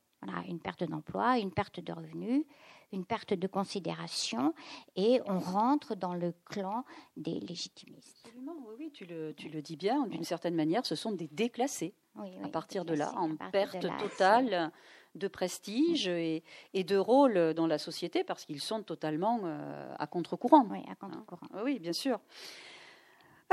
une 0.47 0.59
perte 0.59 0.83
d'emploi, 0.83 1.39
une 1.39 1.51
perte 1.51 1.79
de 1.79 1.91
revenus, 1.91 2.45
une 2.91 3.05
perte 3.05 3.33
de 3.33 3.47
considération, 3.47 4.53
et 4.95 5.19
on 5.25 5.39
rentre 5.39 5.95
dans 5.95 6.13
le 6.13 6.33
clan 6.45 6.85
des 7.17 7.39
légitimistes. 7.39 8.21
Absolument, 8.25 8.55
oui, 8.77 8.91
tu, 8.93 9.05
le, 9.05 9.33
tu 9.33 9.49
le 9.49 9.61
dis 9.61 9.75
bien, 9.75 10.05
d'une 10.07 10.23
certaine 10.23 10.55
manière, 10.55 10.85
ce 10.85 10.95
sont 10.95 11.11
des 11.11 11.27
déclassés. 11.27 11.95
à 12.43 12.47
partir 12.49 12.85
de 12.85 12.93
là, 12.93 13.11
en 13.15 13.35
perte 13.35 13.85
totale 13.97 14.71
de 15.15 15.27
prestige 15.27 16.07
et, 16.07 16.43
et, 16.73 16.83
de 16.83 16.97
rôle 16.97 17.53
dans 17.53 17.67
la 17.67 17.77
société, 17.77 18.23
parce 18.23 18.45
qu'ils 18.45 18.61
sont 18.61 18.81
totalement 18.83 19.41
euh, 19.43 19.93
à 19.99 20.07
contre-courant. 20.07 20.65
Oui, 20.71 20.79
à 20.89 20.95
contre-courant. 20.95 21.47
Oui, 21.63 21.79
bien 21.79 21.93
sûr. 21.93 22.19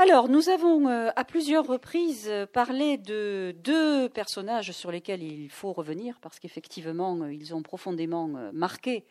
Alors, 0.03 0.29
nous 0.29 0.49
avons 0.49 0.87
euh, 0.87 1.11
à 1.15 1.23
plusieurs 1.23 1.67
reprises 1.67 2.27
euh, 2.27 2.47
parlé 2.47 2.97
de 2.97 3.53
deux 3.63 4.09
personnages 4.09 4.71
sur 4.71 4.91
lesquels 4.91 5.21
il 5.21 5.47
faut 5.51 5.73
revenir 5.73 6.17
parce 6.21 6.39
qu'effectivement, 6.39 7.15
euh, 7.21 7.31
ils 7.31 7.53
ont 7.53 7.61
profondément 7.61 8.27
marqué 8.51 9.05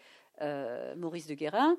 Maurice 0.97 1.28
de 1.28 1.34
Guérin. 1.34 1.76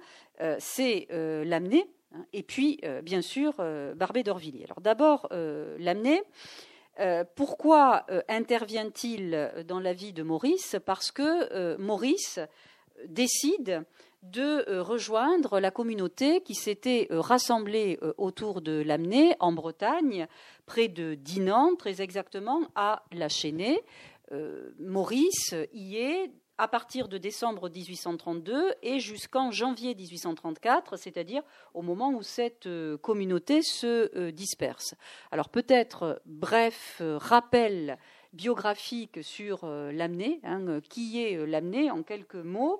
C'est 0.59 1.07
Lamennais 1.09 1.89
hein, 2.13 2.25
et 2.31 2.43
puis, 2.43 2.79
bien 3.01 3.23
sûr, 3.23 3.55
Barbé 3.95 4.21
d'Orvilliers. 4.21 4.65
Alors, 4.65 4.81
d'abord, 4.81 5.27
Lamennais. 5.31 6.21
pourquoi 7.35 8.05
intervient-il 8.29 9.65
dans 9.67 9.79
la 9.79 9.93
vie 9.93 10.13
de 10.13 10.21
Maurice? 10.21 10.75
Parce 10.85 11.11
que 11.11 11.75
Maurice 11.77 12.39
décide 13.07 13.83
de 14.23 14.69
euh, 14.69 14.83
rejoindre 14.83 15.59
la 15.59 15.71
communauté 15.71 16.41
qui 16.41 16.53
s'était 16.53 17.07
euh, 17.11 17.19
rassemblée 17.19 17.97
euh, 18.01 18.13
autour 18.17 18.61
de 18.61 18.81
Lamennais 18.81 19.35
en 19.39 19.51
Bretagne, 19.51 20.27
près 20.65 20.87
de 20.87 21.15
Dinan, 21.15 21.75
très 21.75 22.01
exactement 22.01 22.61
à 22.75 23.03
La 23.11 23.29
Chênée. 23.29 23.81
Maurice 24.79 25.53
y 25.73 25.97
est 25.97 26.31
à 26.57 26.69
partir 26.69 27.09
de 27.09 27.17
décembre 27.17 27.69
1832 27.69 28.75
et 28.81 29.01
jusqu'en 29.01 29.51
janvier 29.51 29.93
1834, 29.93 30.95
c'est-à-dire 30.95 31.43
au 31.73 31.81
moment 31.81 32.11
où 32.11 32.23
cette 32.23 32.69
communauté 33.01 33.61
se 33.61 34.29
disperse. 34.29 34.95
Alors 35.31 35.49
peut-être 35.49 36.21
bref 36.25 37.01
rappel 37.01 37.97
biographique 38.31 39.21
sur 39.21 39.65
l'Amné, 39.65 40.39
hein, 40.45 40.79
qui 40.89 41.21
est 41.21 41.45
l'Amné 41.45 41.91
en 41.91 42.01
quelques 42.01 42.35
mots. 42.35 42.79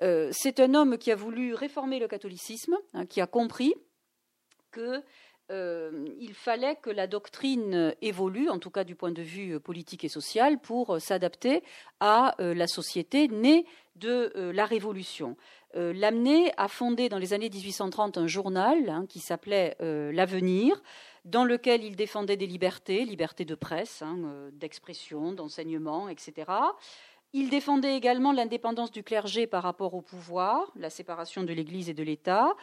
C'est 0.00 0.58
un 0.58 0.74
homme 0.74 0.98
qui 0.98 1.12
a 1.12 1.16
voulu 1.16 1.54
réformer 1.54 1.98
le 2.00 2.08
catholicisme, 2.08 2.76
hein, 2.94 3.06
qui 3.06 3.20
a 3.20 3.26
compris 3.26 3.74
que 4.72 5.02
euh, 5.52 6.06
fallait 6.32 6.76
que 6.76 6.88
la 6.88 7.06
doctrine 7.06 7.94
évolue, 8.00 8.48
en 8.48 8.58
tout 8.58 8.70
cas 8.70 8.84
du 8.84 8.94
point 8.94 9.10
de 9.10 9.22
vue 9.22 9.60
politique 9.60 10.02
et 10.04 10.08
social, 10.08 10.58
pour 10.58 10.98
s'adapter 10.98 11.62
à 12.00 12.34
euh, 12.40 12.54
la 12.54 12.66
société 12.66 13.28
née 13.28 13.66
de 13.96 14.32
euh, 14.34 14.52
la 14.52 14.64
Révolution. 14.64 15.36
Lamennais 15.74 16.52
a 16.58 16.68
fondé 16.68 17.08
dans 17.08 17.16
les 17.16 17.32
années 17.32 17.48
1830 17.48 18.18
un 18.18 18.26
journal 18.26 18.90
hein, 18.90 19.06
qui 19.08 19.20
s'appelait 19.20 19.74
L'Avenir, 19.80 20.82
dans 21.24 21.44
lequel 21.44 21.82
il 21.82 21.96
défendait 21.96 22.36
des 22.36 22.46
libertés, 22.46 23.06
liberté 23.06 23.46
de 23.46 23.54
presse, 23.54 24.02
hein, 24.02 24.18
d'expression, 24.52 25.32
d'enseignement, 25.32 26.10
etc. 26.10 26.44
Il 27.34 27.48
défendait 27.48 27.96
également 27.96 28.32
l'indépendance 28.32 28.90
du 28.90 29.02
clergé 29.02 29.46
par 29.46 29.62
rapport 29.62 29.94
au 29.94 30.02
pouvoir, 30.02 30.70
la 30.76 30.90
séparation 30.90 31.42
de 31.42 31.52
l'Église 31.54 31.88
et 31.88 31.94
de 31.94 32.02
l'État. 32.02 32.54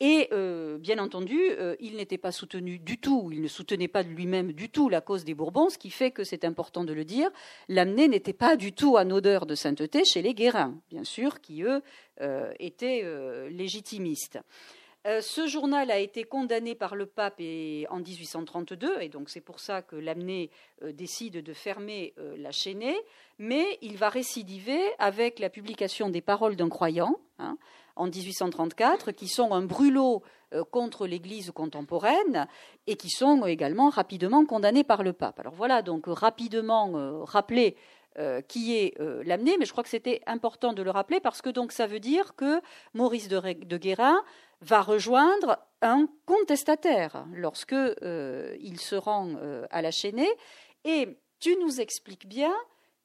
Et 0.00 0.28
euh, 0.32 0.78
bien 0.78 0.98
entendu, 0.98 1.38
euh, 1.38 1.74
il 1.80 1.96
n'était 1.96 2.18
pas 2.18 2.32
soutenu 2.32 2.78
du 2.78 2.98
tout, 2.98 3.30
il 3.32 3.40
ne 3.40 3.48
soutenait 3.48 3.88
pas 3.88 4.02
lui-même 4.02 4.52
du 4.52 4.68
tout 4.68 4.88
la 4.90 5.00
cause 5.00 5.24
des 5.24 5.34
Bourbons, 5.34 5.70
ce 5.70 5.78
qui 5.78 5.90
fait 5.90 6.10
que 6.10 6.22
c'est 6.22 6.44
important 6.44 6.84
de 6.84 6.92
le 6.92 7.04
dire, 7.04 7.30
l'amener 7.68 8.06
n'était 8.06 8.34
pas 8.34 8.56
du 8.56 8.72
tout 8.72 8.96
en 8.96 9.10
odeur 9.10 9.46
de 9.46 9.54
sainteté 9.54 10.04
chez 10.04 10.20
les 10.20 10.34
Guérins, 10.34 10.74
bien 10.90 11.04
sûr, 11.04 11.40
qui 11.40 11.62
eux 11.62 11.82
euh, 12.20 12.52
étaient 12.58 13.04
légitimistes. 13.50 14.38
Ce 15.20 15.46
journal 15.46 15.90
a 15.90 15.98
été 15.98 16.24
condamné 16.24 16.74
par 16.74 16.96
le 16.96 17.06
pape 17.06 17.40
en 17.40 17.98
1832, 17.98 19.00
et 19.00 19.08
donc 19.08 19.30
c'est 19.30 19.40
pour 19.40 19.60
ça 19.60 19.82
que 19.82 19.96
l'amener 19.96 20.50
décide 20.82 21.42
de 21.42 21.52
fermer 21.52 22.14
la 22.36 22.50
chaînée, 22.50 22.96
mais 23.38 23.78
il 23.82 23.96
va 23.96 24.08
récidiver 24.08 24.80
avec 24.98 25.38
la 25.38 25.48
publication 25.50 26.08
des 26.08 26.22
paroles 26.22 26.56
d'un 26.56 26.68
croyant. 26.68 27.20
Hein, 27.38 27.56
en 27.96 28.06
1834, 28.06 29.10
qui 29.12 29.26
sont 29.26 29.52
un 29.52 29.62
brûlot 29.62 30.22
euh, 30.52 30.62
contre 30.64 31.06
l'Église 31.06 31.50
contemporaine 31.50 32.46
et 32.86 32.96
qui 32.96 33.08
sont 33.08 33.46
également 33.46 33.88
rapidement 33.88 34.44
condamnés 34.44 34.84
par 34.84 35.02
le 35.02 35.12
pape. 35.12 35.40
Alors 35.40 35.54
voilà, 35.54 35.82
donc 35.82 36.04
rapidement 36.06 36.92
euh, 36.94 37.24
euh, 38.18 38.40
qui 38.42 38.76
est 38.76 38.94
l'amené, 39.24 39.56
mais 39.58 39.64
je 39.64 39.72
crois 39.72 39.82
que 39.82 39.90
c'était 39.90 40.22
important 40.26 40.72
de 40.72 40.82
le 40.82 40.90
rappeler 40.90 41.20
parce 41.20 41.42
que 41.42 41.50
donc 41.50 41.72
ça 41.72 41.86
veut 41.86 42.00
dire 42.00 42.34
que 42.36 42.60
Maurice 42.94 43.28
de 43.28 43.76
Guérin 43.76 44.22
va 44.60 44.82
rejoindre 44.82 45.58
un 45.82 46.08
contestataire 46.24 47.26
lorsque 47.32 47.74
il 48.02 48.80
se 48.80 48.96
rend 48.96 49.34
à 49.70 49.82
la 49.82 49.90
chaînée. 49.90 50.30
Et 50.84 51.18
tu 51.40 51.56
nous 51.56 51.80
expliques 51.80 52.26
bien 52.26 52.54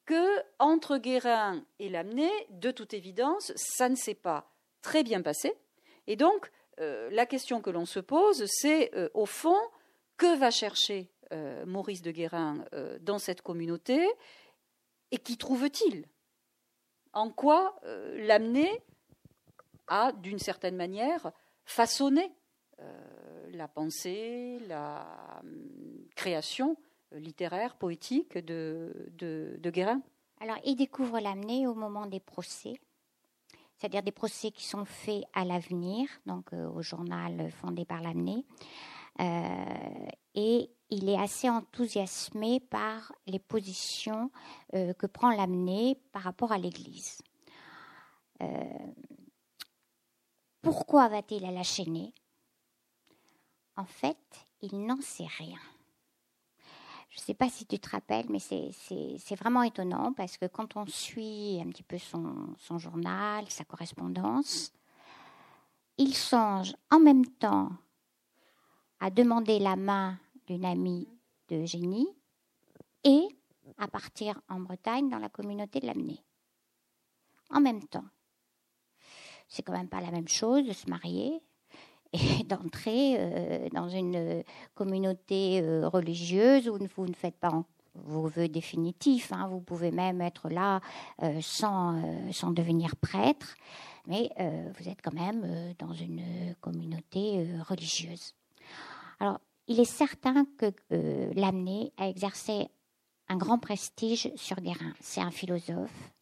que 0.04 0.42
entre 0.58 0.98
Guérin 0.98 1.64
et 1.78 1.88
l'amené, 1.88 2.30
de 2.50 2.70
toute 2.70 2.94
évidence, 2.94 3.52
ça 3.56 3.88
ne 3.88 3.94
s'est 3.94 4.14
pas 4.14 4.50
très 4.80 5.02
bien 5.02 5.22
passé. 5.22 5.54
Et 6.06 6.16
donc, 6.16 6.50
euh, 6.80 7.08
la 7.10 7.26
question 7.26 7.60
que 7.60 7.70
l'on 7.70 7.86
se 7.86 8.00
pose, 8.00 8.44
c'est 8.46 8.94
euh, 8.94 9.08
au 9.14 9.26
fond, 9.26 9.58
que 10.16 10.36
va 10.36 10.50
chercher 10.50 11.10
euh, 11.32 11.64
Maurice 11.66 12.02
de 12.02 12.10
Guérin 12.10 12.64
dans 13.00 13.18
cette 13.18 13.42
communauté 13.42 14.08
et 15.10 15.18
qui 15.18 15.36
trouve-t-il? 15.36 16.06
En 17.12 17.30
quoi 17.30 17.78
l'amener 18.14 18.80
à, 19.86 20.12
d'une 20.12 20.38
certaine 20.38 20.76
manière, 20.76 21.32
façonner 21.64 22.32
la 23.52 23.68
pensée, 23.68 24.58
la 24.66 25.40
hum, 25.42 26.06
création 26.16 26.76
littéraire, 27.12 27.76
poétique 27.76 28.38
de, 28.38 29.58
Guérin 29.62 30.00
Alors, 30.40 30.58
il 30.64 30.76
découvre 30.76 31.20
l'amener 31.20 31.66
au 31.66 31.74
moment 31.74 32.06
des 32.06 32.20
procès 32.20 32.80
c'est-à-dire 33.82 34.04
des 34.04 34.12
procès 34.12 34.52
qui 34.52 34.64
sont 34.64 34.84
faits 34.84 35.24
à 35.32 35.44
l'avenir, 35.44 36.08
donc 36.24 36.52
euh, 36.52 36.68
au 36.68 36.82
journal 36.82 37.50
fondé 37.50 37.84
par 37.84 38.00
l'AMNE. 38.00 38.44
Euh, 39.18 40.06
et 40.36 40.70
il 40.88 41.08
est 41.08 41.18
assez 41.18 41.50
enthousiasmé 41.50 42.60
par 42.60 43.12
les 43.26 43.40
positions 43.40 44.30
euh, 44.74 44.92
que 44.94 45.06
prend 45.06 45.32
l'AMNE 45.32 45.96
par 46.12 46.22
rapport 46.22 46.52
à 46.52 46.58
l'Église. 46.58 47.22
Pourquoi 50.62 51.08
va-t-il 51.08 51.44
à 51.44 51.50
la 51.50 51.64
chaîner? 51.64 52.14
En 53.76 53.84
fait, 53.84 54.46
il 54.60 54.86
n'en 54.86 55.00
sait 55.00 55.26
rien. 55.38 55.58
Je 57.10 57.18
ne 57.18 57.22
sais 57.24 57.34
pas 57.34 57.50
si 57.50 57.66
tu 57.66 57.78
te 57.78 57.90
rappelles, 57.90 58.26
mais 58.30 58.38
c'est 58.38 59.34
vraiment 59.34 59.62
étonnant 59.62 60.14
parce 60.14 60.38
que 60.38 60.46
quand 60.46 60.76
on 60.76 60.86
suit 60.86 61.60
un 61.60 61.68
petit 61.68 61.82
peu 61.82 61.98
son, 61.98 62.78
journal, 62.78 63.44
sa 63.50 63.64
correspondance, 63.64 64.72
il 65.98 66.14
songe 66.14 66.74
en 66.90 67.00
même 67.00 67.26
temps 67.26 67.70
à 69.00 69.10
demander 69.10 69.58
la 69.58 69.76
main 69.76 70.18
d'une 70.46 70.64
amie 70.64 71.06
de 71.48 71.66
génie 71.66 72.08
et 73.04 73.28
à 73.76 73.88
partir 73.88 74.40
en 74.48 74.60
Bretagne 74.60 75.10
dans 75.10 75.18
la 75.18 75.28
communauté 75.28 75.80
de 75.80 75.86
l'amener. 75.86 76.24
En 77.50 77.60
même 77.60 77.86
temps. 77.88 78.06
C'est 79.52 79.62
quand 79.62 79.74
même 79.74 79.88
pas 79.88 80.00
la 80.00 80.10
même 80.10 80.28
chose 80.28 80.66
de 80.66 80.72
se 80.72 80.88
marier, 80.88 81.42
et 82.12 82.44
d'entrer 82.44 83.16
euh, 83.18 83.68
dans 83.70 83.88
une 83.88 84.42
communauté 84.74 85.60
euh, 85.62 85.88
religieuse 85.88 86.68
où 86.68 86.78
vous 86.96 87.06
ne 87.06 87.14
faites 87.14 87.36
pas 87.36 87.64
vos 87.94 88.26
vœux 88.26 88.48
définitifs. 88.48 89.32
Hein. 89.32 89.48
Vous 89.48 89.60
pouvez 89.60 89.90
même 89.90 90.20
être 90.22 90.48
là 90.48 90.80
euh, 91.22 91.38
sans, 91.42 92.02
sans 92.32 92.50
devenir 92.50 92.96
prêtre, 92.96 93.54
mais 94.06 94.30
vous 94.78 94.88
êtes 94.88 95.00
quand 95.02 95.14
même 95.14 95.74
dans 95.78 95.92
une 95.92 96.22
communauté 96.60 97.46
religieuse. 97.68 98.34
Alors, 99.20 99.38
il 99.68 99.78
est 99.78 99.84
certain 99.84 100.44
que 100.58 100.72
l'amener 101.38 101.92
a 101.98 102.08
exercé 102.08 102.66
un 103.28 103.36
grand 103.36 103.58
prestige 103.58 104.32
sur 104.34 104.56
Guérin. 104.56 104.92
C'est 105.00 105.20
un 105.20 105.30
philosophe. 105.30 106.12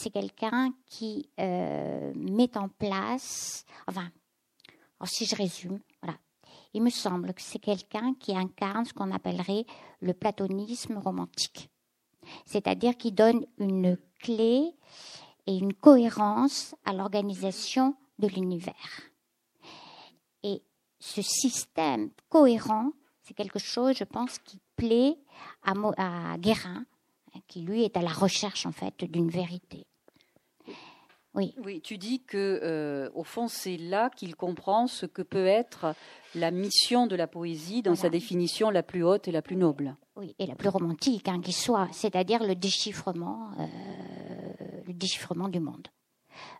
C'est 0.00 0.10
quelqu'un 0.10 0.72
qui 0.86 1.28
met 1.38 2.56
en 2.56 2.68
place, 2.68 3.64
enfin, 3.88 4.08
alors, 5.00 5.08
si 5.08 5.26
je 5.26 5.34
résume, 5.34 5.80
voilà. 6.00 6.16
Il 6.72 6.84
me 6.84 6.90
semble 6.90 7.34
que 7.34 7.42
c'est 7.42 7.58
quelqu'un 7.58 8.14
qui 8.14 8.36
incarne 8.36 8.84
ce 8.84 8.92
qu'on 8.92 9.10
appellerait 9.10 9.66
le 10.00 10.14
platonisme 10.14 10.98
romantique. 10.98 11.68
C'est-à-dire 12.46 12.96
qui 12.96 13.10
donne 13.10 13.44
une 13.58 13.98
clé 14.20 14.72
et 15.48 15.56
une 15.56 15.74
cohérence 15.74 16.76
à 16.84 16.92
l'organisation 16.92 17.96
de 18.20 18.28
l'univers. 18.28 19.00
Et 20.44 20.62
ce 21.00 21.22
système 21.22 22.10
cohérent, 22.28 22.92
c'est 23.24 23.34
quelque 23.34 23.58
chose, 23.58 23.96
je 23.96 24.04
pense, 24.04 24.38
qui 24.38 24.60
plaît 24.76 25.18
à 25.64 26.36
Guérin, 26.38 26.84
qui 27.46 27.60
lui 27.60 27.84
est 27.84 27.96
à 27.96 28.02
la 28.02 28.12
recherche 28.12 28.66
en 28.66 28.72
fait 28.72 29.04
d'une 29.04 29.30
vérité. 29.30 29.86
Oui. 31.34 31.80
tu 31.82 31.98
dis 31.98 32.24
que 32.24 32.60
euh, 32.62 33.10
au 33.14 33.22
fond 33.22 33.48
c'est 33.48 33.76
là 33.76 34.10
qu'il 34.10 34.34
comprend 34.34 34.86
ce 34.86 35.06
que 35.06 35.22
peut 35.22 35.46
être 35.46 35.94
la 36.34 36.50
mission 36.50 37.06
de 37.06 37.14
la 37.14 37.26
poésie 37.26 37.82
dans 37.82 37.94
sa 37.94 38.08
définition 38.08 38.70
la 38.70 38.82
plus 38.82 39.04
haute 39.04 39.28
et 39.28 39.32
la 39.32 39.42
plus 39.42 39.56
noble. 39.56 39.96
Oui, 40.16 40.34
et 40.38 40.46
la 40.46 40.56
plus 40.56 40.68
romantique 40.68 41.28
hein, 41.28 41.40
qui 41.40 41.52
soit, 41.52 41.88
c'est-à-dire 41.92 42.42
le 42.42 42.56
déchiffrement, 42.56 43.50
euh, 43.60 43.66
le 44.86 44.92
déchiffrement 44.92 45.48
du 45.48 45.60
monde. 45.60 45.86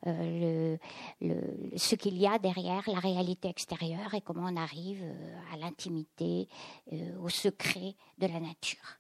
Euh, 0.07 0.77
ce 1.77 1.95
qu'il 1.95 2.17
y 2.19 2.27
a 2.27 2.39
derrière 2.39 2.83
la 2.89 2.99
réalité 2.99 3.49
extérieure 3.49 4.15
et 4.15 4.21
comment 4.21 4.49
on 4.49 4.57
arrive 4.57 5.05
à 5.53 5.57
l'intimité, 5.57 6.49
au 7.21 7.29
secret 7.29 7.95
de 8.19 8.27
la 8.27 8.41
nature. 8.41 8.99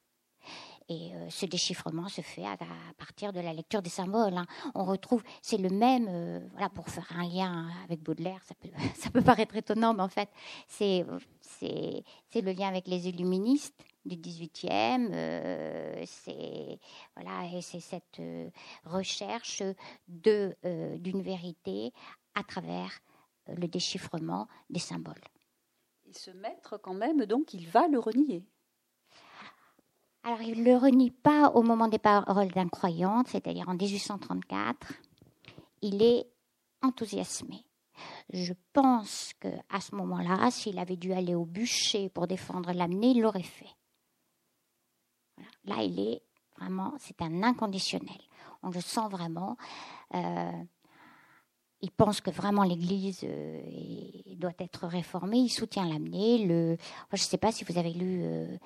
Et 0.90 1.12
euh, 1.12 1.28
ce 1.28 1.44
déchiffrement 1.44 2.08
se 2.08 2.22
fait 2.22 2.46
à, 2.46 2.56
partir 2.96 3.32
de 3.32 3.40
la 3.40 3.52
lecture 3.52 3.82
des 3.82 3.90
symboles. 3.90 4.36
Hein. 4.36 4.46
On 4.74 4.84
retrouve, 4.84 5.22
c'est 5.42 5.58
le 5.58 5.68
même, 5.68 6.06
euh, 6.08 6.40
voilà, 6.52 6.70
pour 6.70 6.88
faire 6.88 7.06
un 7.14 7.28
lien 7.28 7.68
avec 7.84 8.02
Baudelaire, 8.02 8.42
ça 8.42 8.54
peut, 8.54 8.70
ça 8.96 9.10
peut 9.10 9.22
paraître 9.22 9.54
étonnant, 9.56 9.92
mais 9.92 10.02
en 10.02 10.08
fait, 10.08 10.30
c'est, 10.66 11.04
c'est, 11.40 12.04
c'est 12.30 12.40
le 12.40 12.52
lien 12.52 12.68
avec 12.68 12.86
les 12.86 13.08
illuministes 13.08 13.84
du 14.06 14.16
18e, 14.16 15.10
euh, 15.12 16.02
c'est 16.06 16.78
voilà, 17.14 17.46
et 17.52 17.60
c'est 17.60 17.80
cette 17.80 18.22
recherche 18.84 19.62
de 20.06 20.56
d'une 20.96 21.20
vérité 21.20 21.92
à 22.34 22.42
travers 22.42 22.90
le 23.48 23.68
déchiffrement 23.68 24.48
des 24.70 24.78
symboles. 24.78 25.14
Et 26.06 26.14
ce 26.14 26.30
maître, 26.30 26.78
quand 26.78 26.94
même, 26.94 27.26
donc, 27.26 27.52
il 27.52 27.68
va 27.68 27.86
le 27.88 27.98
renier. 27.98 28.42
Alors, 30.24 30.42
il 30.42 30.62
ne 30.62 30.64
le 30.64 30.76
renie 30.76 31.10
pas 31.10 31.50
au 31.50 31.62
moment 31.62 31.88
des 31.88 31.98
paroles 31.98 32.50
d'incroyante, 32.52 33.28
c'est-à-dire 33.28 33.68
en 33.68 33.74
1834. 33.74 34.92
Il 35.82 36.02
est 36.02 36.26
enthousiasmé. 36.82 37.64
Je 38.32 38.52
pense 38.72 39.32
qu'à 39.40 39.80
ce 39.80 39.94
moment-là, 39.94 40.50
s'il 40.50 40.78
avait 40.78 40.96
dû 40.96 41.12
aller 41.12 41.34
au 41.34 41.44
bûcher 41.44 42.08
pour 42.10 42.26
défendre 42.26 42.72
l'amener, 42.72 43.08
il 43.10 43.20
l'aurait 43.20 43.42
fait. 43.42 43.74
Là, 45.64 45.82
il 45.82 45.98
est 45.98 46.22
vraiment, 46.58 46.94
c'est 46.98 47.20
un 47.22 47.42
inconditionnel. 47.42 48.18
On 48.62 48.70
le 48.70 48.80
sent 48.80 49.08
vraiment. 49.10 49.56
Euh, 50.14 50.52
il 51.80 51.92
pense 51.92 52.20
que 52.20 52.30
vraiment 52.30 52.64
l'Église 52.64 53.20
euh, 53.22 53.62
doit 54.34 54.52
être 54.58 54.86
réformée. 54.86 55.38
Il 55.38 55.48
soutient 55.48 55.86
l'amener. 55.86 56.38
Je 56.38 56.76
ne 57.12 57.16
sais 57.16 57.38
pas 57.38 57.52
si 57.52 57.64
vous 57.64 57.78
avez 57.78 57.92
lu 57.92 58.20
euh, 58.22 58.56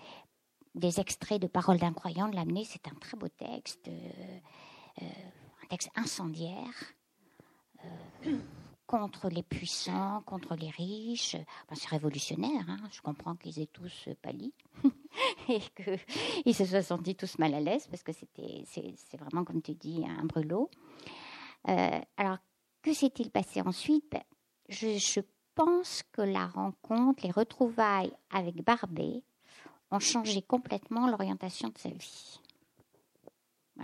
des 0.74 1.00
extraits 1.00 1.40
de 1.40 1.46
Paroles 1.46 1.78
d'un 1.78 1.92
croyant 1.92 2.28
de 2.28 2.36
l'amener. 2.36 2.64
C'est 2.64 2.86
un 2.88 2.94
très 2.94 3.16
beau 3.16 3.28
texte, 3.28 3.88
un 4.98 5.66
texte 5.68 5.90
incendiaire 5.96 6.94
contre 8.92 9.30
les 9.30 9.42
puissants, 9.42 10.22
contre 10.26 10.54
les 10.54 10.68
riches. 10.68 11.36
c'est 11.72 11.88
révolutionnaire. 11.88 12.68
Hein. 12.68 12.76
Je 12.90 13.00
comprends 13.00 13.36
qu'ils 13.36 13.58
aient 13.58 13.70
tous 13.72 14.10
pâli 14.20 14.52
et 15.48 15.60
qu'ils 16.44 16.54
se 16.54 16.66
soient 16.66 16.82
sentis 16.82 17.14
tous 17.14 17.38
mal 17.38 17.54
à 17.54 17.60
l'aise 17.60 17.86
parce 17.86 18.02
que 18.02 18.12
c'était, 18.12 18.64
c'est, 18.66 19.16
vraiment, 19.16 19.44
comme 19.44 19.62
tu 19.62 19.72
dis, 19.72 20.04
un 20.06 20.24
brûlot. 20.24 20.70
Euh, 21.70 22.00
alors, 22.18 22.36
que 22.82 22.92
s'est-il 22.92 23.30
passé 23.30 23.62
ensuite? 23.62 24.10
Ben, 24.10 24.22
je, 24.68 25.20
pense 25.54 26.02
que 26.12 26.22
la 26.22 26.46
rencontre, 26.46 27.24
les 27.24 27.30
retrouvailles 27.30 28.12
avec 28.30 28.62
Barbet 28.64 29.22
ont 29.92 30.00
changé 30.00 30.42
complètement 30.42 31.06
l'orientation 31.08 31.68
de 31.68 31.78
sa 31.78 31.90
vie. 31.90 32.40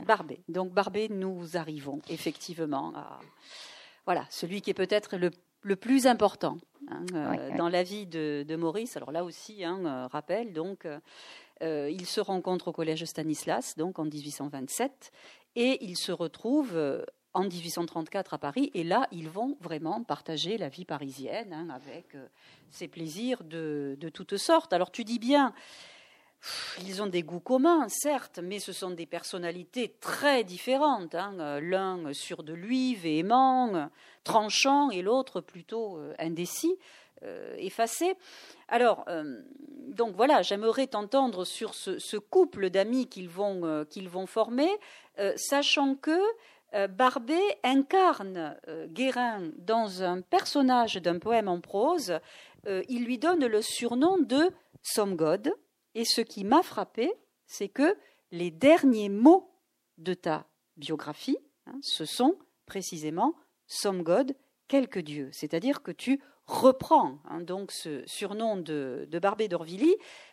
Barbet. 0.07 0.41
Donc 0.49 0.73
Barbet, 0.73 1.09
nous 1.09 1.57
arrivons 1.57 2.01
effectivement 2.09 2.93
à 2.95 3.21
voilà, 4.09 4.25
celui 4.31 4.63
qui 4.63 4.71
est 4.71 4.75
peut-être 4.75 5.19
le, 5.19 5.77
plus 5.77 6.07
important 6.07 6.57
hein, 6.91 7.05
euh, 7.13 7.57
dans 7.59 7.69
la 7.69 7.83
vie 7.83 8.07
de, 8.07 8.57
Maurice. 8.57 8.97
Alors 8.97 9.13
là 9.13 9.23
aussi, 9.23 9.65
hein, 9.65 9.85
euh, 9.85 10.07
rappel, 10.07 10.55
donc, 10.55 10.89
euh, 11.63 11.91
il 11.93 12.07
se 12.07 12.23
rencontre 12.23 12.69
au 12.69 12.73
collège 12.73 13.05
Stanislas, 13.05 13.77
donc 13.77 13.99
en 13.99 14.07
1827, 14.07 15.13
et 15.57 15.85
ils 15.85 15.99
se 15.99 16.11
retrouvent 16.11 17.05
en 17.35 17.43
1834 17.43 18.33
à 18.33 18.39
Paris, 18.39 18.71
et 18.73 18.83
là, 18.83 19.09
ils 19.13 19.29
vont 19.29 19.59
vraiment 19.61 20.03
partager 20.03 20.57
la 20.57 20.71
vie 20.71 20.87
parisienne 20.87 21.53
hein, 21.53 21.69
avec 21.69 22.17
ses 22.71 22.89
plaisirs 22.89 23.45
de, 23.45 23.99
de 24.01 24.09
toutes 24.09 24.39
sortes. 24.39 24.73
Alors 24.73 24.91
tu 24.91 25.05
dis 25.05 25.19
bien, 25.19 25.53
ils 26.84 27.03
ont 27.03 27.07
des 27.07 27.22
goûts 27.22 27.41
communs, 27.41 27.89
certes, 27.89 28.39
mais 28.43 28.59
ce 28.59 28.72
sont 28.72 28.91
des 28.91 29.07
personnalités 29.07 29.97
très 30.01 30.45
différentes. 30.45 31.14
Hein. 31.14 31.34
Euh, 31.41 31.61
l'un 31.61 32.12
sûr 32.12 32.43
de 32.43 32.53
lui, 32.53 32.95
véhément, 32.95 33.91
tranchant, 34.24 34.91
et 34.91 35.03
l'autre 35.03 35.41
plutôt 35.41 35.99
euh, 35.99 36.14
indécis, 36.18 36.76
euh, 37.24 37.55
effacé. 37.59 38.14
Alors, 38.68 39.07
donc 39.89 40.14
voilà, 40.14 40.43
j'aimerais 40.43 40.86
t'entendre 40.86 41.45
sur 41.45 41.74
ce, 41.74 42.16
couple 42.16 42.70
d'amis 42.70 43.09
qu'ils 43.09 43.30
vont, 43.30 43.86
qu'ils 43.89 44.11
former, 44.26 44.68
sachant 45.36 45.95
que 45.95 46.20
Barbet 46.89 47.59
incarne 47.64 48.57
Guérin 48.89 49.51
dans 49.57 50.03
un 50.03 50.20
personnage 50.20 50.97
d'un 50.97 51.18
poème 51.18 51.49
en 51.49 51.61
prose. 51.61 52.20
il 52.66 53.07
lui 53.07 53.16
donne 53.16 53.47
le 53.47 53.62
surnom 53.62 54.18
de 54.18 54.51
Some 54.82 55.16
God 55.16 55.55
et 55.95 56.05
ce 56.05 56.20
qui 56.20 56.45
m'a 56.45 56.62
frappé, 56.62 57.12
c'est 57.47 57.68
que 57.68 57.97
les 58.30 58.51
derniers 58.51 59.09
mots 59.09 59.51
de 59.97 60.14
ta 60.14 60.47
biographie, 60.76 61.39
hein, 61.66 61.78
ce 61.82 62.05
sont 62.05 62.36
précisément 62.66 63.34
Some 63.66 64.03
God, 64.03 64.34
quelque 64.68 65.01
Dieu. 65.01 65.30
C'est-à-dire 65.32 65.82
que 65.82 65.91
tu 65.91 66.20
reprends 66.47 67.18
hein, 67.28 67.41
donc 67.41 67.72
ce 67.72 68.03
surnom 68.07 68.57
de, 68.57 69.07
de 69.11 69.18
Barbé. 69.18 69.49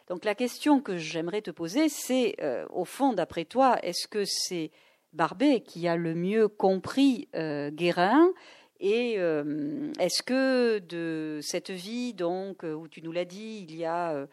Donc 0.07 0.25
la 0.25 0.35
question 0.35 0.81
que 0.81 0.97
j'aimerais 0.97 1.41
te 1.41 1.51
poser, 1.51 1.89
c'est 1.89 2.35
euh, 2.41 2.65
au 2.69 2.85
fond, 2.85 3.13
d'après 3.13 3.45
toi, 3.45 3.77
est-ce 3.83 4.07
que 4.07 4.23
c'est 4.25 4.71
Barbé 5.13 5.61
qui 5.61 5.87
a 5.87 5.95
le 5.95 6.15
mieux 6.15 6.47
compris 6.47 7.27
euh, 7.35 7.69
Guérin? 7.71 8.31
Et 8.79 9.15
euh, 9.17 9.91
est-ce 9.99 10.21
que 10.21 10.79
de 10.79 11.39
cette 11.41 11.71
vie 11.71 12.13
donc 12.13 12.63
où 12.63 12.87
tu 12.87 13.01
nous 13.01 13.11
l'as 13.11 13.25
dit, 13.25 13.65
il 13.67 13.75
y 13.75 13.85
a 13.85 14.27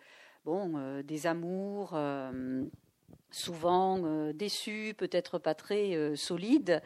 bon, 0.45 0.77
euh, 0.77 1.03
des 1.03 1.27
amours 1.27 1.93
euh, 1.95 2.65
souvent 3.31 3.99
euh, 4.05 4.33
déçus, 4.33 4.95
peut-être 4.97 5.39
pas 5.39 5.55
très 5.55 6.17
solides, 6.17 6.83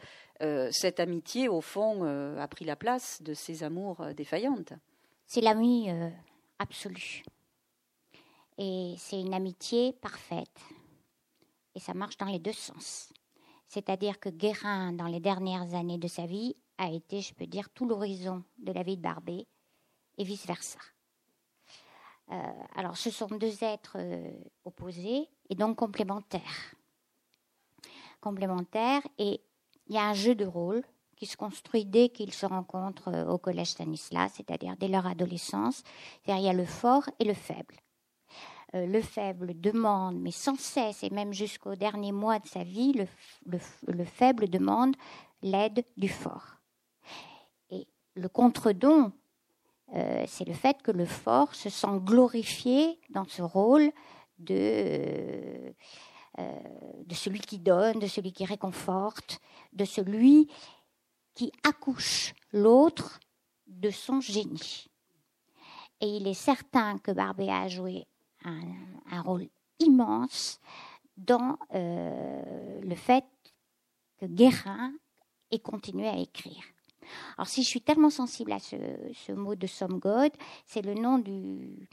cette 0.69 0.99
amitié, 0.99 1.49
au 1.49 1.61
fond, 1.61 2.03
a 2.37 2.47
pris 2.47 2.63
la 2.63 2.75
place 2.75 3.23
de 3.23 3.33
ces 3.33 3.63
amours 3.63 4.05
défaillantes. 4.15 4.73
C'est 5.25 5.41
l'amie 5.41 5.89
absolue. 6.59 7.23
Et 8.59 8.93
c'est 8.99 9.19
une 9.19 9.33
amitié 9.33 9.93
parfaite. 9.93 10.59
Et 11.73 11.79
ça 11.79 11.95
marche 11.95 12.17
dans 12.17 12.27
les 12.27 12.37
deux 12.37 12.53
sens. 12.53 13.11
C'est-à-dire 13.67 14.19
que 14.19 14.29
Guérin, 14.29 14.93
dans 14.93 15.07
les 15.07 15.19
dernières 15.19 15.73
années 15.73 15.97
de 15.97 16.07
sa 16.07 16.27
vie, 16.27 16.55
a 16.77 16.91
été, 16.91 17.21
je 17.21 17.33
peux 17.33 17.47
dire, 17.47 17.71
tout 17.71 17.87
l'horizon 17.87 18.43
de 18.59 18.71
la 18.71 18.83
vie 18.83 18.97
de 18.97 19.01
Barbet, 19.01 19.47
et 20.19 20.23
vice-versa. 20.23 20.79
Euh, 22.31 22.35
alors, 22.75 22.97
ce 22.97 23.09
sont 23.09 23.27
deux 23.27 23.63
êtres 23.63 23.97
euh, 23.97 24.31
opposés 24.65 25.29
et 25.49 25.55
donc 25.55 25.77
complémentaires. 25.77 26.75
Complémentaires, 28.19 29.01
et 29.17 29.39
il 29.87 29.95
y 29.95 29.97
a 29.97 30.05
un 30.05 30.13
jeu 30.13 30.35
de 30.35 30.45
rôle 30.45 30.83
qui 31.15 31.25
se 31.25 31.37
construit 31.37 31.85
dès 31.85 32.09
qu'ils 32.09 32.33
se 32.33 32.45
rencontrent 32.45 33.13
euh, 33.13 33.27
au 33.27 33.37
collège 33.37 33.67
Stanislas, 33.67 34.33
c'est-à-dire 34.35 34.75
dès 34.77 34.89
leur 34.89 35.05
adolescence. 35.05 35.83
Il 36.27 36.37
y 36.37 36.49
a 36.49 36.53
le 36.53 36.65
fort 36.65 37.09
et 37.19 37.23
le 37.23 37.33
faible. 37.33 37.75
le 38.73 39.01
faible 39.01 39.59
demande, 39.59 40.19
mais 40.19 40.31
sans 40.31 40.59
cesse, 40.59 41.03
et 41.03 41.09
même 41.09 41.31
jusqu'au 41.31 41.75
dernier 41.75 42.11
mois 42.11 42.39
de 42.39 42.47
sa 42.47 42.63
vie, 42.63 42.93
le 43.45 44.05
faible 44.05 44.49
demande 44.49 44.95
l'aide 45.41 45.85
du 45.95 46.09
fort. 46.09 46.57
Et 47.69 47.87
le 48.15 48.27
contre-don 48.27 49.13
euh, 49.95 50.25
c'est 50.27 50.47
le 50.47 50.53
fait 50.53 50.81
que 50.81 50.91
le 50.91 51.05
fort 51.05 51.55
se 51.55 51.69
sent 51.69 51.99
glorifié 52.01 52.99
dans 53.09 53.25
ce 53.25 53.41
rôle 53.41 53.91
de, 54.37 55.73
euh, 56.39 56.59
de 57.05 57.15
celui 57.15 57.39
qui 57.39 57.57
donne, 57.59 57.99
de 57.99 58.07
celui 58.07 58.33
qui 58.33 58.45
réconforte, 58.45 59.39
de 59.73 59.85
celui 59.85 60.49
qui 61.33 61.51
accouche 61.63 62.33
l'autre 62.51 63.19
de 63.67 63.89
son 63.89 64.19
génie. 64.19 64.87
Et 66.01 66.17
il 66.17 66.27
est 66.27 66.33
certain 66.33 66.97
que 66.99 67.11
Barbet 67.11 67.49
a 67.49 67.67
joué 67.67 68.05
un, 68.43 69.21
rôle 69.21 69.47
immense 69.79 70.59
dans 71.15 71.57
euh, 71.73 72.81
le 72.81 72.95
fait 72.95 73.25
que 74.17 74.25
Guérin 74.25 74.93
ait 75.51 75.59
continué 75.59 76.07
à 76.07 76.17
écrire. 76.17 76.63
Alors 77.37 77.47
si 77.47 77.63
je 77.63 77.67
suis 77.67 77.81
tellement 77.81 78.09
sensible 78.09 78.51
à 78.51 78.59
ce, 78.59 79.31
mot 79.31 79.55
de 79.55 79.67
Some 79.67 79.99
God, 79.99 80.31
c'est 80.65 80.81
le 80.81 80.93
nom 80.93 81.19
du, 81.19 81.87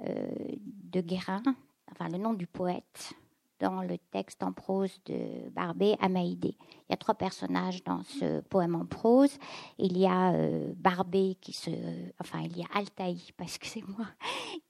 euh, 0.00 0.28
de 0.84 1.00
Guérin, 1.00 1.42
enfin 1.90 2.08
le 2.08 2.18
nom 2.18 2.34
du 2.34 2.46
poète 2.46 3.14
dans 3.60 3.82
le 3.82 3.98
texte 4.12 4.42
en 4.42 4.52
prose 4.52 5.00
de 5.06 5.48
Barbet, 5.50 5.96
Amaïdé. 6.00 6.56
Il 6.60 6.90
y 6.90 6.94
a 6.94 6.96
trois 6.96 7.14
personnages 7.14 7.82
dans 7.84 8.02
ce 8.04 8.40
poème 8.40 8.74
en 8.74 8.86
prose. 8.86 9.36
Il 9.78 9.98
y 9.98 10.06
a 10.06 10.32
euh, 10.32 10.72
Barbet 10.76 11.36
qui 11.40 11.52
se... 11.52 11.70
Enfin, 12.20 12.40
il 12.44 12.56
y 12.56 12.62
a 12.62 12.66
Altaï, 12.74 13.20
parce 13.36 13.58
que 13.58 13.66
c'est 13.66 13.86
moi, 13.86 14.06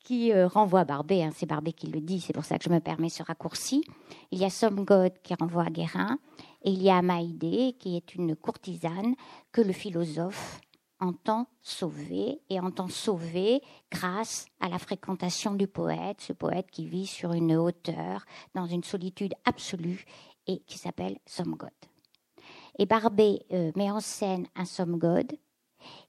qui 0.05 0.33
euh, 0.33 0.47
renvoie 0.49 0.85
Barbet. 0.85 1.23
Hein, 1.23 1.31
c'est 1.35 1.47
Barbet 1.47 1.73
qui 1.73 1.89
le 1.89 2.01
dit, 2.01 2.21
c'est 2.21 2.33
pour 2.33 2.45
ça 2.45 2.59
que 2.59 2.65
je 2.65 2.71
me 2.71 2.81
permets 2.81 3.11
ce 3.11 3.23
raccourci. 3.23 3.85
Il 4.31 4.39
y 4.39 4.45
a 4.45 4.71
God 4.71 5.13
qui 5.23 5.35
renvoie 5.35 5.65
à 5.65 5.71
Guérin. 5.71 6.19
Et 6.63 6.71
il 6.71 6.83
y 6.83 6.91
a 6.91 6.99
Amaïdé, 6.99 7.77
qui 7.79 7.97
est 7.97 8.15
une 8.15 8.35
courtisane 8.35 9.15
que 9.53 9.61
le 9.61 9.73
philosophe 9.73 10.61
entend 11.01 11.47
sauver 11.63 12.41
et 12.51 12.59
entend 12.59 12.89
sauver 12.89 13.63
grâce 13.91 14.47
à 14.61 14.69
la 14.69 14.79
fréquentation 14.79 15.55
du 15.55 15.69
poète, 15.69 16.21
ce 16.21 16.33
poète 16.33 16.71
qui 16.71 16.87
vit 16.87 17.07
sur 17.07 17.33
une 17.33 17.57
hauteur, 17.57 18.25
dans 18.55 18.67
une 18.67 18.83
solitude 18.83 19.35
absolue 19.45 20.05
et 20.47 20.61
qui 20.61 20.79
s'appelle 20.79 21.19
God. 21.47 21.71
Et 22.79 22.87
Barbet 22.87 23.45
euh, 23.53 23.73
met 23.77 23.91
en 23.91 24.01
scène 24.01 24.47
un 24.57 24.87
God 24.87 25.33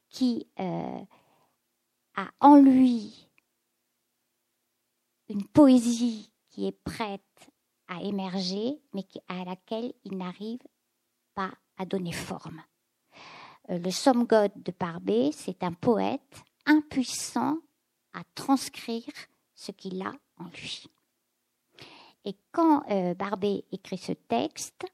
qui 0.09 0.47
euh, 0.59 0.99
a 2.15 2.27
en 2.39 2.55
lui 2.55 3.29
une 5.29 5.45
poésie 5.45 6.31
qui 6.49 6.67
est 6.67 6.83
prête 6.83 7.21
à 7.89 8.01
émerger, 8.01 8.79
mais 8.93 9.05
à 9.27 9.43
laquelle 9.43 9.93
il 10.05 10.17
n'arrive 10.17 10.61
pas 11.35 11.51
à 11.77 11.85
donner 11.85 12.13
forme. 12.13 12.61
Euh, 13.69 13.79
le 13.79 13.91
Somme 13.91 14.25
God 14.25 14.51
de 14.55 14.71
Barbet, 14.79 15.31
c'est 15.33 15.63
un 15.63 15.73
poète 15.73 16.43
impuissant 16.65 17.57
à 18.13 18.21
transcrire 18.35 19.11
ce 19.55 19.71
qu'il 19.71 20.01
a 20.01 20.11
en 20.37 20.45
lui. 20.45 20.87
Et 22.25 22.35
quand 22.51 22.83
euh, 22.89 23.13
Barbet 23.15 23.65
écrit 23.71 23.97
ce 23.97 24.13
texte, 24.13 24.85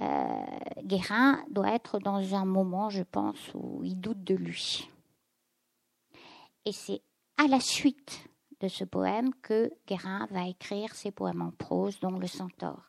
euh, 0.00 0.44
Guérin 0.82 1.44
doit 1.50 1.72
être 1.72 1.98
dans 1.98 2.34
un 2.34 2.44
moment, 2.44 2.90
je 2.90 3.02
pense, 3.02 3.38
où 3.54 3.82
il 3.84 4.00
doute 4.00 4.22
de 4.24 4.34
lui. 4.34 4.88
Et 6.64 6.72
c'est 6.72 7.02
à 7.36 7.46
la 7.46 7.60
suite 7.60 8.28
de 8.60 8.68
ce 8.68 8.84
poème 8.84 9.30
que 9.42 9.70
Guérin 9.86 10.26
va 10.30 10.48
écrire 10.48 10.94
ses 10.94 11.10
poèmes 11.10 11.42
en 11.42 11.50
prose, 11.50 12.00
dont 12.00 12.18
le 12.18 12.26
Centaure. 12.26 12.88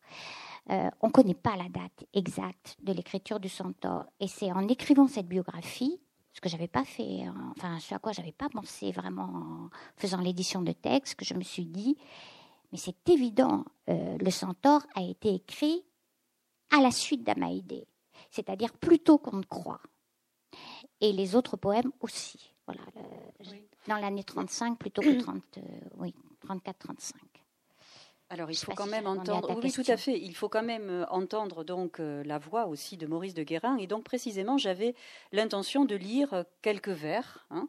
Euh, 0.70 0.90
on 1.02 1.08
ne 1.08 1.12
connaît 1.12 1.34
pas 1.34 1.56
la 1.56 1.70
date 1.70 2.06
exacte 2.14 2.78
de 2.82 2.94
l'écriture 2.94 3.40
du 3.40 3.50
Centaure. 3.50 4.06
Et 4.20 4.28
c'est 4.28 4.52
en 4.52 4.68
écrivant 4.68 5.08
cette 5.08 5.28
biographie, 5.28 6.00
ce 6.34 6.42
que 6.42 6.50
j'avais 6.50 6.68
pas 6.68 6.84
fait, 6.84 7.26
enfin 7.52 7.80
ce 7.80 7.96
à 7.96 8.00
quoi 8.00 8.12
j'avais 8.12 8.32
pas 8.32 8.50
pensé 8.50 8.92
vraiment 8.92 9.24
en 9.24 9.70
faisant 9.98 10.22
l'édition 10.22 10.62
de 10.62 10.72
texte, 10.72 11.16
que 11.16 11.26
je 11.26 11.34
me 11.34 11.42
suis 11.42 11.66
dit, 11.66 11.98
mais 12.72 12.78
c'est 12.78 13.10
évident, 13.10 13.66
euh, 13.90 14.18
le 14.18 14.32
Centaure 14.32 14.86
a 14.96 15.02
été 15.02 15.34
écrit 15.34 15.84
à 16.72 16.82
la 16.82 16.92
suite 16.92 17.24
d'Amaïdé, 17.24 17.88
c'est-à-dire 18.30 18.74
plus 18.74 19.00
tôt 19.00 19.18
qu'on 19.18 19.38
ne 19.38 19.44
croit. 19.44 19.82
Et 21.02 21.12
les 21.14 21.36
autres 21.36 21.58
poèmes 21.58 21.92
aussi. 22.02 22.54
Voilà, 22.68 22.82
dans 23.88 23.98
l'année 23.98 24.24
35 24.24 24.78
plutôt 24.78 25.02
que 25.02 25.20
30, 25.20 25.42
euh, 25.58 25.62
oui, 25.98 26.14
34-35. 26.48 27.14
Alors, 28.32 28.52
il 28.52 28.58
faut 28.58 28.74
quand 28.74 28.86
même 28.86 29.08
entendre. 29.08 29.60
Oui, 29.64 29.72
tout 29.72 29.84
à 29.88 29.98
fait. 29.98 30.20
Il 30.20 30.36
faut 30.36 30.50
quand 30.50 30.62
même 30.62 30.90
euh, 30.90 31.06
entendre 31.10 31.64
donc 31.64 32.00
euh, 32.00 32.24
la 32.24 32.38
voix 32.38 32.68
aussi 32.68 32.96
de 32.96 33.08
Maurice 33.08 33.34
de 33.34 33.42
Guérin. 33.42 33.78
Et 33.78 33.88
donc, 33.88 34.04
précisément, 34.04 34.60
j'avais 34.60 34.94
l'intention 35.32 35.84
de 35.84 35.96
lire 35.96 36.46
quelques 36.62 36.90
vers. 36.90 37.48
Hein. 37.50 37.68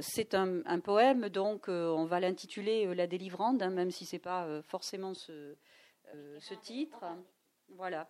c'est 0.00 0.34
un, 0.34 0.80
poème, 0.80 1.28
donc 1.28 1.68
on 1.68 2.04
va 2.04 2.18
l'intituler 2.18 2.92
La 2.94 3.06
délivrande, 3.06 3.62
hein, 3.62 3.70
même 3.70 3.92
si 3.92 4.04
c'est 4.04 4.18
pas 4.18 4.60
forcément 4.62 5.14
ce, 5.14 5.56
ce 6.40 6.54
titre. 6.54 7.04
Voilà. 7.76 8.08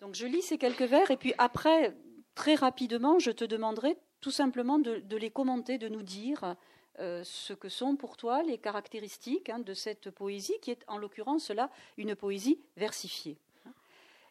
Donc, 0.00 0.14
je 0.14 0.26
lis 0.26 0.42
ces 0.42 0.58
quelques 0.58 0.82
vers, 0.82 1.10
et 1.10 1.16
puis 1.16 1.32
après, 1.38 1.96
très 2.34 2.54
rapidement, 2.54 3.18
je 3.18 3.30
te 3.30 3.44
demanderai 3.44 3.96
tout 4.26 4.32
simplement 4.32 4.80
de, 4.80 5.16
les 5.16 5.30
commenter, 5.30 5.78
de 5.78 5.88
nous 5.88 6.02
dire 6.02 6.56
euh, 6.98 7.22
ce 7.22 7.52
que 7.52 7.68
sont 7.68 7.94
pour 7.94 8.16
toi 8.16 8.42
les 8.42 8.58
caractéristiques 8.58 9.50
hein, 9.50 9.60
de 9.60 9.72
cette 9.72 10.10
poésie, 10.10 10.58
qui 10.60 10.72
est 10.72 10.82
en 10.88 10.98
l'occurrence 10.98 11.50
là 11.50 11.70
une 11.96 12.16
poésie 12.16 12.58
versifiée. 12.76 13.38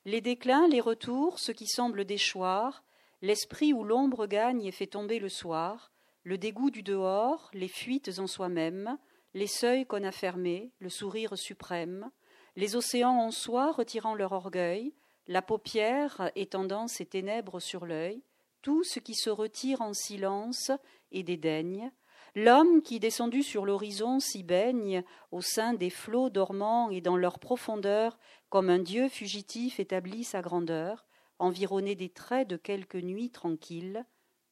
Les 0.03 0.19
déclins, 0.19 0.67
les 0.67 0.81
retours, 0.81 1.39
ce 1.39 1.53
qui 1.53 1.65
semble 1.65 2.03
déchoir, 2.03 2.83
l'esprit 3.21 3.71
où 3.71 3.85
l'ombre 3.85 4.27
gagne 4.27 4.65
et 4.65 4.73
fait 4.73 4.85
tomber 4.85 5.17
le 5.17 5.29
soir, 5.29 5.93
le 6.25 6.37
dégoût 6.37 6.71
du 6.71 6.83
dehors, 6.83 7.49
les 7.53 7.69
fuites 7.69 8.19
en 8.19 8.27
soi-même, 8.27 8.97
les 9.33 9.47
seuils 9.47 9.85
qu'on 9.85 10.03
a 10.03 10.11
fermés, 10.11 10.73
le 10.79 10.89
sourire 10.89 11.37
suprême, 11.37 12.11
les 12.57 12.75
océans 12.75 13.17
en 13.17 13.31
soi 13.31 13.71
retirant 13.71 14.13
leur 14.13 14.33
orgueil, 14.33 14.93
la 15.29 15.41
paupière 15.41 16.31
étendant 16.35 16.89
ses 16.89 17.05
ténèbres 17.05 17.61
sur 17.61 17.85
l'œil, 17.85 18.21
tout 18.65 18.83
ce 18.83 18.97
qui 18.99 19.13
se 19.13 19.29
retire 19.29 19.81
en 19.81 19.93
silence 19.93 20.71
et 21.11 21.21
dédaigne, 21.21 21.91
l'homme 22.33 22.81
qui, 22.81 22.99
descendu 22.99 23.43
sur 23.43 23.63
l'horizon, 23.63 24.19
s'y 24.19 24.41
baigne 24.41 25.03
au 25.31 25.41
sein 25.41 25.75
des 25.75 25.91
flots 25.91 26.31
dormants 26.31 26.89
et 26.89 26.99
dans 26.99 27.15
leur 27.15 27.37
profondeur, 27.37 28.17
comme 28.49 28.71
un 28.71 28.79
dieu 28.79 29.07
fugitif 29.07 29.79
établit 29.79 30.23
sa 30.23 30.41
grandeur, 30.41 31.05
environné 31.37 31.93
des 31.93 32.09
traits 32.09 32.47
de 32.47 32.57
quelques 32.57 32.95
nuits 32.95 33.29
tranquilles, 33.29 34.03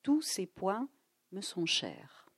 tous 0.04 0.22
ces 0.22 0.46
points 0.46 0.88
me 1.32 1.42
sont 1.42 1.66
chers. 1.66 2.30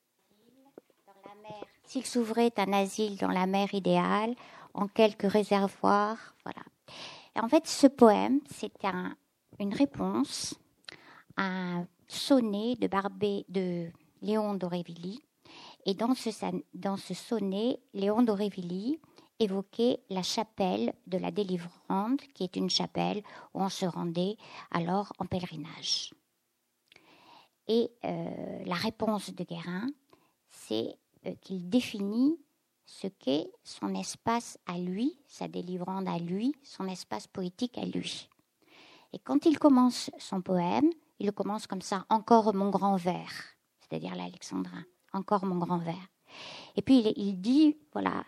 S'il 1.84 2.06
s'ouvrait 2.06 2.54
un 2.56 2.72
asile 2.72 3.18
dans 3.18 3.32
la 3.32 3.48
mer 3.48 3.74
idéale, 3.74 4.34
en 4.74 4.88
quelques 4.88 5.30
réservoirs, 5.30 6.36
voilà. 6.46 6.64
en 7.36 7.50
fait, 7.50 7.68
ce 7.68 7.88
poème, 7.88 8.40
c'est 8.50 8.86
un, 8.86 9.14
une 9.60 9.74
réponse 9.74 10.58
un 11.38 11.88
sonnet 12.08 12.76
de 12.76 12.88
Barbé 12.88 13.46
de 13.50 13.90
Léon 14.22 14.54
d'Aurevilly. 14.56 15.22
Et 15.86 15.94
dans 15.94 16.16
ce, 16.16 16.30
dans 16.74 16.98
ce 16.98 17.14
sonnet, 17.14 17.80
Léon 17.94 18.24
d'Aurevilly 18.24 19.00
évoquait 19.40 20.00
la 20.10 20.24
chapelle 20.24 20.94
de 21.08 21.18
la 21.18 21.32
délivrante, 21.32 22.22
qui 22.34 22.44
est 22.44 22.56
une 22.56 22.70
chapelle 22.70 23.22
où 23.54 23.62
on 23.62 23.70
se 23.70 23.86
rendait 23.86 24.38
alors 24.72 25.12
en 25.20 25.26
pèlerinage. 25.26 26.14
Et 27.68 27.92
euh, 28.04 28.64
la 28.66 28.76
réponse 28.76 29.34
de 29.34 29.44
Guérin, 29.44 29.88
c'est 30.50 30.98
euh, 31.26 31.34
qu'il 31.42 31.70
définit 31.70 32.40
ce 32.86 33.08
qu'est 33.08 33.52
son 33.64 33.96
espace 33.96 34.60
à 34.68 34.78
lui, 34.78 35.18
sa 35.28 35.48
délivrante 35.48 36.08
à 36.08 36.20
lui, 36.20 36.54
son 36.64 36.88
espace 36.88 37.28
poétique 37.28 37.78
à 37.78 37.86
lui. 37.86 38.30
Et 39.14 39.20
quand 39.20 39.46
il 39.46 39.58
commence 39.58 40.12
son 40.20 40.42
poème, 40.42 40.90
il 41.20 41.32
commence 41.32 41.68
comme 41.68 41.82
ça, 41.82 42.06
encore 42.10 42.54
mon 42.54 42.70
grand 42.70 42.96
verre, 42.96 43.56
c'est-à-dire 43.80 44.16
l'alexandrin, 44.16 44.84
encore 45.14 45.46
mon 45.46 45.58
grand 45.58 45.78
verre. 45.78 46.08
Et 46.76 46.82
puis 46.82 47.14
il, 47.16 47.40
dit, 47.40 47.78
voilà, 47.94 48.26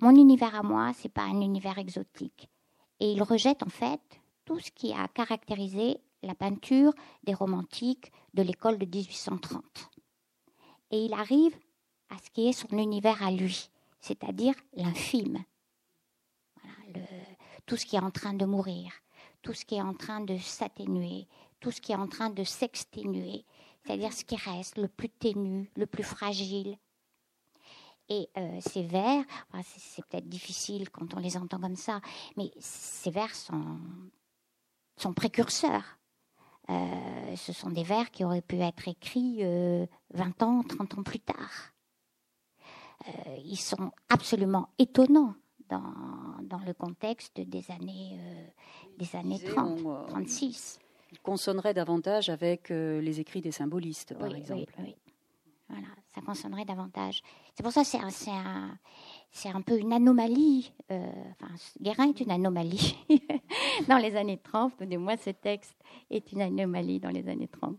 mon 0.00 0.14
univers 0.14 0.54
à 0.54 0.62
moi, 0.62 0.92
c'est 0.94 1.08
pas 1.08 1.22
un 1.22 1.40
univers 1.40 1.78
exotique. 1.78 2.48
Et 3.00 3.12
il 3.12 3.22
rejette 3.22 3.62
en 3.62 3.68
fait 3.68 4.00
tout 4.44 4.58
ce 4.60 4.70
qui 4.70 4.92
a 4.92 5.08
caractérisé 5.08 6.00
la 6.22 6.34
peinture 6.34 6.92
des 7.24 7.34
romantiques 7.34 8.12
de 8.34 8.42
l'école 8.42 8.78
de 8.78 8.84
1830. 8.84 9.90
Et 10.90 11.04
il 11.04 11.14
arrive 11.14 11.56
à 12.10 12.18
ce 12.18 12.30
qui 12.30 12.48
est 12.48 12.52
son 12.52 12.76
univers 12.76 13.22
à 13.22 13.30
lui, 13.30 13.70
c'est-à-dire 14.00 14.54
l'infime. 14.74 15.44
tout 17.66 17.76
ce 17.76 17.86
qui 17.86 17.96
est 17.96 18.00
en 18.00 18.10
train 18.10 18.34
de 18.34 18.44
mourir, 18.44 18.92
tout 19.42 19.54
ce 19.54 19.64
qui 19.64 19.76
est 19.76 19.82
en 19.82 19.94
train 19.94 20.20
de 20.20 20.36
s'atténuer, 20.36 21.28
tout 21.60 21.70
ce 21.70 21.80
qui 21.80 21.92
est 21.92 21.96
en 21.96 22.08
train 22.08 22.30
de 22.30 22.44
s'exténuer, 22.44 23.44
c'est-à-dire 23.84 24.12
ce 24.12 24.24
qui 24.24 24.36
reste 24.36 24.78
le 24.78 24.88
plus 24.88 25.08
ténu, 25.08 25.70
le 25.76 25.86
plus 25.86 26.02
fragile. 26.02 26.76
Et 28.08 28.28
euh, 28.36 28.58
ces 28.60 28.82
vers, 28.82 29.24
c'est 29.62 30.04
peut-être 30.06 30.28
difficile 30.28 30.90
quand 30.90 31.14
on 31.14 31.20
les 31.20 31.36
entend 31.36 31.60
comme 31.60 31.76
ça, 31.76 32.00
mais 32.36 32.50
ces 32.58 33.10
vers 33.10 33.34
sont, 33.34 33.78
sont 34.96 35.12
précurseurs. 35.12 35.98
Euh, 36.70 37.36
ce 37.36 37.52
sont 37.52 37.70
des 37.70 37.84
vers 37.84 38.10
qui 38.10 38.24
auraient 38.24 38.42
pu 38.42 38.56
être 38.56 38.88
écrits 38.88 39.38
20 39.38 39.44
euh, 39.44 39.86
ans, 40.40 40.62
30 40.62 40.98
ans 40.98 41.02
plus 41.02 41.20
tard. 41.20 41.72
ils 43.44 43.58
sont 43.58 43.92
absolument 44.08 44.68
étonnants 44.78 45.34
dans, 45.68 45.94
dans 46.42 46.58
le 46.58 46.74
contexte 46.74 47.40
des 47.40 47.70
années, 47.70 48.18
des 48.98 49.16
années 49.16 49.40
30, 49.40 50.08
36 50.08 50.80
consonnerait 51.22 51.74
davantage 51.74 52.28
avec 52.28 52.70
euh, 52.70 53.00
les 53.00 53.20
écrits 53.20 53.40
des 53.40 53.52
symbolistes, 53.52 54.16
par 54.18 54.34
exemple. 54.34 54.72
Oui, 54.78 54.84
oui. 54.86 55.12
Voilà, 55.68 55.88
ça 56.12 56.20
consonnerait 56.20 56.64
davantage. 56.64 57.22
C'est 57.54 57.62
pour 57.62 57.72
ça 57.72 57.82
que 57.82 57.86
c'est 57.86 58.30
un, 58.30 58.78
c'est 59.30 59.48
un 59.48 59.60
peu 59.60 59.78
une 59.78 59.92
anomalie. 59.92 60.72
Euh, 60.90 61.06
enfin, 61.40 61.54
Guérin 61.80 62.08
est 62.08 62.20
une 62.20 62.32
anomalie 62.32 62.96
dans 63.88 63.98
les 63.98 64.16
années 64.16 64.40
30, 64.42 64.72
ou 64.80 64.84
du 64.84 64.98
moins 64.98 65.16
ce 65.16 65.30
texte 65.30 65.76
est 66.10 66.32
une 66.32 66.42
anomalie 66.42 66.98
dans 66.98 67.10
les 67.10 67.28
années 67.28 67.46
30. 67.46 67.76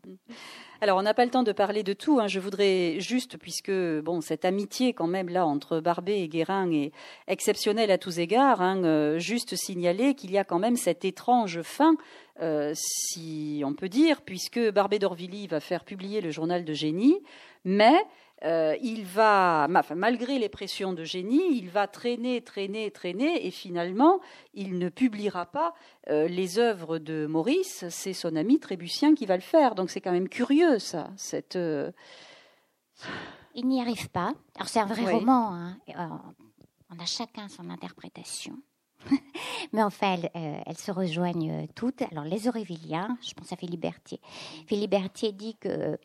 Alors, 0.79 0.97
on 0.97 1.01
n'a 1.01 1.13
pas 1.13 1.25
le 1.25 1.31
temps 1.31 1.43
de 1.43 1.51
parler 1.51 1.83
de 1.83 1.91
tout. 1.91 2.19
Hein. 2.21 2.27
Je 2.27 2.39
voudrais 2.39 2.99
juste, 2.99 3.37
puisque 3.37 3.71
bon, 3.71 4.21
cette 4.21 4.45
amitié 4.45 4.93
quand 4.93 5.07
même 5.07 5.27
là 5.27 5.45
entre 5.45 5.81
Barbet 5.81 6.21
et 6.21 6.29
Guérin 6.29 6.71
est 6.71 6.93
exceptionnelle 7.27 7.91
à 7.91 7.97
tous 7.97 8.19
égards, 8.19 8.61
hein, 8.61 8.83
euh, 8.85 9.19
juste 9.19 9.55
signaler 9.57 10.15
qu'il 10.15 10.31
y 10.31 10.37
a 10.37 10.45
quand 10.45 10.59
même 10.59 10.77
cette 10.77 11.03
étrange 11.03 11.61
fin, 11.63 11.95
euh, 12.41 12.73
si 12.75 13.61
on 13.65 13.73
peut 13.73 13.89
dire, 13.89 14.21
puisque 14.21 14.59
Barbet 14.71 14.99
d'Orvilly 14.99 15.47
va 15.47 15.59
faire 15.59 15.85
publier 15.85 16.21
le 16.21 16.31
journal 16.31 16.65
de 16.65 16.73
génie, 16.73 17.19
mais 17.65 18.03
euh, 18.43 18.75
il 18.81 19.05
va, 19.05 19.67
malgré 19.95 20.39
les 20.39 20.49
pressions 20.49 20.93
de 20.93 21.03
génie, 21.03 21.55
il 21.55 21.69
va 21.69 21.87
traîner, 21.87 22.41
traîner, 22.41 22.89
traîner, 22.89 23.45
et 23.45 23.51
finalement, 23.51 24.19
il 24.55 24.79
ne 24.79 24.89
publiera 24.89 25.45
pas 25.45 25.75
euh, 26.09 26.27
les 26.27 26.57
œuvres 26.57 26.97
de 26.97 27.27
Maurice. 27.27 27.85
C'est 27.89 28.13
son 28.13 28.35
ami 28.35 28.59
Trébucien 28.59 29.13
qui 29.13 29.27
va 29.27 29.35
le 29.35 29.41
faire. 29.41 29.75
Donc 29.75 29.91
c'est 29.91 30.01
quand 30.01 30.11
même 30.11 30.29
curieux, 30.29 30.79
ça. 30.79 31.11
Cette, 31.17 31.59
Il 33.53 33.67
n'y 33.67 33.81
arrive 33.81 34.09
pas. 34.09 34.33
Alors 34.55 34.67
c'est 34.67 34.79
un 34.79 34.85
vrai 34.85 35.05
roman. 35.05 35.53
Hein. 35.53 35.77
on 36.89 36.99
a 36.99 37.05
chacun 37.05 37.47
son 37.49 37.69
interprétation. 37.69 38.57
Mais 39.73 39.83
en 39.83 39.89
fait, 39.89 40.29
elles, 40.33 40.77
se 40.77 40.91
rejoignent 40.91 41.67
toutes. 41.75 42.01
Alors, 42.11 42.23
les 42.23 42.47
Auréviliens, 42.47 43.17
je 43.21 43.33
pense 43.33 43.51
à 43.51 43.55
Philippe 43.55 43.81
Berthier. 43.81 44.19
Philippe 44.67 44.91
Berthier 44.91 45.31
dit 45.31 45.55
que 45.55 45.97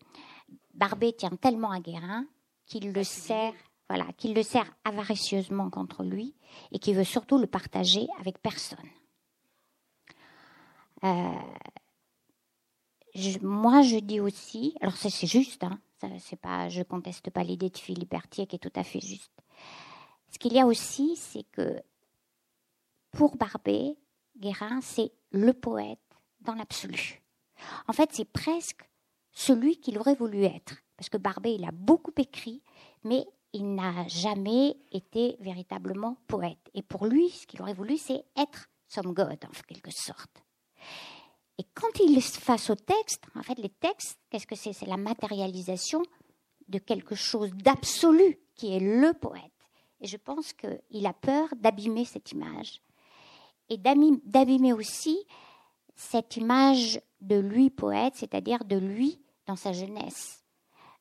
Barbet 0.74 1.12
tient 1.12 1.30
tellement 1.30 1.70
à 1.70 1.80
Guérin 1.80 2.26
qu'il 2.66 2.92
le 2.92 3.04
sert, 3.04 3.54
voilà, 3.88 4.06
qu'il 4.16 4.34
le 4.34 4.42
sert 4.42 4.70
avaricieusement 4.84 5.70
contre 5.70 6.02
lui 6.02 6.34
et 6.72 6.78
qu'il 6.78 6.96
veut 6.96 7.04
surtout 7.04 7.38
le 7.38 7.46
partager 7.46 8.06
avec 8.20 8.40
personne. 8.42 8.78
Euh, 11.04 11.32
moi, 13.42 13.82
je 13.82 13.98
dis 13.98 14.20
aussi, 14.20 14.74
alors 14.80 14.96
c'est 14.96 15.26
juste, 15.26 15.64
hein, 15.64 15.78
c'est 16.18 16.40
pas, 16.40 16.68
je 16.68 16.82
conteste 16.82 17.30
pas 17.30 17.42
l'idée 17.42 17.70
de 17.70 17.78
Philippe 17.78 18.10
Berthier 18.10 18.46
qui 18.46 18.56
est 18.56 18.60
tout 18.60 18.72
à 18.74 18.84
fait 18.84 19.00
juste. 19.00 19.32
Ce 20.30 20.38
qu'il 20.38 20.52
y 20.52 20.60
a 20.60 20.66
aussi, 20.66 21.16
c'est 21.16 21.44
que 21.52 21.80
pour 23.16 23.36
Barbé, 23.36 23.96
Guérin, 24.36 24.82
c'est 24.82 25.10
le 25.30 25.54
poète 25.54 25.98
dans 26.40 26.54
l'absolu. 26.54 27.22
En 27.88 27.94
fait, 27.94 28.10
c'est 28.12 28.30
presque 28.30 28.86
celui 29.32 29.80
qu'il 29.80 29.98
aurait 29.98 30.14
voulu 30.14 30.44
être. 30.44 30.74
Parce 30.98 31.08
que 31.08 31.16
Barbé, 31.16 31.54
il 31.54 31.64
a 31.64 31.72
beaucoup 31.72 32.12
écrit, 32.18 32.62
mais 33.04 33.26
il 33.54 33.74
n'a 33.74 34.06
jamais 34.06 34.76
été 34.92 35.36
véritablement 35.40 36.18
poète. 36.26 36.70
Et 36.74 36.82
pour 36.82 37.06
lui, 37.06 37.30
ce 37.30 37.46
qu'il 37.46 37.62
aurait 37.62 37.72
voulu, 37.72 37.96
c'est 37.96 38.22
être 38.36 38.68
some 38.86 39.14
god, 39.14 39.38
en 39.46 39.62
quelque 39.66 39.90
sorte. 39.90 40.44
Et 41.56 41.64
quand 41.72 41.98
il 42.00 42.18
est 42.18 42.36
face 42.38 42.68
au 42.68 42.74
texte, 42.74 43.24
en 43.34 43.42
fait, 43.42 43.58
les 43.58 43.70
textes, 43.70 44.18
qu'est-ce 44.28 44.46
que 44.46 44.56
c'est? 44.56 44.74
C'est 44.74 44.84
la 44.84 44.98
matérialisation 44.98 46.02
de 46.68 46.78
quelque 46.78 47.14
chose 47.14 47.50
d'absolu 47.54 48.38
qui 48.54 48.74
est 48.74 48.80
le 48.80 49.14
poète. 49.14 49.42
Et 50.02 50.06
je 50.06 50.18
pense 50.18 50.52
qu'il 50.52 51.06
a 51.06 51.14
peur 51.14 51.48
d'abîmer 51.56 52.04
cette 52.04 52.32
image 52.32 52.82
et 53.68 53.78
d'abîmer 53.78 54.72
aussi 54.72 55.18
cette 55.94 56.36
image 56.36 57.00
de 57.20 57.36
lui 57.36 57.70
poète, 57.70 58.14
c'est-à-dire 58.16 58.64
de 58.64 58.76
lui 58.76 59.20
dans 59.46 59.56
sa 59.56 59.72
jeunesse. 59.72 60.44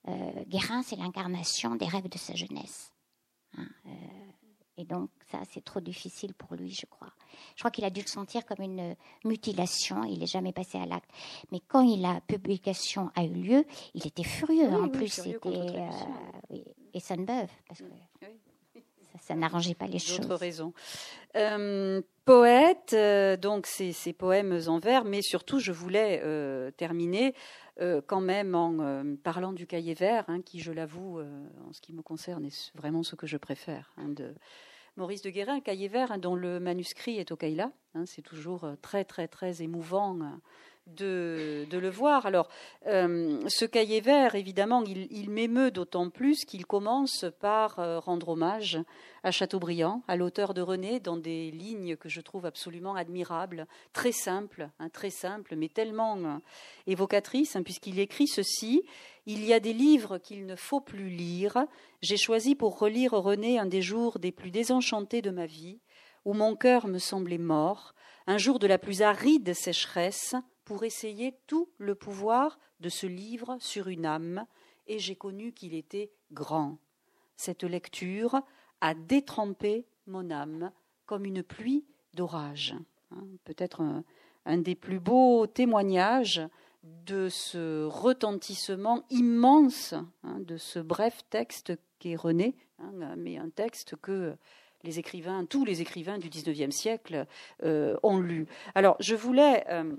Euh, 0.07 0.43
Guérin, 0.47 0.83
c'est 0.83 0.95
l'incarnation 0.95 1.75
des 1.75 1.87
rêves 1.87 2.09
de 2.09 2.17
sa 2.17 2.35
jeunesse. 2.35 2.93
Hein, 3.57 3.67
euh, 3.87 3.91
et 4.77 4.83
donc, 4.83 5.09
ça, 5.31 5.39
c'est 5.49 5.63
trop 5.63 5.79
difficile 5.79 6.33
pour 6.33 6.55
lui, 6.55 6.71
je 6.71 6.85
crois. 6.85 7.11
Je 7.55 7.61
crois 7.61 7.71
qu'il 7.71 7.85
a 7.85 7.89
dû 7.89 8.01
le 8.01 8.07
sentir 8.07 8.45
comme 8.45 8.61
une 8.61 8.95
mutilation. 9.23 10.03
Il 10.03 10.19
n'est 10.19 10.27
jamais 10.27 10.51
passé 10.51 10.77
à 10.77 10.85
l'acte. 10.85 11.09
Mais 11.51 11.61
quand 11.61 11.83
la 11.97 12.19
publication 12.21 13.09
a 13.15 13.23
eu 13.23 13.33
lieu, 13.33 13.65
il 13.93 14.05
était 14.05 14.23
furieux. 14.23 14.69
en 14.73 14.89
plus, 14.89 15.07
c'était. 15.07 15.39
Euh, 15.47 16.57
et 16.93 16.99
Sunbeuf, 16.99 17.51
parce 17.67 17.81
que 17.81 18.25
ça, 19.21 19.35
n'arrangeait 19.35 19.73
pas 19.73 19.87
les 19.87 19.99
choses. 19.99 20.19
D'autres 20.19 20.35
raisons. 20.35 20.73
Euh, 21.35 22.01
poète, 22.23 22.93
euh, 22.93 23.37
donc 23.37 23.67
ces, 23.67 23.91
ces, 23.91 24.13
poèmes 24.13 24.59
en 24.67 24.79
vers, 24.79 25.05
mais 25.05 25.21
surtout, 25.21 25.59
je 25.59 25.71
voulais 25.71 26.21
euh, 26.23 26.71
terminer 26.71 27.33
quand 28.07 28.21
même 28.21 28.55
en 28.55 29.03
parlant 29.21 29.51
du 29.51 29.67
cahier 29.67 29.95
vert, 29.95 30.23
hein, 30.29 30.41
qui, 30.41 30.61
je 30.61 30.71
l'avoue, 30.71 31.19
en 31.19 31.73
ce 31.73 31.81
qui 31.81 31.91
me 31.91 32.01
concerne, 32.01 32.45
est 32.45 32.71
vraiment 32.73 33.03
ce 33.03 33.17
que 33.17 33.27
je 33.27 33.35
préfère. 33.35 33.91
Hein, 33.97 34.07
de 34.07 34.33
Maurice 34.95 35.21
de 35.21 35.29
Guérin, 35.29 35.59
cahier 35.59 35.89
vert, 35.89 36.13
hein, 36.13 36.17
dont 36.17 36.35
le 36.35 36.61
manuscrit 36.61 37.17
est 37.17 37.33
au 37.33 37.35
Kaila. 37.35 37.73
C'est 38.05 38.21
toujours 38.21 38.65
très, 38.81 39.03
très, 39.03 39.27
très 39.27 39.61
émouvant 39.61 40.17
de, 40.87 41.67
le 41.71 41.89
voir. 41.89 42.25
Alors, 42.25 42.47
euh, 42.87 43.41
ce 43.47 43.65
cahier 43.65 44.01
vert, 44.01 44.35
évidemment, 44.35 44.83
il, 44.83 45.29
m'émeut 45.29 45.71
d'autant 45.71 46.09
plus 46.09 46.45
qu'il 46.45 46.65
commence 46.65 47.25
par 47.39 47.79
euh, 47.79 47.99
rendre 47.99 48.29
hommage 48.29 48.79
à 49.23 49.31
Chateaubriand, 49.31 50.03
à 50.07 50.15
l'auteur 50.15 50.53
de 50.53 50.61
René, 50.61 50.99
dans 50.99 51.17
des 51.17 51.51
lignes 51.51 51.95
que 51.95 52.09
je 52.09 52.21
trouve 52.21 52.45
absolument 52.45 52.95
admirables, 52.95 53.67
très 53.93 54.11
simples, 54.11 54.69
hein, 54.79 54.89
très 54.89 55.09
simples, 55.09 55.55
mais 55.55 55.69
tellement 55.69 56.17
euh, 56.17 56.37
évocatrices, 56.87 57.55
hein, 57.55 57.63
puisqu'il 57.63 57.99
écrit 57.99 58.27
ceci. 58.27 58.83
Il 59.25 59.43
y 59.43 59.53
a 59.53 59.59
des 59.59 59.73
livres 59.73 60.19
qu'il 60.19 60.45
ne 60.45 60.55
faut 60.55 60.81
plus 60.81 61.09
lire. 61.09 61.65
J'ai 62.03 62.17
choisi 62.17 62.53
pour 62.53 62.77
relire 62.77 63.13
René 63.13 63.57
un 63.57 63.65
des 63.65 63.81
jours 63.81 64.19
des 64.19 64.31
plus 64.31 64.51
désenchantés 64.51 65.23
de 65.23 65.31
ma 65.31 65.47
vie, 65.47 65.79
où 66.25 66.33
mon 66.33 66.55
cœur 66.55 66.87
me 66.87 66.99
semblait 66.99 67.39
mort, 67.39 67.95
un 68.27 68.37
jour 68.37 68.59
de 68.59 68.67
la 68.67 68.77
plus 68.77 69.01
aride 69.01 69.53
sécheresse, 69.53 70.35
pour 70.65 70.83
essayer 70.83 71.35
tout 71.47 71.69
le 71.77 71.95
pouvoir 71.95 72.59
de 72.79 72.89
ce 72.89 73.07
livre 73.07 73.57
sur 73.59 73.87
une 73.87 74.05
âme, 74.05 74.45
et 74.87 74.99
j'ai 74.99 75.15
connu 75.15 75.53
qu'il 75.53 75.73
était 75.73 76.11
grand. 76.31 76.77
Cette 77.37 77.63
lecture 77.63 78.41
a 78.81 78.93
détrempé 78.93 79.85
mon 80.07 80.29
âme 80.31 80.71
comme 81.05 81.25
une 81.25 81.43
pluie 81.43 81.85
d'orage. 82.13 82.75
Hein, 83.11 83.23
peut-être 83.43 83.81
un, 84.45 84.57
des 84.57 84.75
plus 84.75 84.99
beaux 84.99 85.47
témoignages 85.47 86.41
de 86.83 87.29
ce 87.29 87.85
retentissement 87.85 89.03
immense 89.09 89.93
hein, 90.23 90.39
de 90.39 90.57
ce 90.57 90.79
bref 90.79 91.21
texte 91.29 91.73
qu'est 91.99 92.15
René, 92.15 92.55
hein, 92.79 93.15
mais 93.17 93.37
un 93.37 93.49
texte 93.49 93.95
que 93.95 94.35
les 94.83 94.99
écrivains, 94.99 95.45
tous 95.45 95.65
les 95.65 95.81
écrivains 95.81 96.19
du 96.19 96.29
XIXe 96.29 96.75
siècle 96.75 97.25
euh, 97.63 97.97
ont 98.03 98.19
lu. 98.19 98.45
Alors, 98.75 98.95
je 98.99 99.15
voulais 99.15 99.65
euh, 99.69 99.95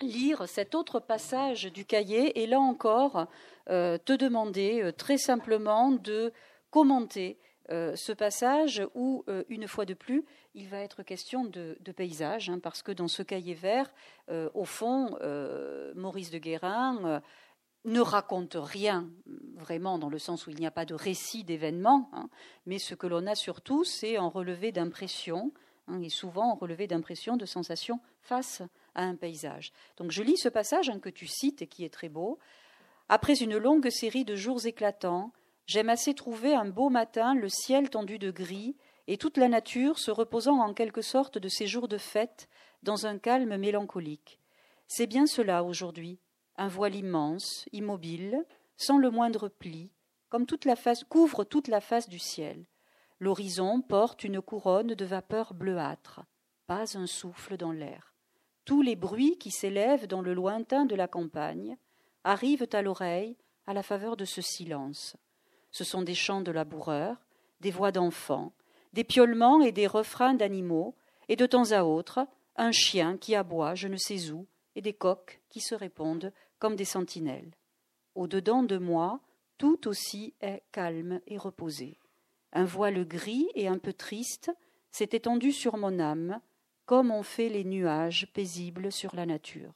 lire 0.00 0.48
cet 0.48 0.74
autre 0.74 1.00
passage 1.00 1.64
du 1.64 1.84
cahier 1.84 2.42
et 2.42 2.46
là 2.46 2.60
encore 2.60 3.26
euh, 3.70 3.98
te 3.98 4.12
demander 4.12 4.82
euh, 4.82 4.92
très 4.92 5.18
simplement 5.18 5.90
de 5.90 6.32
commenter 6.70 7.38
euh, 7.70 7.96
ce 7.96 8.12
passage 8.12 8.86
où, 8.94 9.24
une 9.48 9.68
fois 9.68 9.84
de 9.84 9.92
plus, 9.92 10.24
il 10.54 10.68
va 10.68 10.78
être 10.80 11.02
question 11.02 11.44
de, 11.44 11.76
paysage, 11.94 12.48
hein, 12.48 12.60
parce 12.62 12.82
que 12.82 12.92
dans 12.92 13.08
ce 13.08 13.22
cahier 13.22 13.54
vert, 13.54 13.92
au 14.54 14.64
fond, 14.64 15.18
Maurice 15.94 16.30
de 16.30 16.38
Guérin 16.38 17.20
ne 17.84 18.00
raconte 18.00 18.56
rien 18.58 19.10
vraiment 19.56 19.98
dans 19.98 20.08
le 20.08 20.18
sens 20.18 20.46
où 20.46 20.50
il 20.50 20.58
n'y 20.58 20.66
a 20.66 20.70
pas 20.70 20.86
de 20.86 20.94
récit 20.94 21.44
d'événements, 21.44 22.08
hein, 22.12 22.30
mais 22.64 22.78
ce 22.78 22.94
que 22.94 23.06
l'on 23.06 23.26
a 23.26 23.34
surtout, 23.34 23.84
c'est 23.84 24.16
en 24.16 24.30
relevé 24.30 24.72
d'impressions, 24.72 25.52
hein, 25.88 26.00
et 26.00 26.08
souvent 26.08 26.52
en 26.52 26.54
relevé 26.54 26.86
d'impressions, 26.86 27.36
de 27.36 27.46
sensations 27.46 28.00
face 28.20 28.62
un 28.94 29.16
paysage. 29.16 29.72
Donc 29.96 30.10
je 30.10 30.22
lis 30.22 30.36
ce 30.36 30.48
passage 30.48 30.90
hein, 30.90 31.00
que 31.00 31.08
tu 31.08 31.26
cites 31.26 31.62
et 31.62 31.66
qui 31.66 31.84
est 31.84 31.92
très 31.92 32.08
beau. 32.08 32.38
Après 33.08 33.34
une 33.34 33.56
longue 33.56 33.90
série 33.90 34.24
de 34.24 34.36
jours 34.36 34.66
éclatants, 34.66 35.32
j'aime 35.66 35.88
assez 35.88 36.14
trouver 36.14 36.54
un 36.54 36.66
beau 36.66 36.90
matin 36.90 37.34
le 37.34 37.48
ciel 37.48 37.90
tendu 37.90 38.18
de 38.18 38.30
gris 38.30 38.76
et 39.06 39.16
toute 39.16 39.38
la 39.38 39.48
nature 39.48 39.98
se 39.98 40.10
reposant 40.10 40.60
en 40.60 40.74
quelque 40.74 41.02
sorte 41.02 41.38
de 41.38 41.48
ces 41.48 41.66
jours 41.66 41.88
de 41.88 41.98
fête 41.98 42.48
dans 42.82 43.06
un 43.06 43.18
calme 43.18 43.56
mélancolique. 43.56 44.38
C'est 44.86 45.06
bien 45.06 45.26
cela 45.26 45.64
aujourd'hui, 45.64 46.18
un 46.56 46.68
voile 46.68 46.94
immense, 46.94 47.66
immobile, 47.72 48.44
sans 48.76 48.98
le 48.98 49.10
moindre 49.10 49.48
pli, 49.48 49.90
comme 50.28 50.46
toute 50.46 50.64
la 50.64 50.76
face 50.76 51.04
couvre 51.04 51.44
toute 51.44 51.68
la 51.68 51.80
face 51.80 52.08
du 52.08 52.18
ciel. 52.18 52.66
L'horizon 53.20 53.80
porte 53.80 54.24
une 54.24 54.40
couronne 54.40 54.94
de 54.94 55.04
vapeur 55.04 55.54
bleuâtre, 55.54 56.22
pas 56.66 56.96
un 56.96 57.06
souffle 57.06 57.56
dans 57.56 57.72
l'air 57.72 58.14
tous 58.68 58.82
les 58.82 58.96
bruits 58.96 59.38
qui 59.38 59.50
s'élèvent 59.50 60.06
dans 60.06 60.20
le 60.20 60.34
lointain 60.34 60.84
de 60.84 60.94
la 60.94 61.08
campagne 61.08 61.78
arrivent 62.22 62.68
à 62.72 62.82
l'oreille 62.82 63.38
à 63.66 63.72
la 63.72 63.82
faveur 63.82 64.14
de 64.14 64.26
ce 64.26 64.42
silence. 64.42 65.16
Ce 65.70 65.84
sont 65.84 66.02
des 66.02 66.14
chants 66.14 66.42
de 66.42 66.52
laboureurs, 66.52 67.16
des 67.60 67.70
voix 67.70 67.92
d'enfants, 67.92 68.52
des 68.92 69.04
piaulements 69.04 69.62
et 69.62 69.72
des 69.72 69.86
refrains 69.86 70.34
d'animaux, 70.34 70.94
et 71.30 71.36
de 71.36 71.46
temps 71.46 71.72
à 71.72 71.84
autre 71.84 72.26
un 72.56 72.70
chien 72.70 73.16
qui 73.16 73.34
aboie 73.34 73.74
je 73.74 73.88
ne 73.88 73.96
sais 73.96 74.32
où, 74.32 74.46
et 74.74 74.82
des 74.82 74.92
coqs 74.92 75.40
qui 75.48 75.60
se 75.60 75.74
répondent 75.74 76.30
comme 76.58 76.76
des 76.76 76.84
sentinelles. 76.84 77.56
Au 78.14 78.26
dedans 78.26 78.62
de 78.62 78.76
moi, 78.76 79.20
tout 79.56 79.88
aussi 79.88 80.34
est 80.42 80.62
calme 80.72 81.22
et 81.26 81.38
reposé. 81.38 81.98
Un 82.52 82.64
voile 82.64 83.06
gris 83.06 83.48
et 83.54 83.68
un 83.68 83.78
peu 83.78 83.92
triste 83.92 84.50
s'est 84.90 85.10
étendu 85.12 85.52
sur 85.52 85.76
mon 85.76 85.98
âme, 85.98 86.40
comme 86.86 87.10
ont 87.10 87.22
fait 87.22 87.48
les 87.48 87.64
nuages 87.64 88.26
paisibles 88.32 88.90
sur 88.90 89.14
la 89.14 89.26
nature. 89.26 89.74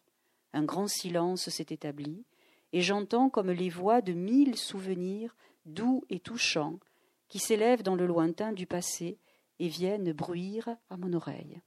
Un 0.54 0.64
grand 0.64 0.88
silence 0.88 1.48
s'est 1.48 1.66
établi, 1.70 2.24
et 2.72 2.80
j'entends 2.80 3.28
comme 3.28 3.50
les 3.50 3.68
voix 3.68 4.00
de 4.00 4.12
mille 4.12 4.56
souvenirs 4.56 5.36
doux 5.66 6.04
et 6.10 6.20
touchants 6.20 6.78
qui 7.28 7.38
s'élèvent 7.38 7.82
dans 7.82 7.94
le 7.94 8.06
lointain 8.06 8.52
du 8.52 8.66
passé 8.66 9.18
et 9.58 9.68
viennent 9.68 10.12
bruire 10.12 10.68
à 10.90 10.96
mon 10.96 11.12
oreille. 11.12 11.60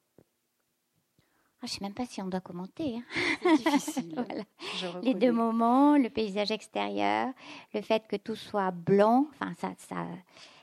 Ah, 1.62 1.68
je 1.68 1.74
ne 1.74 1.78
sais 1.78 1.84
même 1.84 1.94
pas 1.94 2.06
si 2.06 2.22
on 2.22 2.28
doit 2.28 2.42
commenter. 2.42 2.98
Hein. 2.98 3.04
C'est 3.42 3.72
difficile. 3.72 4.46
Les 5.04 5.14
deux 5.14 5.32
moments, 5.32 5.98
le 5.98 6.10
paysage 6.10 6.52
extérieur, 6.52 7.30
le 7.74 7.82
fait 7.82 8.06
que 8.08 8.18
tout 8.18 8.36
soit 8.36 8.72
blanc, 8.72 9.28
enfin 9.32 9.54
ça, 9.58 9.74
ça, 9.78 10.06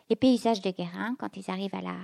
les 0.09 0.16
paysages 0.16 0.61
de 0.61 0.70
Guérin, 0.70 1.14
quand 1.18 1.36
ils 1.36 1.50
arrivent 1.50 1.74
à 1.74 1.82
la, 1.82 1.96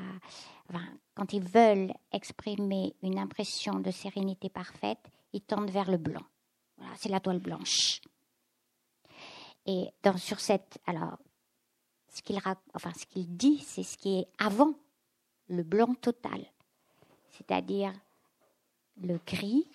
quand 1.14 1.32
ils 1.32 1.42
veulent 1.42 1.92
exprimer 2.12 2.94
une 3.02 3.18
impression 3.18 3.80
de 3.80 3.90
sérénité 3.90 4.48
parfaite, 4.48 5.10
ils 5.32 5.42
tendent 5.42 5.70
vers 5.70 5.90
le 5.90 5.98
blanc. 5.98 6.24
Voilà, 6.76 6.92
c'est 6.96 7.08
la 7.08 7.20
toile 7.20 7.40
blanche. 7.40 8.00
Et 9.66 9.90
sur 10.16 10.40
cette, 10.40 10.78
alors, 10.86 11.18
ce 12.08 12.22
qu'il, 12.22 12.40
enfin, 12.74 12.92
ce 12.96 13.06
qu'il 13.06 13.36
dit, 13.36 13.58
c'est 13.58 13.82
ce 13.82 13.98
qui 13.98 14.20
est 14.20 14.28
avant 14.38 14.72
le 15.48 15.62
blanc 15.62 15.94
total, 15.94 16.44
c'est-à-dire 17.30 17.92
le 19.02 19.18
gris, 19.26 19.66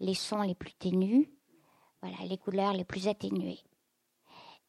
les 0.00 0.14
sons 0.14 0.42
les 0.42 0.54
plus 0.54 0.74
ténus, 0.74 1.28
voilà, 2.02 2.16
les 2.26 2.38
couleurs 2.38 2.72
les 2.72 2.84
plus 2.84 3.08
atténuées. 3.08 3.60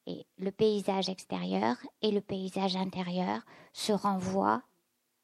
Et 0.08 0.26
le 0.38 0.52
paysage 0.52 1.10
extérieur 1.10 1.78
et 2.02 2.12
le 2.12 2.22
paysage 2.22 2.76
intérieur 2.76 3.42
se 3.74 3.92
renvoient 3.92 4.62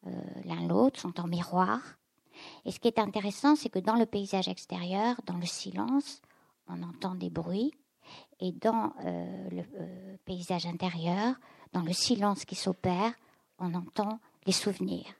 euh, 0.07 0.11
l'un 0.45 0.67
l'autre, 0.67 0.99
sont 0.99 1.19
en 1.19 1.27
miroir. 1.27 1.79
Et 2.65 2.71
ce 2.71 2.79
qui 2.79 2.87
est 2.87 2.97
intéressant, 2.97 3.55
c'est 3.55 3.69
que 3.69 3.79
dans 3.79 3.95
le 3.95 4.07
paysage 4.07 4.47
extérieur, 4.47 5.21
dans 5.27 5.37
le 5.37 5.45
silence, 5.45 6.21
on 6.67 6.81
entend 6.81 7.13
des 7.13 7.29
bruits. 7.29 7.73
Et 8.39 8.51
dans 8.51 8.93
euh, 9.05 9.49
le 9.51 9.63
euh, 9.79 10.17
paysage 10.25 10.65
intérieur, 10.65 11.35
dans 11.73 11.83
le 11.83 11.93
silence 11.93 12.45
qui 12.45 12.55
s'opère, 12.55 13.13
on 13.59 13.75
entend 13.75 14.19
les 14.47 14.51
souvenirs. 14.51 15.13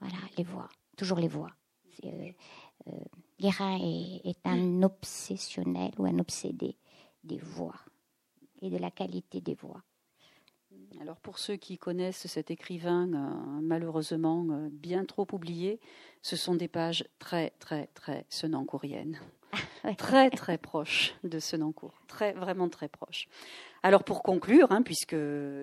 Voilà, 0.00 0.18
les 0.38 0.44
voix, 0.44 0.68
toujours 0.96 1.18
les 1.18 1.28
voix. 1.28 1.50
Guérin 3.38 3.78
est, 3.80 4.20
est, 4.24 4.46
un 4.46 4.82
obsessionnel 4.82 5.92
ou 5.98 6.06
un 6.06 6.18
obsédé 6.18 6.76
des 7.22 7.38
voix 7.38 7.74
et 8.62 8.70
de 8.70 8.78
la 8.78 8.90
qualité 8.90 9.40
des 9.40 9.54
voix. 9.54 9.82
Alors 11.00 11.16
pour 11.16 11.38
ceux 11.38 11.56
qui 11.56 11.78
connaissent 11.78 12.26
cet 12.26 12.50
écrivain, 12.50 13.08
euh, 13.12 13.60
malheureusement 13.60 14.46
euh, 14.50 14.68
bien 14.70 15.04
trop 15.04 15.26
oublié, 15.32 15.80
ce 16.22 16.36
sont 16.36 16.54
des 16.54 16.68
pages 16.68 17.04
très 17.18 17.50
très 17.58 17.88
très 17.88 18.24
senancouriennes, 18.28 19.18
très 19.98 20.30
très 20.30 20.58
proches 20.58 21.14
de 21.24 21.38
Senancourt, 21.38 21.94
très 22.06 22.32
vraiment 22.32 22.68
très 22.68 22.88
proches. 22.88 23.28
Alors 23.82 24.04
pour 24.04 24.22
conclure, 24.22 24.70
hein, 24.70 24.82
puisque 24.82 25.16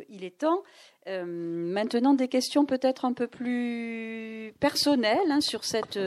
il 0.10 0.24
est 0.24 0.40
temps, 0.40 0.64
euh, 1.08 1.26
maintenant 1.26 2.14
des 2.14 2.28
questions 2.28 2.66
peut-être 2.66 3.06
un 3.06 3.14
peu 3.14 3.28
plus 3.28 4.54
personnelles 4.60 5.32
hein, 5.32 5.42
sur 5.42 5.64
cette 5.64 5.98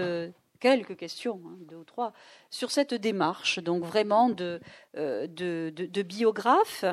quelques 0.62 0.96
questions, 0.96 1.42
hein, 1.44 1.56
deux 1.68 1.76
ou 1.76 1.84
trois, 1.84 2.12
sur 2.48 2.70
cette 2.70 2.94
démarche, 2.94 3.58
donc 3.58 3.82
vraiment 3.82 4.30
de, 4.30 4.60
de, 4.94 6.02
biographe 6.02 6.84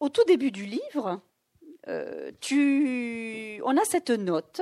au 0.00 0.08
tout 0.08 0.24
début 0.24 0.50
du 0.50 0.66
livre, 0.66 1.20
euh, 1.88 2.30
on 3.64 3.76
a 3.76 3.84
cette 3.84 4.10
note 4.10 4.60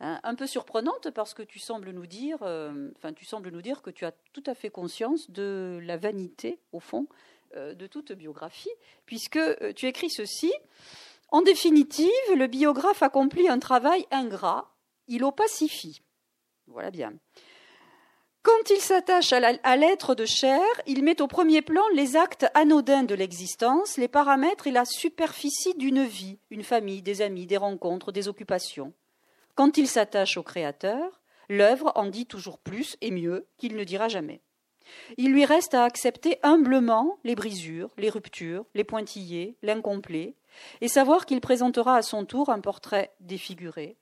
hein, 0.00 0.20
un 0.22 0.34
peu 0.34 0.46
surprenante 0.46 1.10
parce 1.10 1.34
que 1.34 1.42
tu 1.42 1.58
sembles 1.58 1.90
nous 1.90 2.06
dire, 2.06 2.38
euh, 2.42 2.90
tu 3.16 3.24
sembles 3.24 3.50
nous 3.50 3.62
dire 3.62 3.82
que 3.82 3.90
tu 3.90 4.04
as 4.04 4.12
tout 4.32 4.42
à 4.46 4.54
fait 4.54 4.70
conscience 4.70 5.30
de 5.30 5.80
la 5.82 5.96
vanité, 5.96 6.58
au 6.72 6.80
fond, 6.80 7.06
euh, 7.56 7.74
de 7.74 7.86
toute 7.86 8.12
biographie, 8.12 8.72
puisque 9.06 9.40
tu 9.74 9.86
écris 9.86 10.10
ceci. 10.10 10.52
En 11.28 11.42
définitive, 11.42 12.10
le 12.36 12.46
biographe 12.46 13.02
accomplit 13.02 13.48
un 13.48 13.58
travail 13.58 14.04
ingrat, 14.10 14.74
il 15.08 15.24
opacifie. 15.24 16.02
Voilà 16.72 16.90
bien. 16.90 17.12
Quand 18.42 18.70
il 18.70 18.80
s'attache 18.80 19.32
à 19.32 19.76
l'être 19.76 20.16
de 20.16 20.24
chair, 20.24 20.60
il 20.86 21.04
met 21.04 21.22
au 21.22 21.28
premier 21.28 21.62
plan 21.62 21.82
les 21.94 22.16
actes 22.16 22.46
anodins 22.54 23.04
de 23.04 23.14
l'existence, 23.14 23.98
les 23.98 24.08
paramètres 24.08 24.66
et 24.66 24.72
la 24.72 24.84
superficie 24.84 25.74
d'une 25.74 26.04
vie, 26.04 26.38
une 26.50 26.64
famille, 26.64 27.02
des 27.02 27.22
amis, 27.22 27.46
des 27.46 27.56
rencontres, 27.56 28.10
des 28.10 28.26
occupations. 28.26 28.92
Quand 29.54 29.76
il 29.76 29.86
s'attache 29.86 30.38
au 30.38 30.42
Créateur, 30.42 31.20
l'œuvre 31.48 31.92
en 31.94 32.06
dit 32.06 32.26
toujours 32.26 32.58
plus 32.58 32.96
et 33.00 33.12
mieux 33.12 33.46
qu'il 33.58 33.76
ne 33.76 33.84
dira 33.84 34.08
jamais. 34.08 34.40
Il 35.18 35.32
lui 35.32 35.44
reste 35.44 35.74
à 35.74 35.84
accepter 35.84 36.38
humblement 36.42 37.18
les 37.22 37.36
brisures, 37.36 37.90
les 37.96 38.10
ruptures, 38.10 38.64
les 38.74 38.84
pointillés, 38.84 39.56
l'incomplet, 39.62 40.34
et 40.80 40.88
savoir 40.88 41.26
qu'il 41.26 41.40
présentera 41.40 41.96
à 41.96 42.02
son 42.02 42.24
tour 42.24 42.50
un 42.50 42.60
portrait 42.60 43.12
défiguré, 43.20 43.96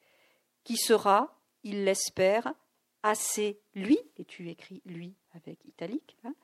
qui 0.65 0.77
sera, 0.77 1.40
il 1.65 1.85
l'espère, 1.85 2.53
assez 3.03 3.61
lui, 3.75 3.99
et 4.17 4.25
tu 4.25 4.49
écris 4.49 4.83
lui 4.85 5.15
avec 5.35 5.65
italique, 5.65 6.17
hein, 6.25 6.35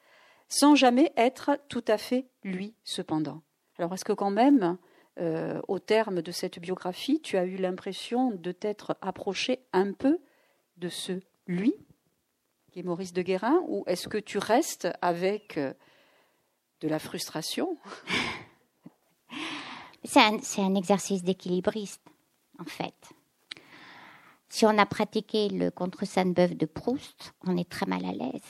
sans 0.49 0.75
jamais 0.75 1.13
être 1.17 1.59
tout 1.69 1.85
à 1.89 1.99
fait 1.99 2.27
lui 2.43 2.75
cependant. 2.85 3.43
Alors 3.79 3.93
est-ce 3.95 4.05
que 4.05 4.13
quand 4.13 4.31
même, 4.31 4.79
euh, 5.19 5.61
au 5.69 5.79
terme 5.79 6.23
de 6.23 6.31
cette 6.31 6.59
biographie, 6.59 7.21
tu 7.21 7.37
as 7.37 7.45
eu 7.45 7.57
l'impression 7.57 8.31
de 8.31 8.53
t'être 8.53 8.97
approché 9.01 9.61
un 9.73 9.93
peu 9.93 10.19
de 10.77 10.89
ce 10.89 11.21
lui, 11.47 11.75
qui 12.71 12.81
est 12.81 12.83
Maurice 12.83 13.13
de 13.13 13.23
Guérin, 13.23 13.63
ou 13.69 13.85
est-ce 13.87 14.09
que 14.09 14.19
tu 14.19 14.39
restes 14.39 14.89
avec 15.03 15.57
euh, 15.59 15.73
de 16.81 16.89
la 16.89 16.99
frustration? 16.99 17.79
C'est 20.05 20.21
un, 20.21 20.39
un 20.59 20.75
exercice 20.75 21.25
d'équilibriste, 21.25 22.03
en 22.59 22.65
fait. 22.65 22.95
Si 24.49 24.65
on 24.65 24.79
a 24.79 24.87
pratiqué 24.87 25.49
le 25.49 25.71
contre 25.71 26.05
Sainte-Beuve 26.05 26.57
de 26.57 26.67
Proust, 26.67 27.35
on 27.47 27.57
est 27.57 27.69
très 27.69 27.87
mal 27.87 28.05
à 28.05 28.13
l'aise. 28.13 28.43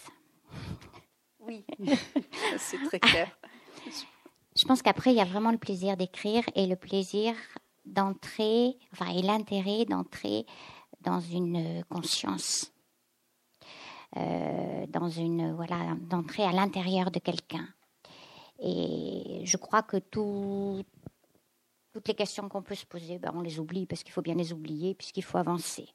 Oui, 1.41 1.65
c'est 2.59 2.83
très 2.85 3.01
clair. 3.01 3.29
Je 4.57 4.65
pense 4.65 4.83
qu'après, 4.83 5.13
il 5.13 5.17
y 5.17 5.21
a 5.21 5.25
vraiment 5.25 5.53
le 5.53 5.59
plaisir 5.59 5.97
d'écrire 5.97 6.45
et 6.55 6.67
le 6.67 6.77
plaisir 6.77 7.35
d'entrer, 7.85 8.77
enfin, 8.93 9.13
et 9.13 9.23
l'intérêt 9.23 9.85
d'entrer 9.85 10.47
dans 11.03 11.21
une 11.21 11.85
conscience, 11.89 12.73
euh, 14.17 14.87
dans 14.89 15.09
une, 15.09 15.55
voilà, 15.55 15.95
d'entrer 16.01 16.43
à 16.43 16.53
l'intérieur 16.53 17.11
de 17.11 17.19
quelqu'un. 17.19 17.69
Et 18.59 19.43
je 19.45 19.57
crois 19.57 19.83
que 19.83 19.99
tout, 19.99 20.83
toutes 21.97 22.09
les 22.09 22.15
questions 22.15 22.47
qu'on 22.51 22.61
peut 22.61 22.75
se 22.75 22.85
poser, 22.85 23.19
ben, 23.19 23.33
on 23.35 23.41
les 23.41 23.59
oublie 23.59 23.87
parce 23.87 24.03
qu'il 24.03 24.13
faut 24.13 24.21
bien 24.21 24.35
les 24.35 24.53
oublier, 24.53 24.95
puisqu'il 24.95 25.25
faut 25.25 25.39
avancer. 25.39 25.89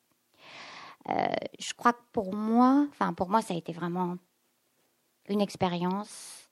Euh, 1.10 1.28
je 1.60 1.74
crois 1.76 1.93
que 1.93 2.02
pour 2.12 2.34
moi, 2.34 2.88
enfin 2.89 3.14
pour 3.14 3.30
moi, 3.30 3.43
ça 3.43 3.54
a 3.54 3.58
été 3.58 3.72
vraiment 3.72 4.18
une 5.30 5.41
expérience 5.41 6.49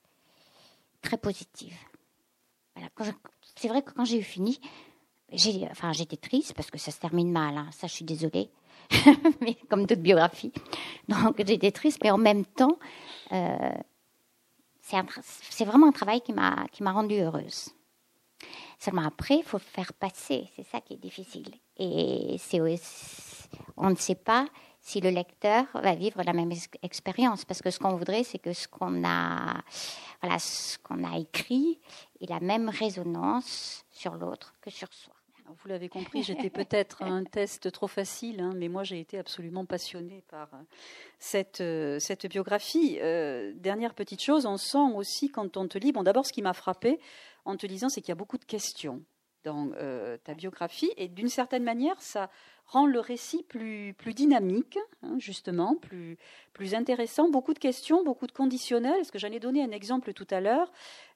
très 1.02 1.18
positive. 1.18 1.76
c'est 3.56 3.66
vrai 3.66 3.82
que 3.82 3.90
quand 3.90 4.04
j'ai 4.04 4.20
eu 4.20 4.22
fini, 4.22 4.60
enfin, 5.72 5.92
j'étais 5.92 6.16
triste 6.16 6.54
parce 6.54 6.70
que 6.70 6.78
ça 6.78 6.92
se 6.92 7.00
termine 7.00 7.32
mal. 7.32 7.58
Hein. 7.58 7.70
ça, 7.72 7.88
je 7.88 7.94
suis 7.94 8.04
désolée, 8.04 8.52
mais 9.40 9.56
comme 9.68 9.84
toute 9.88 10.00
biographie. 10.00 10.52
Donc 11.08 11.44
j'étais 11.44 11.72
triste, 11.72 11.98
mais 12.04 12.12
en 12.12 12.18
même 12.18 12.44
temps, 12.44 12.78
euh, 13.32 13.74
c'est 14.80 15.64
vraiment 15.64 15.88
un 15.88 15.92
travail 15.92 16.20
qui 16.20 16.32
m'a 16.32 16.68
qui 16.70 16.84
m'a 16.84 16.92
rendue 16.92 17.18
heureuse. 17.18 17.74
Seulement 18.82 19.06
après, 19.06 19.36
il 19.36 19.44
faut 19.44 19.58
faire 19.58 19.92
passer. 19.92 20.48
C'est 20.56 20.62
ça 20.62 20.80
qui 20.80 20.94
est 20.94 20.96
difficile. 20.96 21.54
Et 21.76 22.36
on 23.76 23.90
ne 23.90 23.94
sait 23.94 24.14
pas 24.14 24.46
si 24.80 25.02
le 25.02 25.10
lecteur 25.10 25.66
va 25.74 25.94
vivre 25.94 26.22
la 26.22 26.32
même 26.32 26.50
expérience. 26.82 27.44
Parce 27.44 27.60
que 27.60 27.70
ce 27.70 27.78
qu'on 27.78 27.96
voudrait, 27.96 28.24
c'est 28.24 28.38
que 28.38 28.54
ce 28.54 28.66
qu'on 28.66 29.04
a, 29.04 29.60
voilà, 30.22 30.38
ce 30.38 30.78
qu'on 30.78 31.04
a 31.04 31.18
écrit 31.18 31.78
ait 32.22 32.26
la 32.26 32.40
même 32.40 32.70
résonance 32.70 33.84
sur 33.90 34.14
l'autre 34.14 34.54
que 34.62 34.70
sur 34.70 34.90
soi. 34.94 35.19
Vous 35.62 35.68
l'avez 35.68 35.88
compris, 35.88 36.22
j'étais 36.22 36.50
peut-être 36.50 37.02
un 37.02 37.24
test 37.30 37.70
trop 37.72 37.86
facile, 37.86 38.40
hein, 38.40 38.52
mais 38.56 38.68
moi 38.68 38.84
j'ai 38.84 39.00
été 39.00 39.18
absolument 39.18 39.64
passionnée 39.64 40.22
par 40.28 40.48
euh, 40.54 40.58
cette, 41.18 41.60
euh, 41.60 41.98
cette 41.98 42.26
biographie. 42.26 42.98
Euh, 43.00 43.52
dernière 43.56 43.94
petite 43.94 44.22
chose, 44.22 44.46
on 44.46 44.56
sent 44.56 44.94
aussi 44.94 45.30
quand 45.30 45.56
on 45.56 45.68
te 45.68 45.78
lit, 45.78 45.92
bon 45.92 46.02
d'abord 46.02 46.26
ce 46.26 46.32
qui 46.32 46.42
m'a 46.42 46.52
frappé 46.52 47.00
en 47.44 47.56
te 47.56 47.66
lisant, 47.66 47.88
c'est 47.88 48.00
qu'il 48.00 48.10
y 48.10 48.12
a 48.12 48.16
beaucoup 48.16 48.38
de 48.38 48.44
questions 48.44 49.02
dans 49.42 49.70
ta 50.22 50.34
biographie, 50.34 50.90
et 50.98 51.08
d'une 51.08 51.30
certaine 51.30 51.64
manière, 51.64 52.02
ça 52.02 52.28
rend 52.70 52.86
le 52.86 53.00
récit 53.00 53.42
plus, 53.42 53.94
plus 53.94 54.14
dynamique, 54.14 54.78
hein, 55.02 55.16
justement, 55.18 55.74
plus, 55.74 56.16
plus 56.52 56.74
intéressant. 56.74 57.28
Beaucoup 57.28 57.52
de 57.52 57.58
questions, 57.58 58.04
beaucoup 58.04 58.26
de 58.26 58.32
conditionnels. 58.32 58.96
Parce 58.96 59.10
que 59.10 59.18
j'en 59.18 59.30
ai 59.32 59.40
donné 59.40 59.62
un 59.62 59.72
exemple 59.72 60.12
tout 60.12 60.26
à 60.30 60.40
l'heure? 60.40 60.70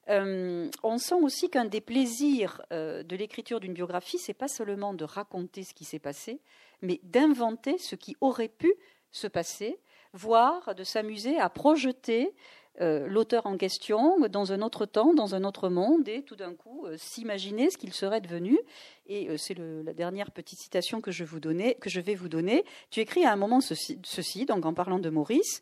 Euh, 0.09 0.69
on 0.83 0.97
sent 0.97 1.15
aussi 1.15 1.49
qu'un 1.49 1.65
des 1.65 1.81
plaisirs 1.81 2.61
euh, 2.71 3.03
de 3.03 3.15
l'écriture 3.15 3.59
d'une 3.59 3.73
biographie, 3.73 4.19
c'est 4.19 4.33
pas 4.33 4.47
seulement 4.47 4.93
de 4.93 5.03
raconter 5.03 5.63
ce 5.63 5.73
qui 5.73 5.85
s'est 5.85 5.99
passé, 5.99 6.41
mais 6.81 6.99
d'inventer 7.03 7.77
ce 7.77 7.95
qui 7.95 8.15
aurait 8.21 8.49
pu 8.49 8.73
se 9.11 9.27
passer, 9.27 9.79
voire 10.13 10.75
de 10.75 10.83
s'amuser 10.83 11.39
à 11.39 11.49
projeter 11.49 12.33
euh, 12.81 13.07
l'auteur 13.07 13.45
en 13.45 13.57
question 13.57 14.19
dans 14.27 14.51
un 14.51 14.61
autre 14.61 14.85
temps, 14.85 15.13
dans 15.13 15.33
un 15.33 15.43
autre 15.43 15.69
monde, 15.69 16.07
et 16.07 16.21
tout 16.21 16.35
d'un 16.35 16.53
coup 16.53 16.85
s'imaginer 16.97 17.71
ce 17.71 17.77
qu'il 17.77 17.93
serait 17.93 18.21
devenu. 18.21 18.59
Et 19.07 19.35
c'est 19.37 19.57
la 19.57 19.93
dernière 19.93 20.31
petite 20.31 20.59
citation 20.59 21.01
que 21.01 21.11
je, 21.11 21.23
vous 21.23 21.39
que 21.39 21.89
je 21.89 21.99
vais 21.99 22.15
vous 22.15 22.29
donner. 22.29 22.63
Tu 22.91 22.99
écris 22.99 23.25
à 23.25 23.31
un 23.31 23.37
moment 23.37 23.61
ceci, 23.61 23.99
ceci, 24.03 24.45
donc 24.45 24.65
en 24.65 24.73
parlant 24.73 24.99
de 24.99 25.09
Maurice, 25.09 25.61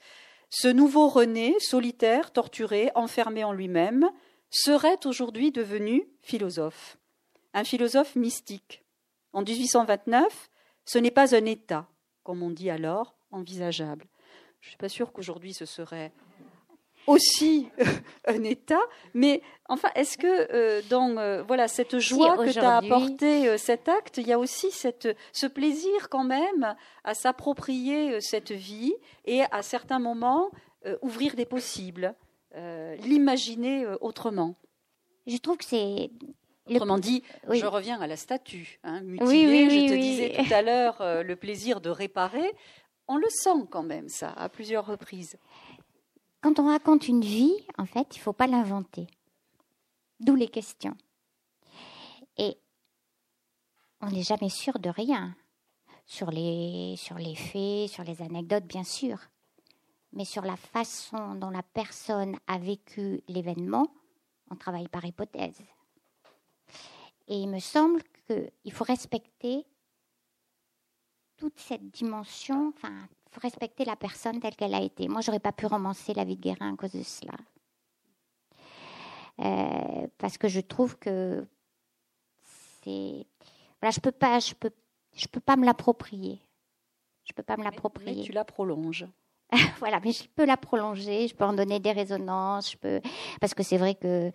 ce 0.50 0.68
nouveau 0.68 1.08
René, 1.08 1.56
solitaire, 1.60 2.32
torturé, 2.32 2.92
enfermé 2.96 3.44
en 3.44 3.54
lui-même, 3.54 4.10
serait 4.54 5.06
aujourd'hui 5.06 5.52
devenu 5.52 6.08
philosophe, 6.22 6.98
un 7.54 7.64
philosophe 7.64 8.16
mystique. 8.16 8.84
En 9.34 9.42
1829, 9.42 10.50
ce 10.86 11.00
n'est 11.00 11.12
pas 11.12 11.36
un 11.36 11.46
État, 11.46 11.88
comme 12.24 12.44
on 12.44 12.52
dit 12.52 12.70
alors, 12.70 13.16
envisageable. 13.32 14.06
Je 14.62 14.68
ne 14.68 14.70
suis 14.70 14.78
pas 14.78 14.90
sûre 14.90 15.12
qu'aujourd'hui 15.12 15.54
ce 15.54 15.66
serait 15.66 16.14
aussi 17.08 17.68
un 18.28 18.44
état, 18.44 18.80
mais 19.14 19.42
enfin, 19.68 19.90
est-ce 19.96 20.18
que 20.18 20.48
euh, 20.54 20.82
dans 20.90 21.18
euh, 21.18 21.44
voilà 21.44 21.68
cette 21.68 22.00
joie 22.00 22.38
que 22.38 22.54
t'a 22.54 22.78
apporté 22.78 23.50
euh, 23.50 23.58
cet 23.58 23.90
acte, 23.90 24.18
il 24.18 24.28
y 24.28 24.32
a 24.32 24.40
aussi 24.40 24.72
cette, 24.72 25.10
ce 25.34 25.48
plaisir 25.48 26.10
quand 26.10 26.24
même 26.24 26.76
à 27.04 27.14
s'approprier 27.14 28.22
cette 28.22 28.52
vie 28.52 28.94
et 29.26 29.42
à 29.52 29.62
certains 29.62 30.00
moments 30.00 30.50
ouvrir 31.02 31.36
des 31.36 31.46
possibles, 31.46 32.14
l'imaginer 32.54 33.86
autrement. 34.02 34.56
Je 35.26 35.38
trouve 35.38 35.58
que 35.58 35.66
c'est 35.66 36.12
Autrement 36.66 36.98
dit, 36.98 37.24
je 37.50 37.66
reviens 37.66 38.00
à 38.00 38.08
la 38.08 38.16
statue, 38.16 38.80
hein, 38.84 39.02
mutilée. 39.02 39.70
je 39.70 39.94
te 39.94 40.00
disais 40.00 40.34
tout 40.38 40.54
à 40.54 40.62
l'heure 40.62 40.98
le 41.24 41.36
plaisir 41.36 41.82
de 41.82 41.90
réparer. 41.90 42.50
On 43.08 43.18
le 43.18 43.28
sent 43.30 43.68
quand 43.70 43.84
même, 43.84 44.08
ça, 44.08 44.30
à 44.30 44.48
plusieurs 44.48 44.86
reprises. 44.86 45.38
Quand 46.42 46.60
on 46.60 46.68
raconte 46.68 47.08
une 47.08 47.22
vie, 47.22 47.54
en 47.78 47.86
fait, 47.86 48.16
il 48.16 48.20
ne 48.20 48.24
faut 48.24 48.34
pas 48.34 48.48
l'inventer. 48.48 49.08
D'où 50.20 50.36
les 50.36 50.48
questions. 50.48 50.96
Et 52.38 52.58
on 54.02 54.10
n'est 54.10 54.24
jamais 54.24 54.50
sûr 54.50 54.80
de 54.80 54.90
rien. 54.90 55.36
sur 56.06 56.32
les, 56.32 56.96
sur 56.98 57.18
les 57.18 57.36
faits, 57.36 57.90
sur 57.90 58.04
les 58.04 58.22
anecdotes, 58.22 58.66
bien 58.66 58.84
sûr, 58.84 59.18
mais 60.14 60.26
sur 60.26 60.44
la 60.44 60.56
façon 60.56 61.36
dont 61.36 61.50
la 61.50 61.64
personne 61.64 62.38
a 62.48 62.58
vécu 62.58 63.22
l'événement, 63.28 63.88
on 64.50 64.56
travaille 64.56 64.88
par 64.88 65.04
hypothèse. 65.06 65.62
Et 67.28 67.38
il 67.38 67.50
me 67.50 67.60
semble 67.60 68.02
qu'il 68.28 68.72
faut 68.72 68.84
respecter 68.84 69.66
toute 71.38 71.60
cette 71.60 71.90
dimension, 71.90 72.70
enfin, 72.70 73.08
il 73.28 73.34
faut 73.34 73.42
respecter 73.42 73.86
la 73.86 73.96
personne 73.96 74.40
telle 74.40 74.56
qu'elle 74.56 74.76
a 74.76 74.82
été. 74.82 75.08
Moi, 75.08 75.22
j'aurais 75.22 75.40
pas 75.40 75.52
pu 75.52 75.66
romancer 75.66 76.14
la 76.14 76.24
vie 76.24 76.36
de 76.36 76.42
Guérin 76.42 76.74
à 76.74 76.78
cause 76.78 76.92
de 76.92 77.04
cela. 77.04 77.34
Euh, 79.40 80.08
parce 80.20 80.38
que 80.38 80.48
je 80.48 80.60
trouve 80.60 80.98
que 81.00 81.46
c'est 82.84 83.26
voilà, 83.82 83.92
je 83.92 84.00
peux 84.00 84.12
pas, 84.12 84.40
je 84.40 84.54
peux, 84.54 84.72
je 85.14 85.28
peux 85.28 85.42
pas 85.42 85.58
me 85.58 85.66
l'approprier. 85.66 86.40
Je 87.26 87.34
peux 87.34 87.44
pas 87.44 87.58
me 87.58 87.64
l'approprier. 87.64 88.16
Mais 88.16 88.24
tu 88.24 88.32
la 88.32 88.46
prolonges. 88.46 89.06
voilà, 89.80 90.00
mais 90.04 90.12
je 90.12 90.24
peux 90.36 90.46
la 90.46 90.58
prolonger, 90.58 91.28
je 91.28 91.36
peux 91.36 91.46
en 91.46 91.54
donner 91.54 91.80
des 91.80 91.92
résonances, 91.92 92.72
je 92.72 92.78
peux 92.78 93.02
parce 93.40 93.54
que 93.54 93.64
c'est 93.64 93.78
vrai 93.78 93.96
que 93.96 94.32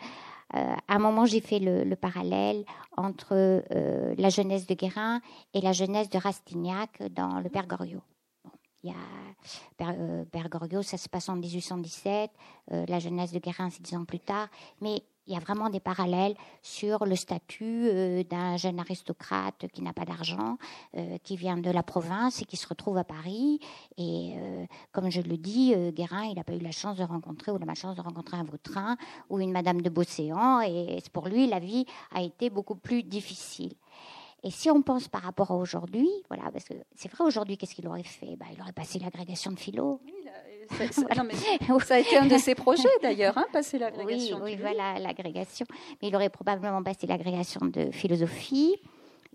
euh, 0.54 0.74
à 0.88 0.94
un 0.94 0.98
moment, 0.98 1.26
j'ai 1.26 1.40
fait 1.40 1.58
le, 1.58 1.94
parallèle 1.94 2.64
entre 2.96 3.34
euh, 3.34 4.14
la 4.16 4.30
jeunesse 4.30 4.66
de 4.66 4.74
Guérin 4.74 5.20
et 5.52 5.60
la 5.60 5.72
jeunesse 5.72 6.08
de 6.08 6.18
Rastignac 6.18 7.02
dans 7.10 7.40
le 7.40 7.50
Père 7.50 7.66
Goriot. 7.66 8.02
il 8.82 8.90
y 8.90 8.92
a 8.92 8.96
Père, 9.76 9.94
Père, 10.32 10.48
Goriot, 10.48 10.82
ça 10.82 10.96
se 10.96 11.08
passe 11.08 11.28
en 11.28 11.36
1817, 11.36 12.30
la 12.70 12.98
jeunesse 12.98 13.32
de 13.32 13.40
Guérin, 13.40 13.68
c'est 13.68 13.82
dix 13.82 13.94
ans 13.94 14.06
plus 14.06 14.20
tard, 14.20 14.48
mais 14.80 15.02
il 15.28 15.34
y 15.34 15.36
a 15.36 15.40
vraiment 15.40 15.68
des 15.68 15.78
parallèles 15.78 16.34
sur 16.62 17.04
le 17.04 17.14
statut 17.14 17.88
euh, 17.88 18.24
d'un 18.24 18.56
jeune 18.56 18.80
aristocrate 18.80 19.66
qui 19.72 19.82
n'a 19.82 19.92
pas 19.92 20.06
d'argent, 20.06 20.56
euh, 20.96 21.18
qui 21.22 21.36
vient 21.36 21.58
de 21.58 21.70
la 21.70 21.82
province 21.82 22.40
et 22.40 22.46
qui 22.46 22.56
se 22.56 22.66
retrouve 22.66 22.96
à 22.96 23.04
Paris. 23.04 23.60
Et 23.98 24.32
euh, 24.36 24.64
comme 24.90 25.10
je 25.10 25.20
le 25.20 25.36
dis, 25.36 25.74
Guérin, 25.92 26.24
il 26.24 26.34
n'a 26.36 26.44
pas 26.44 26.54
eu 26.54 26.60
la 26.60 26.70
chance 26.70 26.96
de 26.96 27.04
rencontrer 27.04 27.52
ou 27.52 27.58
la 27.58 27.66
malchance 27.66 27.94
de 27.94 28.00
rencontrer 28.00 28.38
un 28.38 28.44
Vautrin 28.44 28.96
ou 29.28 29.38
une 29.38 29.52
Madame 29.52 29.82
de 29.82 29.90
Beauséant. 29.90 30.62
Et 30.62 30.98
pour 31.12 31.28
lui, 31.28 31.46
la 31.46 31.58
vie 31.58 31.84
a 32.14 32.22
été 32.22 32.48
beaucoup 32.48 32.76
plus 32.76 33.02
difficile. 33.02 33.74
Et 34.44 34.50
si 34.50 34.70
on 34.70 34.82
pense 34.82 35.08
par 35.08 35.22
rapport 35.22 35.50
à 35.50 35.56
aujourd'hui, 35.56 36.08
voilà, 36.28 36.50
parce 36.52 36.64
que 36.64 36.74
c'est 36.94 37.10
vrai 37.10 37.24
aujourd'hui, 37.24 37.58
qu'est-ce 37.58 37.74
qu'il 37.74 37.88
aurait 37.88 38.04
fait? 38.04 38.36
Bah, 38.36 38.46
Il 38.54 38.60
aurait 38.62 38.72
passé 38.72 38.98
l'agrégation 39.00 39.50
de 39.50 39.58
philo. 39.58 40.00
Oui, 40.80 40.88
ça, 41.84 41.94
a 41.94 41.98
été 41.98 42.16
un 42.16 42.26
de 42.26 42.38
ses 42.38 42.54
projets 42.54 42.88
d'ailleurs, 43.02 43.36
hein, 43.38 43.46
passer 43.52 43.78
l'agrégation. 43.78 44.38
Oui, 44.42 44.52
oui 44.52 44.58
voilà 44.60 44.98
l'agrégation. 44.98 45.66
Mais 46.00 46.08
il 46.08 46.16
aurait 46.16 46.30
probablement 46.30 46.82
passé 46.82 47.06
l'agrégation 47.06 47.60
de 47.66 47.90
philosophie. 47.90 48.76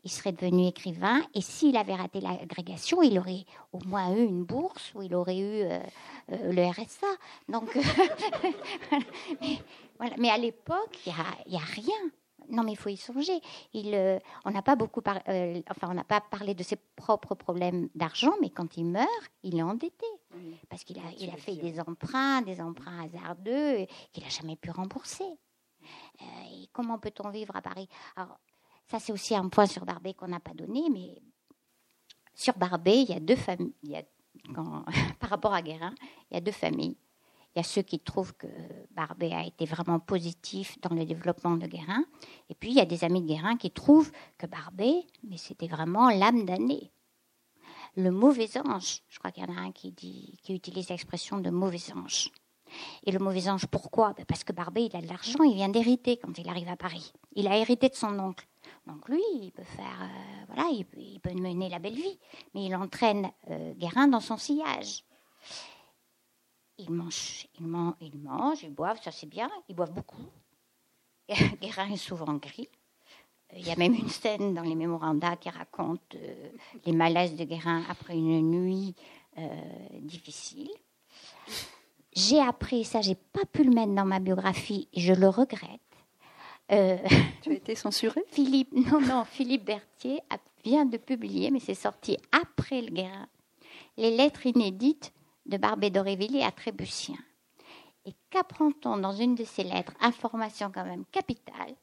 Il 0.06 0.12
serait 0.12 0.34
devenu 0.34 0.68
écrivain. 0.68 1.22
Et 1.34 1.42
s'il 1.42 1.78
avait 1.78 1.96
raté 1.96 2.20
l'agrégation, 2.20 3.02
il 3.02 3.18
aurait 3.18 3.46
au 3.72 3.80
moins 3.86 4.14
eu 4.14 4.24
une 4.24 4.44
bourse 4.44 4.92
ou 4.96 5.02
il 5.02 5.16
aurait 5.16 5.38
eu 5.38 5.62
euh, 5.64 5.80
euh, 6.32 6.52
le 6.52 6.70
RSA. 6.70 7.08
Donc, 7.48 7.74
mais, 9.42 9.58
voilà. 9.98 10.16
mais 10.18 10.30
à 10.30 10.38
l'époque, 10.38 11.00
il 11.06 11.14
n'y 11.50 11.58
a, 11.58 11.62
a 11.62 11.66
rien. 11.66 12.12
Non, 12.50 12.64
mais 12.64 12.74
il 12.74 12.78
faut 12.78 12.90
y 12.90 12.98
songer. 12.98 13.40
Il, 13.74 13.94
euh, 13.96 14.20
on 14.46 14.52
n'a 14.52 14.62
pas 14.62 14.76
beaucoup, 14.76 15.02
enfin, 15.06 15.88
on 15.90 15.94
n'a 15.94 16.04
pas 16.04 16.22
parlé 16.22 16.54
de 16.54 16.64
ses 16.64 16.76
propres 16.96 17.36
problèmes 17.36 17.90
d'argent, 17.96 18.34
mais 18.42 18.50
quand 18.50 18.78
il 18.78 18.86
meurt, 18.86 19.08
il 19.44 19.58
est 19.58 19.64
endetté 19.64 20.06
parce 20.70 20.84
qu'il 20.84 20.98
a, 21.00 21.12
il 21.20 21.30
a 21.30 21.38
fait 21.38 21.56
des 21.56 21.80
emprunts, 21.80 22.42
des 22.42 22.62
emprunts 22.62 23.06
hasardeux 23.06 23.86
qu'il 24.12 24.24
n'a 24.24 24.30
jamais 24.30 24.56
pu 24.56 24.72
rembourser. 24.72 25.24
Euh, 26.22 26.26
et 26.52 26.70
comment 26.72 27.00
peut-on 27.00 27.30
vivre 27.30 27.56
à 27.56 27.62
Paris? 27.62 27.88
Alors, 28.16 28.40
ça, 28.88 29.00
c'est 29.00 29.12
aussi 29.12 29.36
un 29.36 29.50
point 29.50 29.66
sur 29.66 29.86
Barbet 29.86 30.14
qu'on 30.14 30.28
n'a 30.28 30.40
pas 30.40 30.54
donné, 30.54 30.90
mais 30.92 31.22
sur 32.34 32.58
Barbet, 32.58 33.02
il 33.02 33.10
y 33.10 33.14
a 33.14 33.20
deux 33.20 33.36
familles. 33.36 34.06
par 35.20 35.30
rapport 35.30 35.54
à 35.54 35.62
Guérin, 35.62 35.94
il 36.30 36.34
y 36.34 36.38
a 36.38 36.42
deux 36.42 36.52
familles. 36.52 36.98
Il 37.56 37.60
y 37.60 37.62
a 37.62 37.64
ceux 37.64 37.84
qui 37.84 38.00
trouvent 38.00 38.34
que 38.34 38.48
Barbet 38.92 39.32
a 39.32 39.46
été 39.46 39.66
vraiment 39.66 40.00
positif 40.00 40.80
dans 40.82 40.96
le 40.96 41.06
développement 41.06 41.56
de 41.56 41.68
Guérin. 41.68 42.04
Et 42.50 42.56
puis, 42.56 42.72
il 42.72 42.76
y 42.76 42.80
a 42.82 42.86
des 42.86 43.04
amis 43.04 43.22
de 43.22 43.28
Guérin 43.28 43.58
qui 43.58 43.70
trouvent 43.70 44.12
que 44.40 44.48
Barbet, 44.48 45.06
mais 45.24 45.38
c'était 45.38 45.68
vraiment 45.68 46.10
l'âme 46.10 46.46
d'année 46.46 46.92
le 47.96 48.12
mauvais 48.12 48.50
ange. 48.58 49.02
Je 49.10 49.20
crois 49.20 49.32
qu'il 49.32 49.44
y 49.44 49.46
en 49.46 49.56
a 49.56 49.60
un 49.60 49.72
qui, 49.72 50.38
utilise 50.50 50.90
l'expression 50.90 51.40
de 51.40 51.50
mauvais 51.50 51.80
ange. 51.96 52.32
Et 53.06 53.12
le 53.12 53.20
mauvais 53.20 53.50
ange, 53.50 53.68
pourquoi? 53.68 54.14
Ben, 54.14 54.26
Parce 54.26 54.44
que 54.44 54.52
Barbet, 54.52 54.86
il 54.86 54.96
a 54.96 55.02
de 55.02 55.08
l'argent, 55.08 55.44
il 55.44 55.56
vient 55.56 55.70
d'hériter 55.70 56.18
quand 56.18 56.38
il 56.38 56.50
arrive 56.50 56.70
à 56.70 56.76
Paris. 56.76 57.14
Il 57.34 57.48
a 57.48 57.58
hérité 57.58 57.90
de 57.90 57.96
son 57.96 58.18
oncle. 58.20 58.48
Donc 58.88 59.08
lui, 59.08 59.22
il 59.36 59.52
peut 59.52 59.64
faire, 59.64 60.02
euh, 60.02 60.46
voilà, 60.48 60.70
il 60.70 60.86
peut, 60.86 61.34
mener 61.34 61.70
la 61.70 61.80
belle 61.80 61.96
vie, 61.96 62.20
mais 62.54 62.66
il 62.66 62.76
entraîne 62.76 63.32
euh, 63.50 63.74
Guérin 63.76 64.08
dans 64.08 64.20
son 64.20 64.38
sillage. 64.38 65.06
Il 66.78 66.92
mange, 66.92 67.48
il 67.60 67.68
mange, 67.68 67.94
il 68.02 68.18
mange, 68.18 68.64
ils 68.64 68.74
boivent, 68.74 69.02
ça 69.02 69.12
c'est 69.12 69.28
bien, 69.28 69.50
ils 69.70 69.76
boivent 69.76 69.94
beaucoup. 69.94 70.26
Guérin 71.62 71.92
est 71.92 71.98
souvent 71.98 72.34
gris. 72.34 72.70
Il 73.58 73.68
y 73.68 73.72
a 73.72 73.76
même 73.76 73.94
une 73.94 74.10
scène 74.10 74.54
dans 74.54 74.62
les 74.62 74.76
mémoranda 74.76 75.36
qui 75.36 75.50
raconte 75.50 76.16
euh, 76.16 76.50
les 76.86 76.92
malaises 76.92 77.36
de 77.36 77.44
Guérin 77.44 77.84
après 77.90 78.16
une 78.16 78.42
nuit 78.52 78.96
euh, 79.38 79.48
difficile. 80.02 80.70
J'ai 82.14 82.40
appris, 82.40 82.84
ça 82.84 83.02
j'ai 83.02 83.16
pas 83.16 83.46
pu 83.52 83.64
le 83.64 83.72
mettre 83.72 83.94
dans 83.94 84.06
ma 84.06 84.20
biographie 84.20 84.88
et 84.94 85.02
je 85.02 85.14
le 85.14 85.28
regrette. 85.30 85.80
Euh, 86.72 86.98
tu 87.42 87.52
as 87.52 87.54
été 87.54 87.76
censuré 87.76 88.22
Philippe, 88.28 88.72
non, 88.74 89.02
non, 89.02 89.26
Philippe 89.26 89.66
Berthier 89.66 90.20
vient 90.64 90.86
de 90.86 90.98
publier, 90.98 91.52
mais 91.52 91.60
c'est 91.60 91.74
sorti 91.74 92.18
après 92.32 92.82
le 92.82 92.92
Guérin, 92.92 93.28
les 93.98 94.16
lettres 94.16 94.46
inédites 94.46 95.12
de 95.46 95.58
Barbé 95.58 95.90
d'Aurevilliers 95.90 96.44
à 96.44 96.52
Trébucien. 96.52 97.18
Et 98.06 98.14
qu'apprend-on 98.30 98.98
dans 98.98 99.14
une 99.14 99.36
de 99.36 99.44
ces 99.44 99.64
lettres? 99.64 99.94
Information 100.02 100.72
quand 100.74 100.86
même 100.86 101.06
capitale 101.12 101.76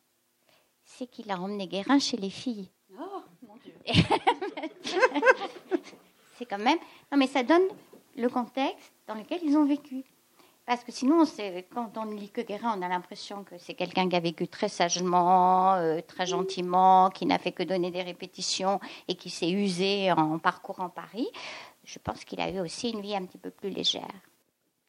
c'est 1.00 1.06
qu'il 1.06 1.30
a 1.30 1.40
emmené 1.40 1.66
Guérin 1.66 1.98
chez 1.98 2.18
les 2.18 2.28
filles. 2.28 2.68
Oh, 2.92 3.22
mon 3.48 3.56
Dieu. 3.56 3.72
c'est 6.38 6.44
quand 6.44 6.58
même. 6.58 6.76
Non, 7.10 7.16
mais 7.16 7.26
ça 7.26 7.42
donne 7.42 7.68
le 8.18 8.28
contexte 8.28 8.92
dans 9.08 9.14
lequel 9.14 9.40
ils 9.42 9.56
ont 9.56 9.64
vécu. 9.64 10.04
Parce 10.66 10.84
que 10.84 10.92
sinon, 10.92 11.24
quand 11.72 11.96
on 11.96 12.04
ne 12.04 12.14
lit 12.14 12.28
que 12.28 12.42
Guérin, 12.42 12.74
on 12.76 12.82
a 12.82 12.88
l'impression 12.88 13.44
que 13.44 13.56
c'est 13.56 13.72
quelqu'un 13.72 14.10
qui 14.10 14.16
a 14.16 14.20
vécu 14.20 14.46
très 14.46 14.68
sagement, 14.68 15.72
euh, 15.76 16.00
très 16.06 16.26
gentiment, 16.26 17.08
qui 17.08 17.24
n'a 17.24 17.38
fait 17.38 17.52
que 17.52 17.62
donner 17.62 17.90
des 17.90 18.02
répétitions 18.02 18.78
et 19.08 19.14
qui 19.14 19.30
s'est 19.30 19.50
usé 19.50 20.12
en 20.12 20.38
parcourant 20.38 20.90
Paris. 20.90 21.28
Je 21.84 21.98
pense 21.98 22.26
qu'il 22.26 22.42
a 22.42 22.50
eu 22.50 22.60
aussi 22.60 22.90
une 22.90 23.00
vie 23.00 23.16
un 23.16 23.24
petit 23.24 23.38
peu 23.38 23.50
plus 23.50 23.70
légère. 23.70 24.06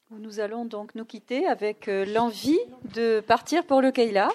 Nous 0.09 0.41
allons 0.41 0.65
donc 0.65 0.93
nous 0.93 1.05
quitter 1.05 1.47
avec 1.47 1.87
euh, 1.87 2.03
l'envie 2.03 2.59
de 2.93 3.21
partir 3.21 3.65
pour 3.65 3.81
le 3.81 3.91
Keila. 3.91 4.27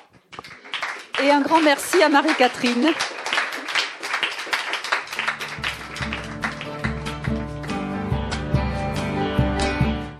Et 1.23 1.31
un 1.31 1.41
grand 1.41 1.63
merci 1.63 2.03
à 2.03 2.11
Marie-Catherine. 2.11 2.89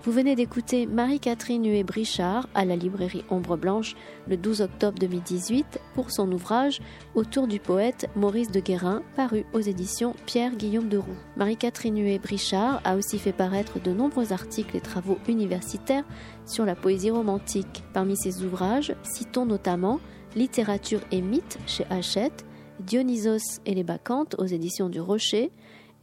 Vous 0.03 0.11
venez 0.11 0.35
d'écouter 0.35 0.87
Marie-Catherine 0.87 1.65
Huet-Brichard 1.65 2.47
à 2.55 2.65
la 2.65 2.75
librairie 2.75 3.23
Ombre 3.29 3.57
Blanche 3.57 3.95
le 4.27 4.37
12 4.37 4.61
octobre 4.61 4.97
2018 4.97 5.79
pour 5.93 6.09
son 6.09 6.31
ouvrage 6.31 6.81
Autour 7.13 7.45
du 7.45 7.59
poète 7.59 8.09
Maurice 8.15 8.49
de 8.49 8.59
Guérin, 8.59 9.03
paru 9.15 9.45
aux 9.53 9.59
éditions 9.59 10.15
Pierre-Guillaume 10.25 10.89
de 10.89 10.97
Roux. 10.97 11.17
Marie-Catherine 11.35 11.99
Huet-Brichard 11.99 12.81
a 12.83 12.95
aussi 12.95 13.19
fait 13.19 13.33
paraître 13.33 13.79
de 13.79 13.91
nombreux 13.91 14.33
articles 14.33 14.75
et 14.75 14.81
travaux 14.81 15.19
universitaires 15.27 16.05
sur 16.47 16.65
la 16.65 16.73
poésie 16.73 17.11
romantique. 17.11 17.83
Parmi 17.93 18.17
ses 18.17 18.43
ouvrages, 18.43 18.95
citons 19.03 19.45
notamment 19.45 19.99
Littérature 20.37 21.01
et 21.11 21.21
mythes 21.21 21.57
chez 21.65 21.83
Hachette, 21.89 22.45
Dionysos 22.79 23.59
et 23.65 23.73
les 23.73 23.83
Bacchantes 23.83 24.35
aux 24.37 24.45
éditions 24.45 24.87
du 24.87 25.01
Rocher, 25.01 25.49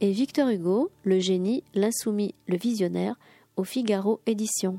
et 0.01 0.11
Victor 0.11 0.49
Hugo, 0.49 0.91
Le 1.03 1.19
génie, 1.19 1.63
l'insoumis, 1.73 2.35
le 2.45 2.57
visionnaire, 2.57 3.15
au 3.55 3.63
Figaro 3.63 4.19
Édition. 4.25 4.77